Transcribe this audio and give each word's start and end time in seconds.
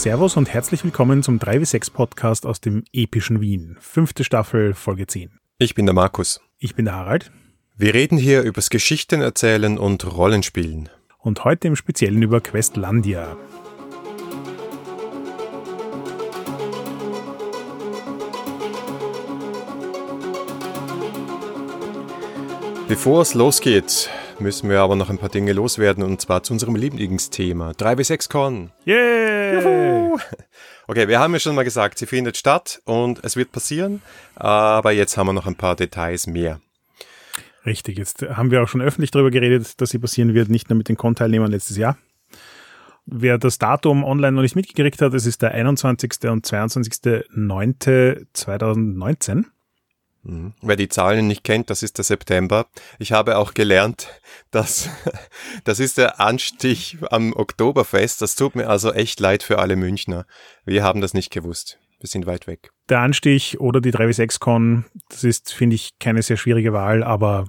Servus 0.00 0.38
und 0.38 0.48
herzlich 0.48 0.82
willkommen 0.82 1.22
zum 1.22 1.38
3W6 1.38 1.92
Podcast 1.92 2.46
aus 2.46 2.58
dem 2.58 2.84
epischen 2.90 3.42
Wien. 3.42 3.76
Fünfte 3.80 4.24
Staffel, 4.24 4.72
Folge 4.72 5.06
10. 5.06 5.38
Ich 5.58 5.74
bin 5.74 5.84
der 5.84 5.94
Markus. 5.94 6.40
Ich 6.56 6.74
bin 6.74 6.86
der 6.86 6.94
Harald. 6.94 7.30
Wir 7.76 7.92
reden 7.92 8.16
hier 8.16 8.40
übers 8.40 8.70
Geschichten 8.70 9.20
erzählen 9.20 9.76
und 9.76 10.10
Rollenspielen. 10.10 10.88
Und 11.18 11.44
heute 11.44 11.68
im 11.68 11.76
Speziellen 11.76 12.22
über 12.22 12.40
Questlandia. 12.40 13.36
Bevor 22.88 23.20
es 23.20 23.34
losgeht, 23.34 24.08
müssen 24.40 24.70
wir 24.70 24.80
aber 24.80 24.96
noch 24.96 25.10
ein 25.10 25.18
paar 25.18 25.28
Dinge 25.28 25.52
loswerden 25.52 26.02
und 26.02 26.20
zwar 26.20 26.42
zu 26.42 26.52
unserem 26.52 26.76
Lieblingsthema 26.76 27.72
3W6Con. 27.72 28.70
Yay! 28.84 30.16
Okay, 30.86 31.08
wir 31.08 31.20
haben 31.20 31.32
ja 31.32 31.38
schon 31.38 31.54
mal 31.54 31.64
gesagt, 31.64 31.98
sie 31.98 32.06
findet 32.06 32.36
statt 32.36 32.80
und 32.84 33.22
es 33.22 33.36
wird 33.36 33.52
passieren, 33.52 34.02
aber 34.34 34.92
jetzt 34.92 35.16
haben 35.16 35.28
wir 35.28 35.32
noch 35.32 35.46
ein 35.46 35.54
paar 35.54 35.76
Details 35.76 36.26
mehr. 36.26 36.60
Richtig, 37.66 37.98
jetzt 37.98 38.22
haben 38.22 38.50
wir 38.50 38.62
auch 38.62 38.68
schon 38.68 38.80
öffentlich 38.80 39.10
darüber 39.10 39.30
geredet, 39.30 39.78
dass 39.80 39.90
sie 39.90 39.98
passieren 39.98 40.32
wird, 40.34 40.48
nicht 40.48 40.70
nur 40.70 40.76
mit 40.76 40.88
den 40.88 40.96
Con-Teilnehmern 40.96 41.50
letztes 41.50 41.76
Jahr. 41.76 41.98
Wer 43.06 43.38
das 43.38 43.58
Datum 43.58 44.04
online 44.04 44.32
noch 44.32 44.42
nicht 44.42 44.56
mitgekriegt 44.56 45.00
hat, 45.02 45.14
es 45.14 45.26
ist 45.26 45.42
der 45.42 45.52
21. 45.52 46.30
und 46.30 46.46
22.09.2019. 46.46 49.44
Mhm. 50.22 50.54
Wer 50.62 50.76
die 50.76 50.88
Zahlen 50.88 51.26
nicht 51.26 51.44
kennt, 51.44 51.70
das 51.70 51.82
ist 51.82 51.98
der 51.98 52.04
September. 52.04 52.66
Ich 52.98 53.12
habe 53.12 53.38
auch 53.38 53.54
gelernt, 53.54 54.08
dass 54.50 54.88
das 55.64 55.80
ist 55.80 55.98
der 55.98 56.20
Anstich 56.20 56.98
am 57.10 57.32
Oktoberfest. 57.32 58.22
Das 58.22 58.34
tut 58.34 58.54
mir 58.54 58.68
also 58.68 58.92
echt 58.92 59.20
leid 59.20 59.42
für 59.42 59.58
alle 59.58 59.76
Münchner. 59.76 60.26
Wir 60.64 60.82
haben 60.82 61.00
das 61.00 61.14
nicht 61.14 61.30
gewusst. 61.30 61.78
Wir 62.00 62.08
sind 62.08 62.26
weit 62.26 62.46
weg. 62.46 62.70
Der 62.88 63.00
Anstich 63.00 63.60
oder 63.60 63.80
die 63.80 63.92
3W6-Con, 63.92 64.86
das 65.10 65.22
ist, 65.22 65.52
finde 65.52 65.76
ich, 65.76 65.98
keine 65.98 66.22
sehr 66.22 66.38
schwierige 66.38 66.72
Wahl, 66.72 67.02
aber 67.02 67.46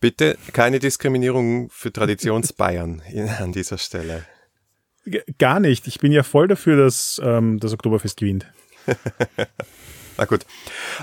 Bitte 0.00 0.38
keine 0.54 0.78
Diskriminierung 0.78 1.68
für 1.70 1.92
Traditionsbayern 1.92 3.02
an 3.38 3.52
dieser 3.52 3.76
Stelle. 3.78 4.24
Gar 5.38 5.60
nicht. 5.60 5.86
Ich 5.86 5.98
bin 5.98 6.10
ja 6.12 6.22
voll 6.22 6.48
dafür, 6.48 6.76
dass 6.76 7.20
ähm, 7.22 7.58
das 7.58 7.72
Oktoberfest 7.72 8.18
gewinnt. 8.18 8.46
Na 10.20 10.26
gut. 10.26 10.44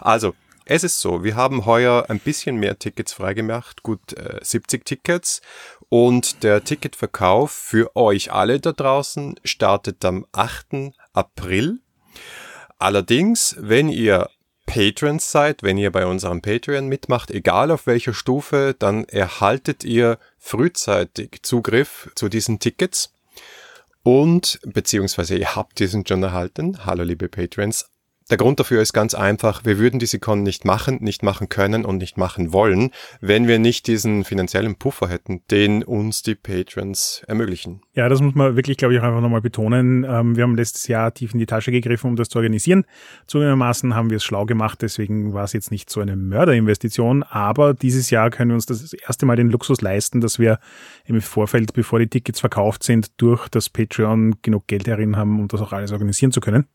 Also, 0.01 0.35
es 0.65 0.83
ist 0.83 0.99
so, 0.99 1.23
wir 1.23 1.35
haben 1.35 1.65
heuer 1.65 2.05
ein 2.07 2.19
bisschen 2.19 2.57
mehr 2.57 2.77
Tickets 2.77 3.13
freigemacht, 3.13 3.81
gut 3.81 4.13
äh, 4.13 4.37
70 4.43 4.85
Tickets. 4.85 5.41
Und 5.89 6.43
der 6.43 6.63
Ticketverkauf 6.63 7.51
für 7.51 7.95
euch 7.95 8.31
alle 8.31 8.59
da 8.59 8.73
draußen 8.73 9.39
startet 9.43 10.05
am 10.05 10.27
8. 10.33 10.93
April. 11.13 11.79
Allerdings, 12.77 13.55
wenn 13.57 13.89
ihr 13.89 14.29
Patrons 14.67 15.31
seid, 15.31 15.63
wenn 15.63 15.79
ihr 15.79 15.91
bei 15.91 16.05
unserem 16.05 16.43
Patreon 16.43 16.87
mitmacht, 16.87 17.31
egal 17.31 17.71
auf 17.71 17.87
welcher 17.87 18.13
Stufe, 18.13 18.75
dann 18.77 19.05
erhaltet 19.05 19.83
ihr 19.83 20.19
frühzeitig 20.37 21.39
Zugriff 21.41 22.11
zu 22.13 22.29
diesen 22.29 22.59
Tickets. 22.59 23.13
Und, 24.03 24.59
beziehungsweise 24.63 25.37
ihr 25.37 25.55
habt 25.55 25.79
diesen 25.79 26.05
schon 26.05 26.21
erhalten. 26.21 26.85
Hallo 26.85 27.01
liebe 27.03 27.29
Patrons. 27.29 27.89
Der 28.29 28.35
Grund 28.35 28.59
dafür 28.59 28.81
ist 28.81 28.91
ganz 28.91 29.13
einfach, 29.13 29.63
wir 29.63 29.79
würden 29.79 29.99
diese 29.99 30.19
Con 30.19 30.43
nicht 30.43 30.65
machen, 30.65 30.97
nicht 30.99 31.23
machen 31.23 31.47
können 31.47 31.85
und 31.85 31.97
nicht 31.97 32.17
machen 32.17 32.51
wollen, 32.51 32.91
wenn 33.21 33.47
wir 33.47 33.57
nicht 33.57 33.87
diesen 33.87 34.25
finanziellen 34.25 34.75
Puffer 34.75 35.07
hätten, 35.07 35.43
den 35.49 35.81
uns 35.81 36.23
die 36.23 36.35
Patrons 36.35 37.23
ermöglichen. 37.25 37.79
Ja, 37.93 38.09
das 38.09 38.21
muss 38.21 38.35
man 38.35 38.57
wirklich, 38.57 38.75
glaube 38.75 38.93
ich, 38.93 38.99
auch 38.99 39.05
einfach 39.05 39.21
nochmal 39.21 39.39
betonen. 39.39 40.03
Ähm, 40.03 40.35
wir 40.35 40.43
haben 40.43 40.57
letztes 40.57 40.89
Jahr 40.89 41.13
tief 41.13 41.31
in 41.31 41.39
die 41.39 41.45
Tasche 41.45 41.71
gegriffen, 41.71 42.09
um 42.09 42.15
das 42.17 42.27
zu 42.27 42.37
organisieren. 42.39 42.83
Zugegebenermaßen 43.27 43.95
haben 43.95 44.09
wir 44.09 44.17
es 44.17 44.25
schlau 44.25 44.45
gemacht, 44.45 44.81
deswegen 44.81 45.33
war 45.33 45.45
es 45.45 45.53
jetzt 45.53 45.71
nicht 45.71 45.89
so 45.89 46.01
eine 46.01 46.17
Mörderinvestition, 46.17 47.23
aber 47.23 47.73
dieses 47.73 48.09
Jahr 48.09 48.29
können 48.29 48.51
wir 48.51 48.55
uns 48.55 48.65
das 48.65 48.91
erste 48.91 49.25
Mal 49.25 49.37
den 49.37 49.49
Luxus 49.49 49.79
leisten, 49.79 50.19
dass 50.19 50.37
wir 50.37 50.59
im 51.05 51.21
Vorfeld, 51.21 51.71
bevor 51.71 51.99
die 51.99 52.07
Tickets 52.07 52.41
verkauft 52.41 52.83
sind, 52.83 53.09
durch 53.21 53.47
das 53.47 53.69
Patreon 53.69 54.35
genug 54.41 54.67
Geld 54.67 54.85
herin 54.85 55.15
haben, 55.15 55.39
um 55.39 55.47
das 55.47 55.61
auch 55.61 55.71
alles 55.71 55.93
organisieren 55.93 56.33
zu 56.33 56.41
können. 56.41 56.65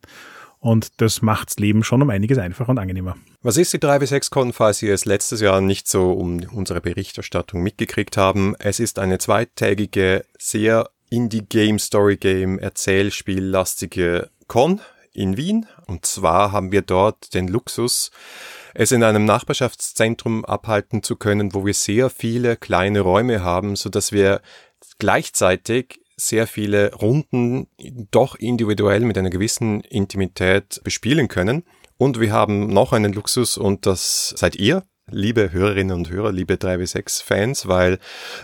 Und 0.62 1.00
das 1.00 1.22
macht's 1.22 1.56
Leben 1.56 1.82
schon 1.82 2.02
um 2.02 2.10
einiges 2.10 2.38
einfacher 2.38 2.70
und 2.70 2.78
angenehmer. 2.78 3.16
Was 3.42 3.56
ist 3.56 3.72
die 3.72 3.78
3W6Con, 3.78 4.52
falls 4.52 4.78
Sie 4.78 4.88
es 4.88 5.04
letztes 5.04 5.40
Jahr 5.40 5.60
nicht 5.60 5.88
so 5.88 6.12
um 6.12 6.40
unsere 6.52 6.80
Berichterstattung 6.80 7.64
mitgekriegt 7.64 8.16
haben? 8.16 8.54
Es 8.60 8.78
ist 8.78 9.00
eine 9.00 9.18
zweitägige, 9.18 10.24
sehr 10.38 10.88
Indie-Game, 11.10 11.80
Story-Game, 11.80 12.60
Erzählspiel-lastige 12.60 14.30
Con 14.46 14.80
in 15.12 15.36
Wien. 15.36 15.66
Und 15.88 16.06
zwar 16.06 16.52
haben 16.52 16.70
wir 16.70 16.82
dort 16.82 17.34
den 17.34 17.48
Luxus, 17.48 18.12
es 18.72 18.92
in 18.92 19.02
einem 19.02 19.24
Nachbarschaftszentrum 19.24 20.44
abhalten 20.44 21.02
zu 21.02 21.16
können, 21.16 21.54
wo 21.54 21.66
wir 21.66 21.74
sehr 21.74 22.08
viele 22.08 22.56
kleine 22.56 23.00
Räume 23.00 23.42
haben, 23.42 23.74
so 23.74 23.90
dass 23.90 24.12
wir 24.12 24.40
gleichzeitig 25.00 25.98
sehr 26.16 26.46
viele 26.46 26.94
Runden 26.94 27.68
doch 28.10 28.34
individuell 28.34 29.00
mit 29.00 29.18
einer 29.18 29.30
gewissen 29.30 29.80
Intimität 29.80 30.80
bespielen 30.84 31.28
können. 31.28 31.64
Und 31.96 32.20
wir 32.20 32.32
haben 32.32 32.66
noch 32.68 32.92
einen 32.92 33.12
Luxus 33.12 33.56
und 33.56 33.86
das 33.86 34.34
seid 34.36 34.56
ihr, 34.56 34.82
liebe 35.10 35.52
Hörerinnen 35.52 35.96
und 35.96 36.10
Hörer, 36.10 36.32
liebe 36.32 36.54
3W6-Fans, 36.54 37.68
weil 37.68 37.98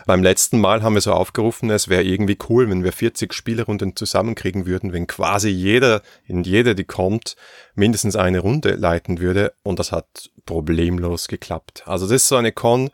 beim 0.06 0.22
letzten 0.22 0.60
Mal 0.60 0.82
haben 0.82 0.94
wir 0.94 1.00
so 1.00 1.12
aufgerufen, 1.12 1.70
es 1.70 1.88
wäre 1.88 2.02
irgendwie 2.02 2.38
cool, 2.48 2.68
wenn 2.68 2.84
wir 2.84 2.92
40 2.92 3.32
Spielerunden 3.32 3.96
zusammenkriegen 3.96 4.66
würden, 4.66 4.92
wenn 4.92 5.06
quasi 5.06 5.48
jeder, 5.48 6.02
in 6.24 6.44
jeder, 6.44 6.74
die 6.74 6.84
kommt, 6.84 7.36
mindestens 7.74 8.16
eine 8.16 8.40
Runde 8.40 8.74
leiten 8.74 9.20
würde 9.20 9.52
und 9.62 9.78
das 9.78 9.92
hat 9.92 10.30
problemlos 10.46 11.28
geklappt. 11.28 11.82
Also 11.86 12.06
das 12.06 12.22
ist 12.22 12.28
so 12.28 12.36
eine 12.36 12.52
Con, 12.52 12.90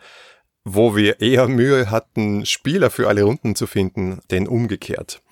wo 0.64 0.97
wir 0.97 1.20
eher 1.20 1.47
Mühe 1.48 1.91
hatten, 1.91 2.47
Spieler 2.47 2.91
für 2.91 3.08
alle 3.08 3.22
Runden 3.22 3.54
zu 3.54 3.66
finden, 3.66 4.20
denn 4.30 4.48
umgekehrt. 4.48 5.22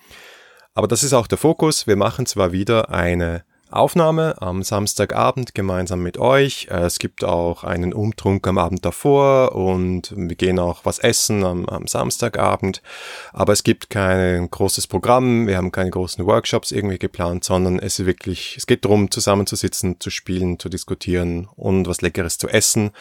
Aber 0.75 0.87
das 0.87 1.03
ist 1.03 1.13
auch 1.13 1.27
der 1.27 1.37
Fokus. 1.37 1.87
Wir 1.87 1.95
machen 1.95 2.25
zwar 2.25 2.51
wieder 2.51 2.89
eine 2.89 3.43
Aufnahme 3.73 4.39
am 4.39 4.61
Samstagabend 4.61 5.55
gemeinsam 5.55 6.03
mit 6.03 6.19
euch. 6.19 6.67
Es 6.69 6.99
gibt 6.99 7.23
auch 7.23 7.63
einen 7.63 7.91
Umtrunk 7.91 8.45
am 8.47 8.59
Abend 8.59 8.85
davor 8.85 9.55
und 9.55 10.13
wir 10.15 10.35
gehen 10.35 10.59
auch 10.59 10.85
was 10.85 10.99
essen 10.99 11.43
am, 11.43 11.65
am, 11.65 11.87
Samstagabend. 11.87 12.83
Aber 13.31 13.51
es 13.51 13.63
gibt 13.63 13.89
kein 13.89 14.49
großes 14.49 14.85
Programm, 14.85 15.47
wir 15.47 15.57
haben 15.57 15.71
keine 15.71 15.89
großen 15.89 16.23
Workshops 16.25 16.71
irgendwie 16.71 16.99
geplant, 16.99 17.43
sondern 17.43 17.79
es 17.79 17.97
ist 17.97 18.05
wirklich, 18.05 18.55
es 18.57 18.67
geht 18.67 18.85
darum, 18.85 19.09
zusammenzusitzen, 19.09 19.99
zu 19.99 20.11
spielen, 20.11 20.59
zu 20.59 20.69
diskutieren 20.69 21.49
und 21.55 21.87
was 21.87 22.01
Leckeres 22.01 22.37
zu 22.37 22.47
essen. 22.47 22.91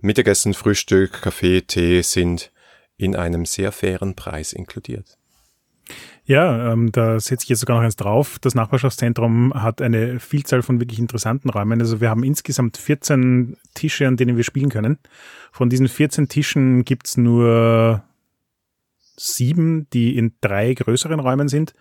Mittagessen, 0.00 0.54
Frühstück, 0.54 1.22
Kaffee, 1.22 1.62
Tee 1.62 2.02
sind 2.02 2.52
in 2.96 3.16
einem 3.16 3.44
sehr 3.44 3.72
fairen 3.72 4.14
Preis 4.14 4.52
inkludiert. 4.52 5.18
Ja, 6.24 6.72
ähm, 6.72 6.90
da 6.90 7.20
setze 7.20 7.44
ich 7.44 7.50
jetzt 7.50 7.60
sogar 7.60 7.76
noch 7.76 7.84
eins 7.84 7.94
drauf. 7.94 8.38
Das 8.40 8.56
Nachbarschaftszentrum 8.56 9.54
hat 9.54 9.80
eine 9.80 10.18
Vielzahl 10.18 10.62
von 10.62 10.80
wirklich 10.80 10.98
interessanten 10.98 11.50
Räumen. 11.50 11.80
Also 11.80 12.00
wir 12.00 12.10
haben 12.10 12.24
insgesamt 12.24 12.76
14 12.78 13.56
Tische, 13.74 14.08
an 14.08 14.16
denen 14.16 14.36
wir 14.36 14.42
spielen 14.42 14.68
können. 14.68 14.98
Von 15.52 15.70
diesen 15.70 15.86
14 15.86 16.28
Tischen 16.28 16.84
gibt's 16.84 17.16
nur 17.16 18.02
sieben, 19.16 19.88
die 19.90 20.18
in 20.18 20.34
drei 20.40 20.74
größeren 20.74 21.20
Räumen 21.20 21.48
sind. 21.48 21.74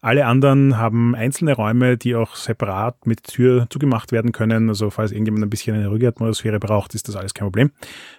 Alle 0.00 0.26
anderen 0.26 0.78
haben 0.78 1.16
einzelne 1.16 1.54
Räume, 1.54 1.96
die 1.96 2.14
auch 2.14 2.36
separat 2.36 3.06
mit 3.06 3.24
Tür 3.24 3.66
zugemacht 3.68 4.12
werden 4.12 4.30
können. 4.30 4.68
Also 4.68 4.90
falls 4.90 5.10
irgendjemand 5.10 5.44
ein 5.44 5.50
bisschen 5.50 5.74
eine 5.74 5.88
ruhige 5.88 6.08
Atmosphäre 6.08 6.60
braucht, 6.60 6.94
ist 6.94 7.08
das 7.08 7.16
alles 7.16 7.34
kein 7.34 7.46
Problem. 7.46 7.72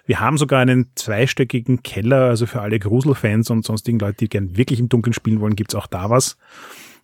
Wir 0.04 0.20
haben 0.20 0.36
sogar 0.36 0.60
einen 0.60 0.90
zweistöckigen 0.94 1.82
Keller, 1.82 2.28
also 2.28 2.46
für 2.46 2.60
alle 2.60 2.78
Gruselfans 2.78 3.48
und 3.50 3.64
sonstigen 3.64 3.98
Leute, 3.98 4.18
die 4.18 4.28
gern 4.28 4.56
wirklich 4.56 4.78
im 4.78 4.90
Dunkeln 4.90 5.14
spielen 5.14 5.40
wollen, 5.40 5.56
gibt's 5.56 5.74
auch 5.74 5.86
da 5.86 6.10
was. 6.10 6.36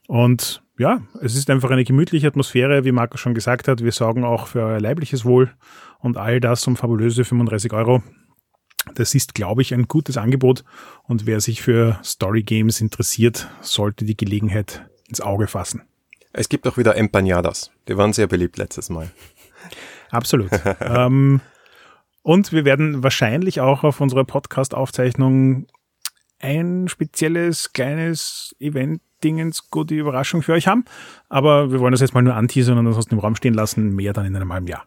Und 0.08 0.62
ja, 0.78 1.00
es 1.22 1.36
ist 1.36 1.48
einfach 1.48 1.70
eine 1.70 1.84
gemütliche 1.84 2.26
Atmosphäre, 2.26 2.84
wie 2.84 2.92
Markus 2.92 3.20
schon 3.20 3.34
gesagt 3.34 3.68
hat. 3.68 3.82
Wir 3.82 3.92
sorgen 3.92 4.24
auch 4.24 4.46
für 4.46 4.60
euer 4.60 4.80
leibliches 4.80 5.24
Wohl 5.24 5.50
und 6.00 6.18
all 6.18 6.38
das 6.38 6.66
um 6.66 6.76
fabulöse 6.76 7.24
35 7.24 7.72
Euro. 7.72 8.02
Das 8.94 9.14
ist, 9.14 9.34
glaube 9.34 9.62
ich, 9.62 9.74
ein 9.74 9.88
gutes 9.88 10.16
Angebot 10.16 10.64
und 11.04 11.26
wer 11.26 11.40
sich 11.40 11.62
für 11.62 11.98
Story 12.02 12.42
Games 12.42 12.80
interessiert, 12.80 13.48
sollte 13.60 14.04
die 14.04 14.16
Gelegenheit 14.16 14.88
ins 15.08 15.20
Auge 15.20 15.46
fassen. 15.46 15.82
Es 16.32 16.48
gibt 16.48 16.66
auch 16.66 16.76
wieder 16.76 16.96
Empanadas. 16.96 17.70
Die 17.88 17.96
waren 17.96 18.12
sehr 18.12 18.26
beliebt 18.26 18.58
letztes 18.58 18.90
Mal. 18.90 19.10
Absolut. 20.10 20.50
ähm, 20.80 21.40
und 22.22 22.52
wir 22.52 22.64
werden 22.64 23.02
wahrscheinlich 23.02 23.60
auch 23.60 23.84
auf 23.84 24.00
unserer 24.00 24.24
Podcast-Aufzeichnung 24.24 25.66
ein 26.38 26.88
spezielles 26.88 27.72
kleines 27.72 28.54
Event 28.60 29.00
Dingens 29.24 29.70
gute 29.70 29.94
Überraschung 29.94 30.42
für 30.42 30.52
euch 30.52 30.66
haben. 30.66 30.84
Aber 31.28 31.72
wir 31.72 31.80
wollen 31.80 31.92
das 31.92 32.00
jetzt 32.00 32.14
mal 32.14 32.22
nur 32.22 32.34
anteasern 32.34 32.78
und 32.78 32.86
ansonsten 32.86 33.14
im 33.14 33.20
Raum 33.20 33.36
stehen 33.36 33.54
lassen. 33.54 33.94
Mehr 33.94 34.12
dann 34.12 34.26
in 34.26 34.36
einem 34.36 34.52
halben 34.52 34.66
Jahr. 34.66 34.84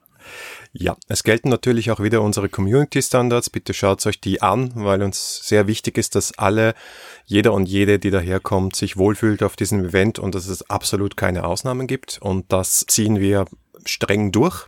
Ja, 0.71 0.95
es 1.07 1.23
gelten 1.23 1.49
natürlich 1.49 1.89
auch 1.89 1.99
wieder 1.99 2.21
unsere 2.21 2.47
Community 2.47 3.01
Standards. 3.01 3.49
Bitte 3.49 3.73
schaut 3.73 4.05
euch 4.05 4.21
die 4.21 4.41
an, 4.43 4.71
weil 4.75 5.01
uns 5.01 5.47
sehr 5.47 5.65
wichtig 5.65 5.97
ist, 5.97 6.13
dass 6.13 6.37
alle, 6.37 6.75
jeder 7.25 7.53
und 7.53 7.67
jede, 7.67 7.97
die 7.97 8.11
daherkommt, 8.11 8.75
sich 8.75 8.95
wohlfühlt 8.95 9.41
auf 9.41 9.55
diesem 9.55 9.83
Event 9.83 10.19
und 10.19 10.35
dass 10.35 10.47
es 10.47 10.69
absolut 10.69 11.17
keine 11.17 11.45
Ausnahmen 11.45 11.87
gibt. 11.87 12.19
Und 12.21 12.51
das 12.51 12.85
ziehen 12.87 13.19
wir 13.19 13.45
streng 13.83 14.31
durch. 14.31 14.67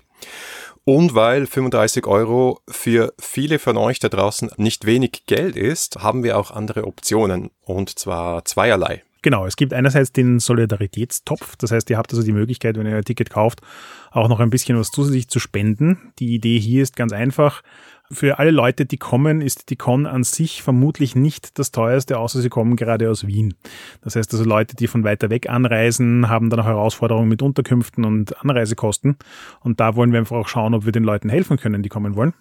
Und 0.84 1.14
weil 1.14 1.46
35 1.46 2.08
Euro 2.08 2.62
für 2.68 3.14
viele 3.20 3.60
von 3.60 3.78
euch 3.78 4.00
da 4.00 4.10
draußen 4.10 4.50
nicht 4.58 4.88
wenig 4.88 5.28
Geld 5.28 5.56
ist, 5.56 5.98
haben 5.98 6.24
wir 6.24 6.40
auch 6.40 6.50
andere 6.50 6.86
Optionen. 6.88 7.52
Und 7.62 8.00
zwar 8.00 8.44
zweierlei. 8.46 9.04
Genau, 9.24 9.46
es 9.46 9.56
gibt 9.56 9.74
einerseits 9.74 10.12
den 10.12 10.40
Solidaritätstopf, 10.40 11.56
das 11.58 11.72
heißt, 11.72 11.90
ihr 11.92 11.98
habt 11.98 12.12
also 12.12 12.24
die 12.24 12.32
Möglichkeit, 12.32 12.78
wenn 12.78 12.88
ihr 12.88 12.96
ein 12.96 13.04
Ticket 13.04 13.30
kauft, 13.30 13.62
auch 14.10 14.28
noch 14.28 14.40
ein 14.40 14.50
bisschen 14.50 14.78
was 14.78 14.90
zusätzlich 14.90 15.28
zu 15.28 15.40
spenden. 15.40 16.12
Die 16.18 16.34
Idee 16.34 16.60
hier 16.60 16.82
ist 16.82 16.96
ganz 16.96 17.14
einfach. 17.14 17.62
Für 18.10 18.40
alle 18.40 18.52
Leute, 18.52 18.86
die 18.86 18.98
kommen, 18.98 19.40
ist 19.40 19.70
die 19.70 19.78
Con 19.78 20.06
an 20.06 20.24
sich 20.24 20.64
vermutlich 20.64 21.16
nicht 21.16 21.58
das 21.60 21.72
teuerste, 21.72 22.18
außer 22.18 22.42
sie 22.42 22.50
kommen 22.50 22.76
gerade 22.76 23.10
aus 23.10 23.26
Wien. 23.26 23.54
Das 24.02 24.16
heißt 24.16 24.34
also 24.34 24.44
Leute, 24.44 24.76
die 24.76 24.88
von 24.88 25.06
weiter 25.06 25.30
weg 25.30 25.50
anreisen, 25.50 26.28
haben 26.28 26.50
dann 26.50 26.60
auch 26.60 26.66
Herausforderungen 26.66 27.30
mit 27.30 27.42
Unterkünften 27.42 28.04
und 28.04 28.38
Anreisekosten. 28.42 29.18
Und 29.62 29.80
da 29.80 29.96
wollen 29.96 30.12
wir 30.12 30.20
einfach 30.20 30.36
auch 30.36 30.50
schauen, 30.50 30.74
ob 30.74 30.84
wir 30.84 30.92
den 30.92 31.04
Leuten 31.04 31.30
helfen 31.30 31.56
können, 31.56 31.84
die 31.84 31.90
kommen 31.90 32.16
wollen. 32.16 32.34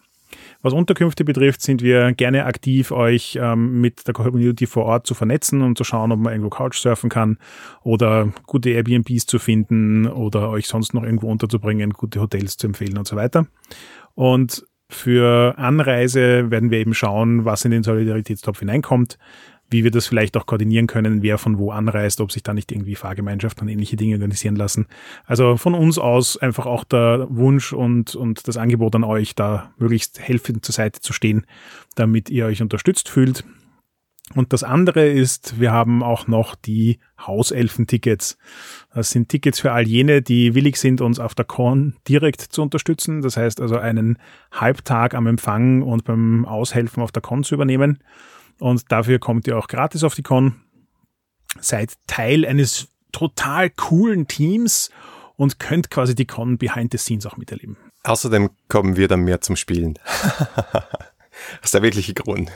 Was 0.63 0.73
Unterkünfte 0.73 1.25
betrifft, 1.25 1.63
sind 1.63 1.83
wir 1.83 2.13
gerne 2.13 2.45
aktiv, 2.45 2.91
euch 2.91 3.39
ähm, 3.41 3.81
mit 3.81 4.07
der 4.07 4.15
Community 4.15 4.67
vor 4.67 4.85
Ort 4.85 5.07
zu 5.07 5.15
vernetzen 5.15 5.63
und 5.63 5.79
zu 5.79 5.85
schauen, 5.85 6.13
ob 6.13 6.21
man 6.21 6.33
irgendwo 6.33 6.51
Couchsurfen 6.51 7.11
kann 7.11 7.39
oder 7.83 8.33
gute 8.47 8.71
Airbnbs 8.71 9.27
zu 9.27 9.39
finden 9.39 10.07
oder 10.07 10.51
euch 10.51 10.67
sonst 10.67 10.95
noch 10.95 11.03
irgendwo 11.03 11.31
unterzubringen, 11.31 11.91
gute 11.91 12.21
Hotels 12.21 12.57
zu 12.57 12.67
empfehlen 12.67 12.99
und 12.99 13.07
so 13.07 13.17
weiter. 13.17 13.47
Und 14.15 14.67
für 14.91 15.55
Anreise 15.57 16.51
werden 16.51 16.71
wir 16.71 16.79
eben 16.79 16.95
schauen, 16.95 17.45
was 17.45 17.65
in 17.65 17.71
den 17.71 17.85
Solidaritätstopf 17.85 18.59
hineinkommt 18.59 19.19
wie 19.71 19.85
wir 19.85 19.91
das 19.91 20.07
vielleicht 20.07 20.37
auch 20.37 20.47
koordinieren 20.47 20.87
können, 20.87 21.23
wer 21.23 21.39
von 21.39 21.59
wo 21.59 21.71
anreist, 21.71 22.21
ob 22.21 22.33
sich 22.33 22.43
da 22.43 22.53
nicht 22.53 22.73
irgendwie 22.73 22.97
Fahrgemeinschaften 22.97 23.67
und 23.67 23.73
ähnliche 23.73 23.97
Dinge 23.97 24.17
organisieren 24.17 24.57
lassen. 24.57 24.87
Also 25.25 25.57
von 25.57 25.75
uns 25.75 25.99
aus 25.99 26.37
einfach 26.37 26.67
auch 26.67 26.85
der 26.85 27.27
Wunsch 27.31 27.73
und, 27.73 28.15
und 28.15 28.47
das 28.49 28.57
Angebot 28.57 28.95
an 28.97 29.05
euch, 29.05 29.35
da 29.35 29.73
möglichst 29.79 30.21
helfend 30.21 30.65
zur 30.65 30.75
Seite 30.75 31.01
zu 31.01 31.13
stehen, 31.13 31.47
damit 31.95 32.31
ihr 32.31 32.47
euch 32.47 32.63
unterstützt 32.63 33.09
fühlt. 33.09 33.45
Und 34.35 34.53
das 34.53 34.63
andere 34.63 35.09
ist, 35.09 35.59
wir 35.59 35.73
haben 35.73 36.05
auch 36.05 36.29
noch 36.29 36.55
die 36.55 37.01
Hauselfen-Tickets. 37.27 38.39
Das 38.95 39.11
sind 39.11 39.29
Tickets 39.29 39.59
für 39.59 39.73
all 39.73 39.89
jene, 39.89 40.23
die 40.23 40.55
willig 40.55 40.77
sind, 40.77 41.01
uns 41.01 41.19
auf 41.19 41.35
der 41.35 41.45
Con 41.45 41.97
direkt 42.09 42.41
zu 42.41 42.63
unterstützen. 42.63 43.23
Das 43.23 43.37
heißt 43.37 43.61
also 43.61 43.77
einen 43.77 44.19
Halbtag 44.53 45.15
am 45.15 45.27
Empfang 45.27 45.83
und 45.83 46.05
beim 46.05 46.45
Aushelfen 46.45 47.03
auf 47.03 47.11
der 47.11 47.23
Con 47.23 47.43
zu 47.43 47.55
übernehmen. 47.55 47.99
Und 48.61 48.93
dafür 48.93 49.19
kommt 49.19 49.47
ihr 49.47 49.59
auch 49.59 49.67
gratis 49.67 50.05
auf 50.05 50.15
die 50.15 50.23
Con. 50.23 50.61
Seid 51.61 51.95
Teil 52.07 52.47
eines 52.47 52.89
total 53.11 53.71
coolen 53.71 54.29
Teams 54.29 54.91
und 55.37 55.59
könnt 55.59 55.91
quasi 55.91 56.15
die 56.15 56.27
Con 56.27 56.59
behind 56.59 56.93
the 56.93 56.99
scenes 56.99 57.27
auch 57.27 57.37
miterleben. 57.37 57.77
Außerdem 58.05 58.51
kommen 58.69 58.97
wir 58.97 59.09
dann 59.09 59.23
mehr 59.23 59.41
zum 59.41 59.57
Spielen. 59.57 59.99
das 60.73 60.85
ist 61.65 61.75
der 61.75 61.83
wirkliche 61.83 62.15
Grund. 62.15 62.51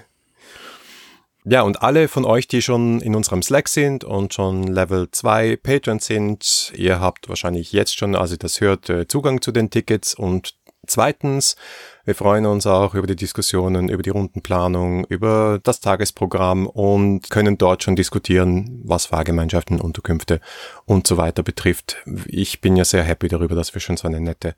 Ja, 1.47 1.61
und 1.61 1.83
alle 1.83 2.09
von 2.09 2.25
euch, 2.25 2.49
die 2.49 2.63
schon 2.63 3.03
in 3.03 3.15
unserem 3.15 3.43
Slack 3.43 3.69
sind 3.69 4.03
und 4.03 4.33
schon 4.33 4.67
Level 4.67 5.11
2 5.11 5.57
Patreon 5.57 5.99
sind, 5.99 6.73
ihr 6.75 7.01
habt 7.01 7.29
wahrscheinlich 7.29 7.73
jetzt 7.73 7.99
schon, 7.99 8.17
als 8.17 8.31
ihr 8.33 8.39
das 8.39 8.63
hört, 8.63 8.89
äh, 8.89 9.07
Zugang 9.07 9.43
zu 9.43 9.53
den 9.53 9.69
Tickets 9.69 10.15
und 10.15 10.55
Zweitens, 10.87 11.57
wir 12.05 12.15
freuen 12.15 12.47
uns 12.47 12.67
auch 12.67 12.95
über 12.95 13.07
die 13.07 13.17
Diskussionen, 13.17 13.89
über 13.89 14.03
die 14.03 14.11
Rundenplanung, 14.11 15.05
über 15.07 15.59
das 15.63 15.81
Tagesprogramm 15.81 16.67
und 16.67 17.31
können 17.31 17.59
dort 17.59 17.83
schon 17.83 17.97
diskutieren, 17.97 18.81
was 18.85 19.07
Fahrgemeinschaften, 19.07 19.81
Unterkünfte 19.81 20.41
und 20.85 21.07
so 21.07 21.17
weiter 21.17 21.43
betrifft. 21.43 21.97
Ich 22.27 22.61
bin 22.61 22.77
ja 22.77 22.85
sehr 22.85 23.03
happy 23.03 23.29
darüber, 23.29 23.55
dass 23.55 23.75
wir 23.75 23.81
schon 23.81 23.97
so 23.97 24.07
eine 24.07 24.21
nette, 24.21 24.55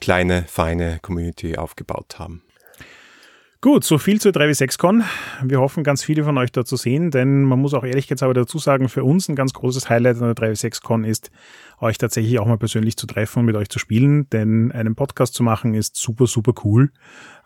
kleine, 0.00 0.44
feine 0.48 0.98
Community 1.00 1.56
aufgebaut 1.56 2.18
haben. 2.18 2.42
Gut, 3.60 3.82
so 3.82 3.98
viel 3.98 4.20
zur 4.20 4.30
3W6Con. 4.30 5.02
Wir 5.42 5.58
hoffen, 5.58 5.82
ganz 5.82 6.04
viele 6.04 6.22
von 6.22 6.38
euch 6.38 6.52
da 6.52 6.64
zu 6.64 6.76
sehen, 6.76 7.10
denn 7.10 7.42
man 7.42 7.58
muss 7.58 7.74
auch 7.74 7.82
ehrlichkeitshalber 7.82 8.34
dazu 8.34 8.60
sagen, 8.60 8.88
für 8.88 9.02
uns 9.02 9.28
ein 9.28 9.34
ganz 9.34 9.52
großes 9.52 9.90
Highlight 9.90 10.22
an 10.22 10.32
der 10.32 10.36
3W6Con 10.36 11.04
ist, 11.04 11.32
euch 11.80 11.98
tatsächlich 11.98 12.38
auch 12.38 12.46
mal 12.46 12.56
persönlich 12.56 12.96
zu 12.96 13.08
treffen 13.08 13.40
und 13.40 13.46
mit 13.46 13.56
euch 13.56 13.68
zu 13.68 13.80
spielen, 13.80 14.30
denn 14.30 14.70
einen 14.70 14.94
Podcast 14.94 15.34
zu 15.34 15.42
machen 15.42 15.74
ist 15.74 15.96
super, 15.96 16.28
super 16.28 16.52
cool. 16.64 16.92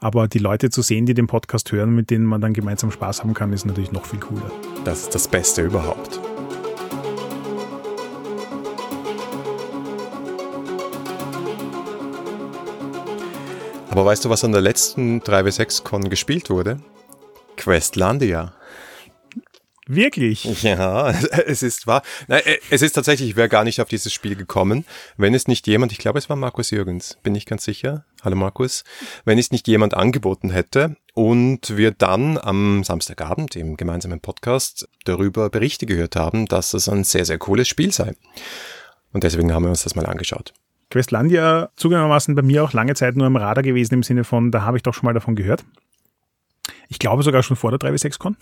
Aber 0.00 0.28
die 0.28 0.38
Leute 0.38 0.68
zu 0.68 0.82
sehen, 0.82 1.06
die 1.06 1.14
den 1.14 1.28
Podcast 1.28 1.72
hören, 1.72 1.94
mit 1.94 2.10
denen 2.10 2.26
man 2.26 2.42
dann 2.42 2.52
gemeinsam 2.52 2.90
Spaß 2.90 3.22
haben 3.22 3.32
kann, 3.32 3.54
ist 3.54 3.64
natürlich 3.64 3.92
noch 3.92 4.04
viel 4.04 4.20
cooler. 4.20 4.50
Das 4.84 5.04
ist 5.04 5.14
das 5.14 5.28
Beste 5.28 5.62
überhaupt. 5.62 6.20
Aber 13.92 14.06
weißt 14.06 14.24
du, 14.24 14.30
was 14.30 14.42
an 14.42 14.52
der 14.52 14.62
letzten 14.62 15.20
3W6-Con 15.20 16.08
gespielt 16.08 16.48
wurde? 16.48 16.80
Questlandia. 17.58 18.54
Wirklich? 19.86 20.62
Ja, 20.62 21.10
es 21.46 21.62
ist 21.62 21.86
wahr. 21.86 22.00
Nein, 22.26 22.40
äh, 22.46 22.56
es 22.70 22.80
ist 22.80 22.94
tatsächlich, 22.94 23.28
ich 23.28 23.36
wäre 23.36 23.50
gar 23.50 23.64
nicht 23.64 23.82
auf 23.82 23.88
dieses 23.88 24.10
Spiel 24.10 24.34
gekommen, 24.34 24.86
wenn 25.18 25.34
es 25.34 25.46
nicht 25.46 25.66
jemand, 25.66 25.92
ich 25.92 25.98
glaube 25.98 26.18
es 26.18 26.30
war 26.30 26.36
Markus 26.36 26.70
Jürgens, 26.70 27.18
bin 27.22 27.34
ich 27.34 27.44
ganz 27.44 27.64
sicher. 27.64 28.06
Hallo 28.22 28.34
Markus. 28.34 28.84
Wenn 29.26 29.38
es 29.38 29.50
nicht 29.50 29.68
jemand 29.68 29.92
angeboten 29.92 30.48
hätte 30.48 30.96
und 31.12 31.76
wir 31.76 31.90
dann 31.90 32.38
am 32.38 32.84
Samstagabend 32.84 33.56
im 33.56 33.76
gemeinsamen 33.76 34.20
Podcast 34.20 34.88
darüber 35.04 35.50
Berichte 35.50 35.84
gehört 35.84 36.16
haben, 36.16 36.46
dass 36.46 36.72
es 36.72 36.88
ein 36.88 37.04
sehr, 37.04 37.26
sehr 37.26 37.36
cooles 37.36 37.68
Spiel 37.68 37.92
sei. 37.92 38.14
Und 39.12 39.22
deswegen 39.22 39.52
haben 39.52 39.64
wir 39.64 39.70
uns 39.70 39.82
das 39.82 39.94
mal 39.94 40.06
angeschaut. 40.06 40.54
Questlandia 40.92 41.70
zugegebenermaßen 41.76 42.34
bei 42.34 42.42
mir 42.42 42.62
auch 42.62 42.74
lange 42.74 42.94
Zeit 42.94 43.16
nur 43.16 43.26
im 43.26 43.36
Radar 43.36 43.62
gewesen, 43.62 43.94
im 43.94 44.02
Sinne 44.02 44.24
von, 44.24 44.50
da 44.50 44.62
habe 44.62 44.76
ich 44.76 44.82
doch 44.82 44.92
schon 44.92 45.06
mal 45.06 45.14
davon 45.14 45.34
gehört. 45.34 45.64
Ich 46.88 46.98
glaube 46.98 47.22
sogar 47.22 47.42
schon 47.42 47.56
vor 47.56 47.70
der 47.70 47.80
3W6-Con. 47.80 48.36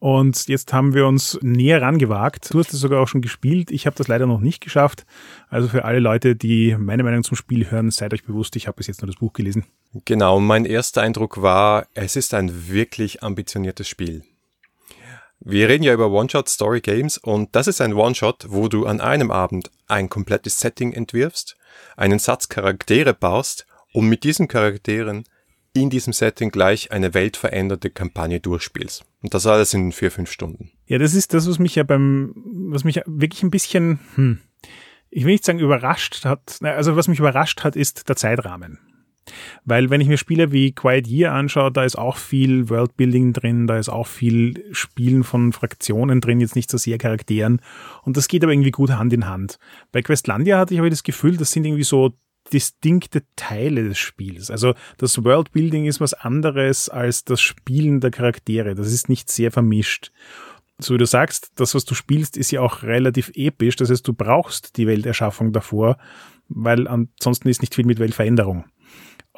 Und 0.00 0.48
jetzt 0.48 0.72
haben 0.72 0.94
wir 0.94 1.06
uns 1.06 1.38
näher 1.42 1.82
rangewagt. 1.82 2.54
Du 2.54 2.58
hast 2.58 2.72
es 2.72 2.80
sogar 2.80 3.02
auch 3.02 3.08
schon 3.08 3.20
gespielt. 3.20 3.70
Ich 3.70 3.84
habe 3.84 3.96
das 3.96 4.08
leider 4.08 4.26
noch 4.26 4.40
nicht 4.40 4.62
geschafft. 4.62 5.04
Also 5.50 5.68
für 5.68 5.84
alle 5.84 5.98
Leute, 5.98 6.36
die 6.36 6.74
meine 6.78 7.02
Meinung 7.02 7.22
zum 7.22 7.36
Spiel 7.36 7.70
hören, 7.70 7.90
seid 7.90 8.14
euch 8.14 8.24
bewusst, 8.24 8.56
ich 8.56 8.66
habe 8.66 8.76
bis 8.76 8.86
jetzt 8.86 9.02
nur 9.02 9.08
das 9.08 9.16
Buch 9.16 9.34
gelesen. 9.34 9.66
Genau, 10.06 10.40
mein 10.40 10.64
erster 10.64 11.02
Eindruck 11.02 11.42
war, 11.42 11.86
es 11.92 12.16
ist 12.16 12.32
ein 12.32 12.70
wirklich 12.70 13.22
ambitioniertes 13.22 13.88
Spiel. 13.88 14.22
Wir 15.40 15.68
reden 15.68 15.84
ja 15.84 15.92
über 15.92 16.10
One-Shot-Story-Games 16.10 17.18
und 17.18 17.54
das 17.54 17.66
ist 17.66 17.80
ein 17.80 17.92
One-Shot, 17.92 18.46
wo 18.48 18.68
du 18.68 18.86
an 18.86 19.00
einem 19.00 19.30
Abend 19.30 19.70
ein 19.86 20.08
komplettes 20.08 20.58
Setting 20.58 20.92
entwirfst, 20.92 21.57
einen 21.96 22.18
Satz 22.18 22.48
Charaktere 22.48 23.14
baust 23.14 23.66
und 23.92 24.08
mit 24.08 24.24
diesen 24.24 24.48
Charakteren 24.48 25.24
in 25.74 25.90
diesem 25.90 26.12
Setting 26.12 26.50
gleich 26.50 26.92
eine 26.92 27.14
weltveränderte 27.14 27.90
Kampagne 27.90 28.40
durchspielst. 28.40 29.04
Und 29.22 29.34
das 29.34 29.46
alles 29.46 29.74
in 29.74 29.92
vier, 29.92 30.10
fünf 30.10 30.30
Stunden. 30.30 30.70
Ja, 30.86 30.98
das 30.98 31.14
ist 31.14 31.34
das, 31.34 31.48
was 31.48 31.58
mich 31.58 31.74
ja 31.74 31.82
beim, 31.82 32.32
was 32.70 32.84
mich 32.84 33.00
wirklich 33.06 33.42
ein 33.42 33.50
bisschen, 33.50 34.00
hm, 34.14 34.40
ich 35.10 35.24
will 35.24 35.32
nicht 35.32 35.44
sagen 35.44 35.58
überrascht 35.58 36.24
hat, 36.24 36.58
also 36.62 36.96
was 36.96 37.08
mich 37.08 37.18
überrascht 37.18 37.64
hat, 37.64 37.76
ist 37.76 38.08
der 38.08 38.16
Zeitrahmen. 38.16 38.78
Weil 39.64 39.90
wenn 39.90 40.00
ich 40.00 40.08
mir 40.08 40.18
Spiele 40.18 40.52
wie 40.52 40.72
Quiet 40.72 41.06
Year 41.06 41.32
anschaue, 41.32 41.72
da 41.72 41.84
ist 41.84 41.96
auch 41.96 42.16
viel 42.16 42.68
Worldbuilding 42.68 43.32
drin, 43.32 43.66
da 43.66 43.78
ist 43.78 43.88
auch 43.88 44.06
viel 44.06 44.64
Spielen 44.72 45.24
von 45.24 45.52
Fraktionen 45.52 46.20
drin, 46.20 46.40
jetzt 46.40 46.56
nicht 46.56 46.70
so 46.70 46.78
sehr 46.78 46.98
Charakteren. 46.98 47.60
Und 48.02 48.16
das 48.16 48.28
geht 48.28 48.42
aber 48.42 48.52
irgendwie 48.52 48.70
gut 48.70 48.90
Hand 48.90 49.12
in 49.12 49.26
Hand. 49.26 49.58
Bei 49.92 50.02
Questlandia 50.02 50.58
hatte 50.58 50.74
ich 50.74 50.80
aber 50.80 50.90
das 50.90 51.02
Gefühl, 51.02 51.36
das 51.36 51.50
sind 51.50 51.64
irgendwie 51.64 51.84
so 51.84 52.14
distinkte 52.52 53.22
Teile 53.36 53.84
des 53.84 53.98
Spiels. 53.98 54.50
Also 54.50 54.74
das 54.96 55.22
Worldbuilding 55.22 55.86
ist 55.86 56.00
was 56.00 56.14
anderes 56.14 56.88
als 56.88 57.24
das 57.24 57.40
Spielen 57.40 58.00
der 58.00 58.10
Charaktere. 58.10 58.74
Das 58.74 58.92
ist 58.92 59.08
nicht 59.08 59.30
sehr 59.30 59.50
vermischt. 59.50 60.12
So 60.78 60.94
wie 60.94 60.98
du 60.98 61.06
sagst, 61.06 61.52
das, 61.56 61.74
was 61.74 61.84
du 61.84 61.94
spielst, 61.94 62.36
ist 62.36 62.52
ja 62.52 62.60
auch 62.60 62.82
relativ 62.82 63.32
episch. 63.34 63.76
Das 63.76 63.90
heißt, 63.90 64.06
du 64.06 64.12
brauchst 64.12 64.76
die 64.76 64.86
Welterschaffung 64.86 65.52
davor, 65.52 65.98
weil 66.48 66.86
ansonsten 66.86 67.48
ist 67.48 67.62
nicht 67.62 67.74
viel 67.74 67.84
mit 67.84 67.98
Weltveränderung. 67.98 68.64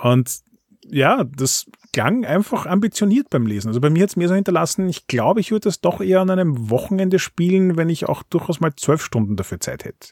Und 0.02 0.40
ja, 0.87 1.25
das 1.25 1.66
klang 1.92 2.25
einfach 2.25 2.66
ambitioniert 2.66 3.30
beim 3.30 3.47
Lesen. 3.47 3.69
Also 3.69 3.80
bei 3.80 3.90
mir 3.90 4.04
hat 4.04 4.11
es 4.11 4.16
mir 4.16 4.28
so 4.28 4.35
hinterlassen, 4.35 4.88
ich 4.88 5.07
glaube, 5.07 5.40
ich 5.40 5.50
würde 5.50 5.64
das 5.64 5.80
doch 5.80 6.00
eher 6.00 6.21
an 6.21 6.30
einem 6.30 6.71
Wochenende 6.71 7.19
spielen, 7.19 7.76
wenn 7.76 7.88
ich 7.88 8.09
auch 8.09 8.23
durchaus 8.23 8.61
mal 8.61 8.75
zwölf 8.76 9.02
Stunden 9.04 9.37
dafür 9.37 9.61
Zeit 9.61 9.85
hätte. 9.85 10.09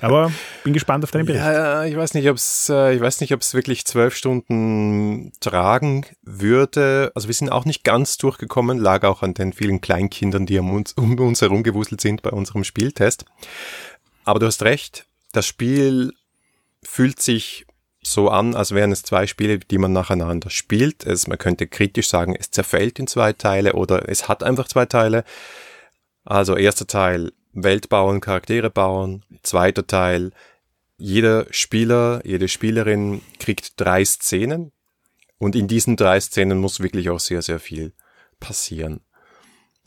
Aber 0.00 0.32
bin 0.62 0.72
gespannt 0.72 1.04
auf 1.04 1.10
deinen 1.10 1.26
Bericht. 1.26 1.44
Ja, 1.44 1.84
ich 1.84 1.96
weiß 1.96 2.14
nicht, 2.14 2.28
ob 2.30 2.36
es, 2.36 2.68
äh, 2.70 2.94
ich 2.94 3.00
weiß 3.00 3.20
nicht, 3.20 3.34
ob 3.34 3.40
es 3.40 3.54
wirklich 3.54 3.84
zwölf 3.84 4.14
Stunden 4.14 5.32
tragen 5.40 6.06
würde. 6.22 7.10
Also 7.14 7.28
wir 7.28 7.34
sind 7.34 7.50
auch 7.50 7.64
nicht 7.64 7.82
ganz 7.82 8.16
durchgekommen, 8.16 8.78
lag 8.78 9.02
auch 9.02 9.22
an 9.22 9.34
den 9.34 9.52
vielen 9.52 9.80
Kleinkindern, 9.80 10.46
die 10.46 10.58
um 10.58 10.72
uns, 10.72 10.92
um 10.94 11.18
uns 11.18 11.42
herumgewuselt 11.42 12.00
sind 12.00 12.22
bei 12.22 12.30
unserem 12.30 12.64
Spieltest. 12.64 13.24
Aber 14.24 14.38
du 14.38 14.46
hast 14.46 14.62
recht, 14.62 15.06
das 15.32 15.46
Spiel 15.46 16.12
fühlt 16.82 17.20
sich 17.20 17.66
so 18.02 18.28
an, 18.28 18.54
als 18.54 18.74
wären 18.74 18.92
es 18.92 19.02
zwei 19.02 19.26
Spiele, 19.26 19.58
die 19.58 19.78
man 19.78 19.92
nacheinander 19.92 20.50
spielt. 20.50 21.04
Es, 21.04 21.26
man 21.26 21.38
könnte 21.38 21.66
kritisch 21.66 22.08
sagen, 22.08 22.34
es 22.38 22.50
zerfällt 22.50 22.98
in 22.98 23.06
zwei 23.06 23.32
Teile 23.32 23.74
oder 23.74 24.08
es 24.08 24.28
hat 24.28 24.42
einfach 24.42 24.68
zwei 24.68 24.86
Teile. 24.86 25.24
Also 26.24 26.56
erster 26.56 26.86
Teil 26.86 27.32
Welt 27.52 27.88
bauen, 27.88 28.20
Charaktere 28.20 28.70
bauen. 28.70 29.24
Zweiter 29.42 29.86
Teil 29.86 30.32
jeder 30.96 31.46
Spieler, 31.50 32.20
jede 32.24 32.46
Spielerin 32.46 33.22
kriegt 33.38 33.80
drei 33.80 34.04
Szenen 34.04 34.72
und 35.38 35.56
in 35.56 35.66
diesen 35.66 35.96
drei 35.96 36.20
Szenen 36.20 36.58
muss 36.58 36.80
wirklich 36.80 37.08
auch 37.08 37.20
sehr, 37.20 37.40
sehr 37.40 37.58
viel 37.58 37.94
passieren. 38.38 39.00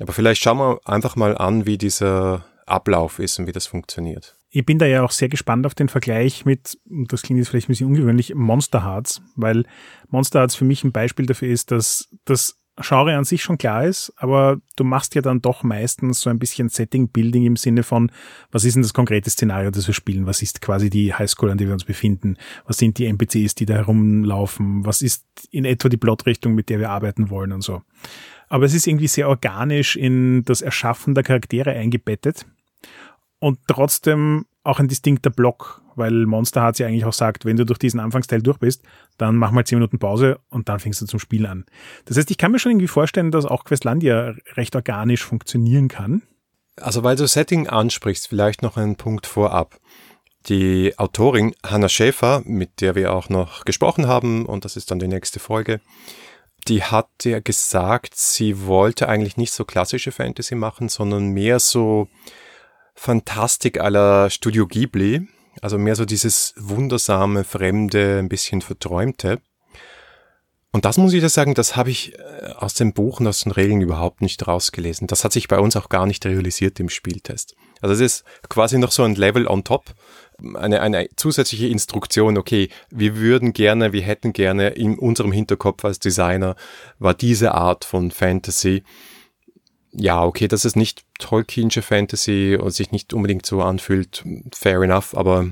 Aber 0.02 0.12
vielleicht 0.12 0.42
schauen 0.42 0.58
wir 0.58 0.80
einfach 0.86 1.16
mal 1.16 1.38
an, 1.38 1.68
wie 1.68 1.78
dieser 1.78 2.46
Ablauf 2.66 3.20
ist 3.20 3.38
und 3.38 3.46
wie 3.46 3.52
das 3.52 3.68
funktioniert. 3.68 4.36
Ich 4.56 4.68
bin 4.68 4.78
da 4.78 4.86
ja 4.86 5.02
auch 5.02 5.10
sehr 5.10 5.30
gespannt 5.30 5.66
auf 5.66 5.74
den 5.74 5.90
Vergleich 5.90 6.46
mit, 6.46 6.78
das 6.86 7.24
klingt 7.24 7.40
jetzt 7.40 7.50
vielleicht 7.50 7.68
ein 7.68 7.74
bisschen 7.74 7.88
ungewöhnlich, 7.88 8.36
Monster 8.36 8.86
Hearts, 8.86 9.24
weil 9.36 9.64
Monster 10.10 10.42
Hearts 10.42 10.54
für 10.54 10.64
mich 10.64 10.84
ein 10.84 10.92
Beispiel 10.92 11.26
dafür 11.26 11.50
ist, 11.50 11.72
dass 11.72 12.08
das 12.26 12.60
Genre 12.80 13.16
an 13.18 13.24
sich 13.24 13.42
schon 13.42 13.58
klar 13.58 13.86
ist, 13.86 14.14
aber 14.16 14.62
du 14.76 14.84
machst 14.84 15.16
ja 15.16 15.24
dann 15.24 15.42
doch 15.42 15.64
meistens 15.64 16.22
so 16.22 16.30
ein 16.30 16.38
bisschen 16.38 16.70
Setting-Building 16.70 17.46
im 17.48 17.56
Sinne 17.56 17.82
von, 17.82 18.12
was 18.52 18.64
ist 18.64 18.76
denn 18.76 18.84
das 18.84 18.94
konkrete 18.94 19.32
Szenario, 19.32 19.72
das 19.72 19.88
wir 19.88 19.94
spielen? 19.96 20.28
Was 20.28 20.44
ist 20.44 20.62
quasi 20.62 20.92
die 20.92 21.16
Highschool, 21.16 21.50
an 21.50 21.58
der 21.58 21.68
wir 21.68 21.74
uns 21.74 21.86
befinden? 21.86 22.38
Was 22.68 22.78
sind 22.78 23.00
die 23.00 23.08
NPCs, 23.08 23.56
die 23.56 23.66
da 23.66 23.74
herumlaufen? 23.74 24.86
Was 24.86 25.02
ist 25.02 25.26
in 25.50 25.66
etwa 25.66 25.90
die 25.90 25.98
Plotrichtung, 25.98 26.54
mit 26.54 26.70
der 26.70 26.80
wir 26.80 26.92
arbeiten 26.92 27.32
wollen 27.32 27.54
und 27.54 27.62
so? 27.62 27.82
Aber 28.50 28.66
es 28.66 28.76
ist 28.76 28.86
irgendwie 28.86 29.08
sehr 29.08 29.30
organisch 29.30 29.96
in 29.96 30.44
das 30.46 30.62
Erschaffen 30.62 31.16
der 31.16 31.24
Charaktere 31.24 31.72
eingebettet 31.72 32.46
und 33.44 33.60
trotzdem 33.68 34.46
auch 34.64 34.80
ein 34.80 34.88
distinkter 34.88 35.30
Block, 35.30 35.82
weil 35.98 36.26
Monster 36.26 36.62
hat 36.62 36.80
ja 36.80 36.88
eigentlich 36.88 37.04
auch 37.04 37.12
sagt, 37.12 37.44
wenn 37.44 37.58
du 37.58 37.66
durch 37.66 37.78
diesen 37.78 38.00
Anfangsteil 38.00 38.42
durch 38.42 38.58
bist, 38.58 38.84
dann 39.18 39.36
mach 39.36 39.52
mal 39.52 39.66
zehn 39.66 39.80
Minuten 39.80 40.00
Pause 40.00 40.40
und 40.48 40.70
dann 40.70 40.80
fängst 40.80 41.02
du 41.02 41.06
zum 41.08 41.20
Spiel 41.20 41.46
an. 41.46 41.66
Das 42.06 42.16
heißt, 42.16 42.32
ich 42.32 42.38
kann 42.38 42.54
mir 42.54 42.60
schon 42.60 42.72
irgendwie 42.72 42.88
vorstellen, 42.88 43.32
dass 43.32 43.44
auch 43.44 43.66
Questlandia 43.66 44.34
recht 44.54 44.78
organisch 44.78 45.26
funktionieren 45.26 45.90
kann. 45.90 46.22
Also 46.78 47.04
weil 47.04 47.18
du 47.18 47.28
Setting 47.28 47.68
ansprichst, 47.68 48.30
vielleicht 48.30 48.62
noch 48.62 48.78
einen 48.78 48.96
Punkt 48.96 49.28
vorab. 49.28 49.78
Die 50.48 50.98
Autorin 50.98 51.54
Hannah 51.66 51.90
Schäfer, 51.90 52.44
mit 52.46 52.80
der 52.80 52.96
wir 52.96 53.14
auch 53.14 53.28
noch 53.28 53.66
gesprochen 53.66 54.08
haben, 54.08 54.46
und 54.46 54.64
das 54.64 54.78
ist 54.78 54.90
dann 54.90 55.00
die 55.00 55.10
nächste 55.10 55.42
Folge, 55.42 55.82
die 56.70 56.82
hat 56.82 57.10
ja 57.26 57.42
gesagt, 57.42 58.16
sie 58.16 58.66
wollte 58.66 59.10
eigentlich 59.10 59.36
nicht 59.36 59.52
so 59.52 59.66
klassische 59.66 60.14
Fantasy 60.14 60.56
machen, 60.56 60.88
sondern 60.88 61.28
mehr 61.28 61.60
so 61.60 62.08
Fantastik 62.94 63.80
aller 63.80 64.30
Studio 64.30 64.68
Ghibli. 64.68 65.28
Also 65.62 65.78
mehr 65.78 65.96
so 65.96 66.06
dieses 66.06 66.54
wundersame, 66.58 67.44
fremde, 67.44 68.20
ein 68.20 68.30
bisschen 68.30 68.62
verträumte. 68.62 69.40
Und 70.72 70.86
das 70.86 70.98
muss 70.98 71.14
ich 71.14 71.22
dir 71.22 71.30
sagen, 71.30 71.54
das 71.54 71.76
habe 71.76 71.92
ich 71.92 72.18
äh, 72.18 72.48
aus 72.58 72.74
dem 72.74 72.94
Buch 72.94 73.20
und 73.20 73.28
aus 73.28 73.42
den 73.42 73.52
Regeln 73.52 73.82
überhaupt 73.82 74.22
nicht 74.22 74.48
rausgelesen. 74.48 75.06
Das 75.06 75.24
hat 75.24 75.32
sich 75.32 75.48
bei 75.48 75.60
uns 75.60 75.76
auch 75.76 75.88
gar 75.88 76.08
nicht 76.08 76.26
realisiert 76.26 76.80
im 76.80 76.90
Spieltest. 76.90 77.56
Also 77.80 77.94
es 77.94 78.02
ist 78.02 78.24
quasi 78.50 78.80
noch 78.80 78.92
so 78.92 79.04
ein 79.04 79.14
Level 79.14 79.48
on 79.48 79.64
top, 79.64 79.94
eine, 80.56 80.82
eine 80.82 81.10
zusätzliche 81.16 81.68
Instruktion, 81.68 82.40
okay, 82.40 82.70
wir 82.90 83.18
würden 83.18 83.54
gerne, 83.54 83.94
wir 83.94 84.02
hätten 84.02 84.34
gerne 84.34 84.70
in 84.70 84.98
unserem 84.98 85.32
Hinterkopf 85.32 85.86
als 85.86 86.00
Designer 86.00 86.56
war 86.98 87.14
diese 87.14 87.54
Art 87.54 87.86
von 87.86 88.10
Fantasy 88.10 88.84
ja, 89.94 90.24
okay, 90.24 90.48
dass 90.48 90.66
es 90.66 90.76
nicht 90.76 91.04
Tolkienische 91.20 91.82
Fantasy 91.82 92.58
und 92.60 92.72
sich 92.72 92.92
nicht 92.92 93.14
unbedingt 93.14 93.46
so 93.46 93.62
anfühlt, 93.62 94.24
fair 94.54 94.82
enough, 94.82 95.16
aber 95.16 95.50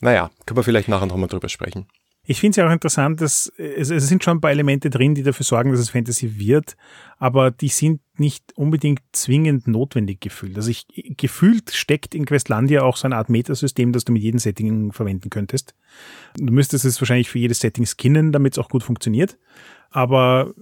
naja, 0.00 0.30
können 0.44 0.58
wir 0.58 0.64
vielleicht 0.64 0.88
nachher 0.88 1.06
nochmal 1.06 1.28
drüber 1.28 1.48
sprechen. 1.48 1.86
Ich 2.28 2.40
finde 2.40 2.50
es 2.50 2.56
ja 2.56 2.66
auch 2.66 2.72
interessant, 2.72 3.20
dass 3.20 3.52
es, 3.56 3.90
es 3.90 4.08
sind 4.08 4.24
schon 4.24 4.38
ein 4.38 4.40
paar 4.40 4.50
Elemente 4.50 4.90
drin, 4.90 5.14
die 5.14 5.22
dafür 5.22 5.44
sorgen, 5.44 5.70
dass 5.70 5.78
es 5.78 5.90
Fantasy 5.90 6.38
wird, 6.40 6.76
aber 7.18 7.52
die 7.52 7.68
sind 7.68 8.00
nicht 8.16 8.52
unbedingt 8.56 9.00
zwingend 9.12 9.68
notwendig 9.68 10.20
gefühlt. 10.20 10.56
Also 10.56 10.70
ich, 10.70 10.86
gefühlt 11.16 11.70
steckt 11.70 12.16
in 12.16 12.26
Questlandia 12.26 12.82
auch 12.82 12.96
so 12.96 13.06
eine 13.06 13.16
Art 13.16 13.28
Metasystem, 13.28 13.92
das 13.92 14.04
du 14.04 14.12
mit 14.12 14.22
jedem 14.22 14.40
Setting 14.40 14.92
verwenden 14.92 15.30
könntest. 15.30 15.76
Du 16.36 16.52
müsstest 16.52 16.84
es 16.84 17.00
wahrscheinlich 17.00 17.28
für 17.28 17.38
jedes 17.38 17.60
Setting 17.60 17.86
skinnen, 17.86 18.32
damit 18.32 18.54
es 18.54 18.58
auch 18.58 18.68
gut 18.68 18.82
funktioniert. 18.82 19.38
Aber 19.90 20.52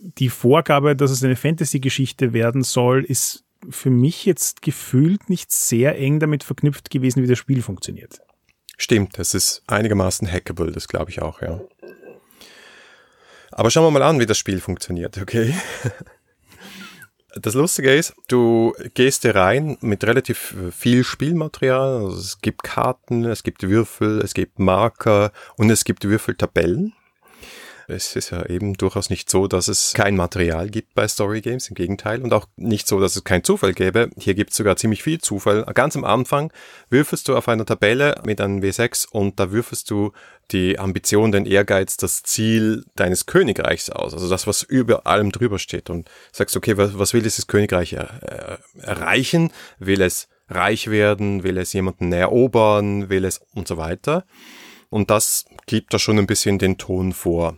die 0.00 0.28
Vorgabe, 0.28 0.96
dass 0.96 1.10
es 1.10 1.22
eine 1.24 1.36
Fantasy-Geschichte 1.36 2.32
werden 2.32 2.62
soll, 2.62 3.04
ist 3.04 3.44
für 3.68 3.90
mich 3.90 4.24
jetzt 4.24 4.62
gefühlt 4.62 5.28
nicht 5.28 5.50
sehr 5.50 5.98
eng 5.98 6.20
damit 6.20 6.44
verknüpft 6.44 6.90
gewesen, 6.90 7.22
wie 7.22 7.26
das 7.26 7.38
Spiel 7.38 7.62
funktioniert. 7.62 8.20
Stimmt, 8.76 9.18
es 9.18 9.34
ist 9.34 9.62
einigermaßen 9.66 10.30
hackable, 10.30 10.70
das 10.70 10.86
glaube 10.86 11.10
ich 11.10 11.20
auch, 11.20 11.42
ja. 11.42 11.60
Aber 13.50 13.70
schauen 13.70 13.84
wir 13.84 13.90
mal 13.90 14.02
an, 14.02 14.20
wie 14.20 14.26
das 14.26 14.38
Spiel 14.38 14.60
funktioniert, 14.60 15.18
okay? 15.18 15.52
Das 17.34 17.54
Lustige 17.54 17.94
ist, 17.94 18.14
du 18.28 18.74
gehst 18.94 19.22
hier 19.22 19.34
rein 19.34 19.76
mit 19.80 20.02
relativ 20.04 20.54
viel 20.74 21.04
Spielmaterial. 21.04 22.04
Also 22.04 22.16
es 22.16 22.40
gibt 22.40 22.62
Karten, 22.62 23.24
es 23.24 23.42
gibt 23.42 23.62
Würfel, 23.62 24.20
es 24.20 24.34
gibt 24.34 24.58
Marker 24.58 25.32
und 25.56 25.70
es 25.70 25.84
gibt 25.84 26.04
Würfeltabellen. 26.04 26.94
Es 27.90 28.16
ist 28.16 28.30
ja 28.30 28.44
eben 28.44 28.74
durchaus 28.74 29.08
nicht 29.08 29.30
so, 29.30 29.46
dass 29.46 29.66
es 29.66 29.94
kein 29.94 30.14
Material 30.14 30.68
gibt 30.68 30.94
bei 30.94 31.08
Story 31.08 31.40
Games, 31.40 31.68
im 31.68 31.74
Gegenteil. 31.74 32.20
Und 32.20 32.34
auch 32.34 32.46
nicht 32.56 32.86
so, 32.86 33.00
dass 33.00 33.16
es 33.16 33.24
keinen 33.24 33.44
Zufall 33.44 33.72
gäbe. 33.72 34.10
Hier 34.18 34.34
gibt 34.34 34.50
es 34.50 34.58
sogar 34.58 34.76
ziemlich 34.76 35.02
viel 35.02 35.22
Zufall. 35.22 35.64
Ganz 35.72 35.96
am 35.96 36.04
Anfang 36.04 36.52
würfelst 36.90 37.28
du 37.28 37.36
auf 37.36 37.48
einer 37.48 37.64
Tabelle 37.64 38.20
mit 38.26 38.42
einem 38.42 38.60
W6 38.60 39.08
und 39.08 39.40
da 39.40 39.52
würfelst 39.52 39.90
du 39.90 40.12
die 40.50 40.78
Ambition, 40.78 41.32
den 41.32 41.46
Ehrgeiz, 41.46 41.96
das 41.96 42.22
Ziel 42.22 42.84
deines 42.94 43.24
Königreichs 43.24 43.88
aus. 43.88 44.12
Also 44.12 44.28
das, 44.28 44.46
was 44.46 44.62
über 44.62 45.06
allem 45.06 45.32
drüber 45.32 45.58
steht. 45.58 45.88
Und 45.88 46.10
sagst, 46.30 46.58
okay, 46.58 46.76
was, 46.76 46.98
was 46.98 47.14
will 47.14 47.22
dieses 47.22 47.46
Königreich 47.46 47.94
er, 47.94 48.58
äh, 48.82 48.82
erreichen? 48.82 49.50
Will 49.78 50.02
es 50.02 50.28
reich 50.50 50.90
werden? 50.90 51.42
Will 51.42 51.56
es 51.56 51.72
jemanden 51.72 52.12
erobern? 52.12 53.08
Will 53.08 53.24
es 53.24 53.40
und 53.54 53.66
so 53.66 53.78
weiter? 53.78 54.26
Und 54.90 55.08
das 55.08 55.46
gibt 55.64 55.94
da 55.94 55.98
schon 55.98 56.18
ein 56.18 56.26
bisschen 56.26 56.58
den 56.58 56.76
Ton 56.76 57.14
vor. 57.14 57.56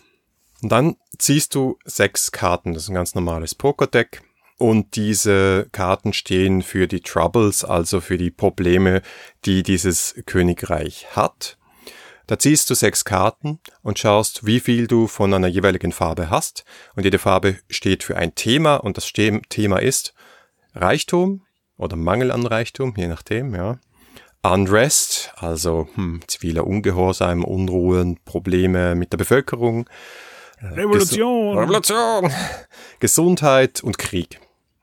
Und 0.62 0.70
dann 0.70 0.96
ziehst 1.18 1.54
du 1.54 1.78
sechs 1.84 2.32
Karten. 2.32 2.74
Das 2.74 2.84
ist 2.84 2.88
ein 2.88 2.94
ganz 2.94 3.14
normales 3.14 3.54
Pokerdeck. 3.54 4.22
Und 4.58 4.94
diese 4.96 5.68
Karten 5.72 6.12
stehen 6.12 6.60
für 6.60 6.86
die 6.86 7.00
Troubles, 7.00 7.64
also 7.64 8.00
für 8.00 8.18
die 8.18 8.30
Probleme, 8.30 9.00
die 9.46 9.62
dieses 9.62 10.14
Königreich 10.26 11.16
hat. 11.16 11.56
Da 12.26 12.38
ziehst 12.38 12.68
du 12.70 12.74
sechs 12.74 13.04
Karten 13.04 13.58
und 13.82 13.98
schaust, 13.98 14.46
wie 14.46 14.60
viel 14.60 14.86
du 14.86 15.06
von 15.06 15.32
einer 15.32 15.48
jeweiligen 15.48 15.92
Farbe 15.92 16.30
hast. 16.30 16.64
Und 16.94 17.04
jede 17.04 17.18
Farbe 17.18 17.58
steht 17.68 18.04
für 18.04 18.16
ein 18.16 18.34
Thema 18.34 18.76
und 18.76 18.98
das 18.98 19.10
Thema 19.12 19.78
ist 19.78 20.14
Reichtum 20.74 21.42
oder 21.76 21.96
Mangel 21.96 22.30
an 22.30 22.46
Reichtum, 22.46 22.94
je 22.96 23.08
nachdem, 23.08 23.54
ja. 23.54 23.80
Unrest, 24.42 25.32
also 25.36 25.88
hm, 25.94 26.20
ziviler 26.26 26.66
Ungehorsam, 26.66 27.44
Unruhen, 27.44 28.18
Probleme 28.24 28.94
mit 28.94 29.12
der 29.12 29.18
Bevölkerung. 29.18 29.88
Revolution. 30.62 31.56
Ges 31.56 31.62
Revolution. 31.62 32.32
Gesundheit 33.00 33.82
und 33.82 33.98
Krieg. 33.98 34.40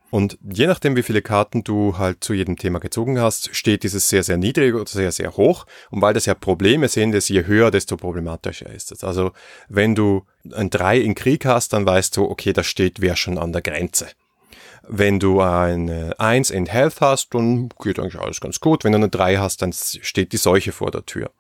Und 0.10 0.38
je 0.42 0.68
nachdem, 0.68 0.96
wie 0.96 1.04
viele 1.04 1.22
Karten 1.22 1.64
du 1.66 1.98
halt 1.98 2.24
zu 2.24 2.34
jedem 2.34 2.56
Thema 2.56 2.80
gezogen 2.80 3.20
hast, 3.20 3.54
steht 3.54 3.84
dieses 3.84 4.08
sehr, 4.08 4.24
sehr 4.24 4.38
niedrig 4.38 4.74
oder 4.74 4.86
sehr, 4.86 5.12
sehr 5.12 5.36
hoch. 5.36 5.66
Und 5.90 6.02
weil 6.02 6.14
das 6.14 6.26
ja 6.26 6.34
Probleme 6.34 6.88
sind, 6.88 7.14
ist 7.14 7.28
je 7.28 7.46
höher, 7.46 7.72
desto 7.72 7.98
problematischer 7.98 8.70
ist 8.70 8.94
es. 8.94 9.04
Also 9.04 9.32
wenn 9.68 9.96
du 9.96 10.26
ein 10.54 10.70
3 10.70 11.00
in 11.00 11.14
Krieg 11.14 11.46
hast, 11.46 11.74
dann 11.74 11.86
weißt 11.86 12.16
du, 12.16 12.24
okay, 12.24 12.54
da 12.54 12.64
steht 12.64 13.02
wer 13.02 13.18
schon 13.18 13.38
an 13.38 13.52
der 13.52 13.62
Grenze. 13.62 14.08
Wenn 14.88 15.20
du 15.20 15.42
eine 15.42 16.18
1 16.18 16.52
in 16.52 16.68
Health 16.68 17.02
hast, 17.02 17.34
dann 17.34 17.68
geht 17.84 18.00
eigentlich 18.00 18.20
alles 18.20 18.40
ganz 18.40 18.62
gut. 18.62 18.86
Wenn 18.86 18.94
du 18.94 19.00
eine 19.00 19.10
3 19.10 19.38
hast, 19.38 19.62
dann 19.62 19.74
steht 19.74 20.32
die 20.32 20.38
Seuche 20.38 20.72
vor 20.72 20.92
der 20.92 21.06
Tür. 21.06 21.32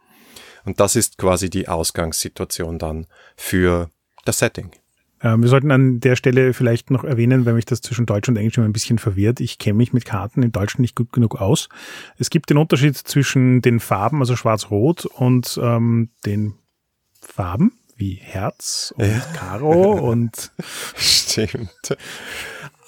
Und 0.65 0.81
das 0.81 0.97
ist 0.97 1.17
quasi 1.17 1.49
die 1.49 1.69
Ausgangssituation 1.69 2.77
dann 2.77 3.07
für 3.37 3.89
das 4.27 4.39
Setting. 4.39 4.71
Ähm, 5.21 5.41
wir 5.41 5.49
sollten 5.49 5.71
an 5.71 5.99
der 5.99 6.15
Stelle 6.15 6.53
vielleicht 6.53 6.91
noch 6.91 7.03
erwähnen, 7.03 7.45
weil 7.45 7.53
mich 7.53 7.65
das 7.65 7.81
zwischen 7.81 8.05
Deutsch 8.05 8.29
und 8.29 8.37
Englisch 8.37 8.57
immer 8.57 8.67
ein 8.67 8.73
bisschen 8.73 8.99
verwirrt. 8.99 9.39
Ich 9.39 9.57
kenne 9.57 9.77
mich 9.77 9.93
mit 9.93 10.05
Karten 10.05 10.43
in 10.43 10.51
Deutsch 10.51 10.77
nicht 10.77 10.95
gut 10.95 11.11
genug 11.11 11.41
aus. 11.41 11.69
Es 12.17 12.29
gibt 12.29 12.49
den 12.49 12.57
Unterschied 12.57 12.95
zwischen 12.95 13.61
den 13.61 13.79
Farben, 13.79 14.19
also 14.19 14.35
schwarz-rot, 14.35 15.05
und 15.05 15.59
ähm, 15.61 16.09
den 16.25 16.53
Farben 17.19 17.73
wie 17.95 18.13
Herz 18.13 18.93
und 18.95 19.07
ja. 19.07 19.19
Karo 19.35 19.93
und 20.11 20.51
stimmt. 20.95 21.97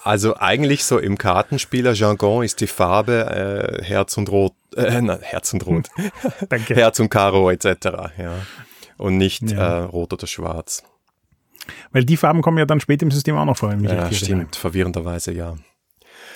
Also 0.04 0.38
eigentlich 0.38 0.86
so 0.86 1.00
im 1.00 1.18
Kartenspieler-Jargon 1.18 2.44
ist 2.44 2.62
die 2.62 2.68
Farbe 2.68 3.80
äh, 3.82 3.84
Herz 3.84 4.18
und 4.18 4.30
Rot, 4.30 4.54
äh, 4.76 5.02
na, 5.02 5.20
Herz 5.20 5.52
und 5.54 5.66
Rot, 5.66 5.90
Danke. 6.50 6.76
Herz 6.76 7.00
und 7.00 7.10
Karo 7.10 7.50
etc. 7.50 7.66
Ja. 8.18 8.36
Und 8.98 9.18
nicht 9.18 9.52
ja. 9.52 9.80
äh, 9.80 9.84
Rot 9.84 10.14
oder 10.14 10.28
Schwarz. 10.28 10.84
Weil 11.92 12.06
die 12.06 12.18
Farben 12.18 12.42
kommen 12.42 12.58
ja 12.58 12.66
dann 12.66 12.80
später 12.80 13.04
im 13.04 13.12
System 13.12 13.36
auch 13.36 13.46
noch 13.46 13.58
vor. 13.58 13.74
Ja, 13.74 14.12
stimmt, 14.12 14.56
verwirrenderweise 14.56 15.32
ja. 15.32 15.56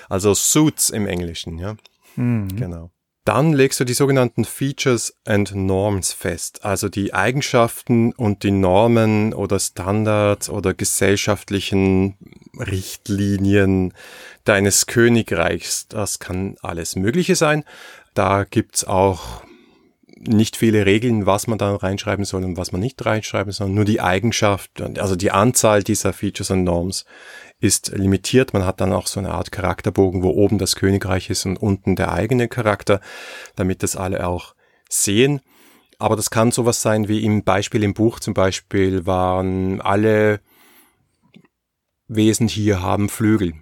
Also 0.09 0.33
Suits 0.33 0.89
im 0.89 1.07
Englischen, 1.07 1.57
ja. 1.57 1.75
Mhm. 2.15 2.55
Genau. 2.55 2.91
Dann 3.25 3.53
legst 3.53 3.79
du 3.79 3.85
die 3.85 3.93
sogenannten 3.93 4.43
Features 4.43 5.15
and 5.25 5.55
Norms 5.55 6.11
fest, 6.11 6.65
also 6.65 6.89
die 6.89 7.13
Eigenschaften 7.13 8.11
und 8.11 8.43
die 8.43 8.51
Normen 8.51 9.33
oder 9.33 9.59
Standards 9.59 10.49
oder 10.49 10.73
gesellschaftlichen 10.73 12.17
Richtlinien 12.59 13.93
deines 14.43 14.87
Königreichs. 14.87 15.87
Das 15.87 16.19
kann 16.19 16.57
alles 16.61 16.97
Mögliche 16.97 17.35
sein. 17.35 17.63
Da 18.13 18.43
gibt's 18.43 18.83
auch 18.83 19.41
nicht 20.27 20.55
viele 20.55 20.85
Regeln, 20.85 21.25
was 21.25 21.47
man 21.47 21.57
da 21.57 21.75
reinschreiben 21.75 22.25
soll 22.25 22.43
und 22.43 22.57
was 22.57 22.71
man 22.71 22.81
nicht 22.81 23.03
reinschreiben 23.05 23.51
soll. 23.51 23.69
Nur 23.69 23.85
die 23.85 24.01
Eigenschaft, 24.01 24.81
also 24.81 25.15
die 25.15 25.31
Anzahl 25.31 25.83
dieser 25.83 26.13
Features 26.13 26.51
und 26.51 26.63
Norms 26.63 27.05
ist 27.59 27.89
limitiert. 27.95 28.53
Man 28.53 28.65
hat 28.65 28.81
dann 28.81 28.93
auch 28.93 29.07
so 29.07 29.19
eine 29.19 29.31
Art 29.31 29.51
Charakterbogen, 29.51 30.23
wo 30.23 30.29
oben 30.29 30.57
das 30.57 30.75
Königreich 30.75 31.29
ist 31.29 31.45
und 31.45 31.57
unten 31.57 31.95
der 31.95 32.11
eigene 32.11 32.47
Charakter, 32.47 32.99
damit 33.55 33.83
das 33.83 33.95
alle 33.95 34.27
auch 34.27 34.55
sehen. 34.89 35.41
Aber 35.99 36.15
das 36.15 36.29
kann 36.29 36.51
sowas 36.51 36.81
sein 36.81 37.07
wie 37.07 37.23
im 37.23 37.43
Beispiel 37.43 37.83
im 37.83 37.93
Buch 37.93 38.19
zum 38.19 38.33
Beispiel 38.33 39.05
waren 39.05 39.79
alle 39.79 40.41
Wesen 42.07 42.47
hier 42.47 42.81
haben 42.81 43.09
Flügel. 43.09 43.53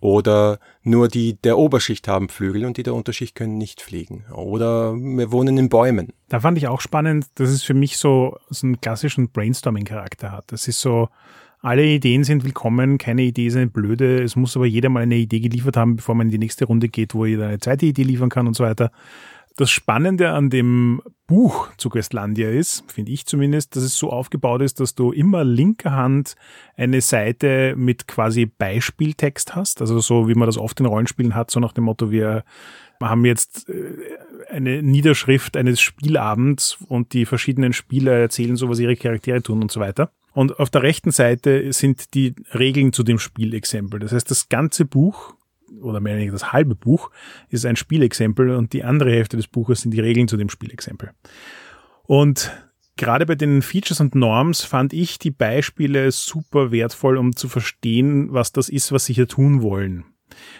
Oder 0.00 0.60
nur 0.82 1.08
die 1.08 1.34
der 1.34 1.58
Oberschicht 1.58 2.06
haben 2.06 2.28
Flügel 2.28 2.64
und 2.64 2.76
die 2.76 2.84
der 2.84 2.94
Unterschicht 2.94 3.34
können 3.34 3.58
nicht 3.58 3.80
fliegen. 3.80 4.24
Oder 4.32 4.94
wir 4.94 5.32
wohnen 5.32 5.58
in 5.58 5.68
Bäumen. 5.68 6.12
Da 6.28 6.40
fand 6.40 6.56
ich 6.58 6.68
auch 6.68 6.80
spannend, 6.80 7.26
dass 7.34 7.50
es 7.50 7.64
für 7.64 7.74
mich 7.74 7.98
so, 7.98 8.36
so 8.48 8.66
einen 8.66 8.80
klassischen 8.80 9.30
Brainstorming-Charakter 9.30 10.30
hat. 10.30 10.52
Das 10.52 10.68
ist 10.68 10.80
so, 10.80 11.08
alle 11.60 11.84
Ideen 11.84 12.22
sind 12.22 12.44
willkommen, 12.44 12.98
keine 12.98 13.22
Idee 13.22 13.48
ist 13.48 13.56
eine 13.56 13.66
blöde. 13.66 14.22
Es 14.22 14.36
muss 14.36 14.56
aber 14.56 14.66
jeder 14.66 14.88
mal 14.88 15.02
eine 15.02 15.16
Idee 15.16 15.40
geliefert 15.40 15.76
haben, 15.76 15.96
bevor 15.96 16.14
man 16.14 16.28
in 16.28 16.30
die 16.30 16.38
nächste 16.38 16.66
Runde 16.66 16.88
geht, 16.88 17.14
wo 17.14 17.26
jeder 17.26 17.48
eine 17.48 17.58
zweite 17.58 17.86
Idee 17.86 18.04
liefern 18.04 18.28
kann 18.28 18.46
und 18.46 18.54
so 18.54 18.62
weiter. 18.62 18.92
Das 19.58 19.72
Spannende 19.72 20.30
an 20.30 20.50
dem 20.50 21.02
Buch 21.26 21.68
zu 21.78 21.90
Questlandia 21.90 22.48
ist, 22.48 22.84
finde 22.92 23.10
ich 23.10 23.26
zumindest, 23.26 23.74
dass 23.74 23.82
es 23.82 23.96
so 23.96 24.10
aufgebaut 24.10 24.62
ist, 24.62 24.78
dass 24.78 24.94
du 24.94 25.10
immer 25.10 25.42
linker 25.42 25.90
Hand 25.90 26.36
eine 26.76 27.00
Seite 27.00 27.74
mit 27.76 28.06
quasi 28.06 28.46
Beispieltext 28.46 29.56
hast. 29.56 29.80
Also 29.80 29.98
so, 29.98 30.28
wie 30.28 30.34
man 30.34 30.46
das 30.46 30.58
oft 30.58 30.78
in 30.78 30.86
Rollenspielen 30.86 31.34
hat, 31.34 31.50
so 31.50 31.58
nach 31.58 31.72
dem 31.72 31.84
Motto, 31.84 32.12
wir 32.12 32.44
haben 33.02 33.24
jetzt 33.24 33.68
äh, 33.68 33.94
eine 34.48 34.80
Niederschrift 34.80 35.56
eines 35.56 35.80
Spielabends 35.80 36.78
und 36.86 37.12
die 37.12 37.26
verschiedenen 37.26 37.72
Spieler 37.72 38.12
erzählen 38.12 38.54
so, 38.54 38.68
was 38.68 38.78
ihre 38.78 38.94
Charaktere 38.94 39.42
tun 39.42 39.60
und 39.60 39.72
so 39.72 39.80
weiter. 39.80 40.12
Und 40.34 40.60
auf 40.60 40.70
der 40.70 40.84
rechten 40.84 41.10
Seite 41.10 41.72
sind 41.72 42.14
die 42.14 42.36
Regeln 42.54 42.92
zu 42.92 43.02
dem 43.02 43.18
Spielexempel. 43.18 43.98
Das 43.98 44.12
heißt, 44.12 44.30
das 44.30 44.48
ganze 44.48 44.84
Buch 44.84 45.34
oder 45.80 46.00
mehr 46.00 46.12
oder 46.12 46.20
weniger 46.20 46.32
das 46.32 46.52
halbe 46.52 46.74
Buch 46.74 47.10
ist 47.48 47.66
ein 47.66 47.76
Spielexempel 47.76 48.50
und 48.50 48.72
die 48.72 48.84
andere 48.84 49.10
Hälfte 49.10 49.36
des 49.36 49.48
Buches 49.48 49.82
sind 49.82 49.92
die 49.92 50.00
Regeln 50.00 50.28
zu 50.28 50.36
dem 50.36 50.48
Spielexempel. 50.48 51.10
Und 52.04 52.52
gerade 52.96 53.26
bei 53.26 53.34
den 53.34 53.62
Features 53.62 54.00
und 54.00 54.14
Norms 54.14 54.62
fand 54.62 54.92
ich 54.92 55.18
die 55.18 55.30
Beispiele 55.30 56.10
super 56.10 56.70
wertvoll, 56.70 57.16
um 57.16 57.36
zu 57.36 57.48
verstehen, 57.48 58.32
was 58.32 58.52
das 58.52 58.68
ist, 58.68 58.92
was 58.92 59.04
sie 59.04 59.14
hier 59.14 59.28
tun 59.28 59.62
wollen. 59.62 60.04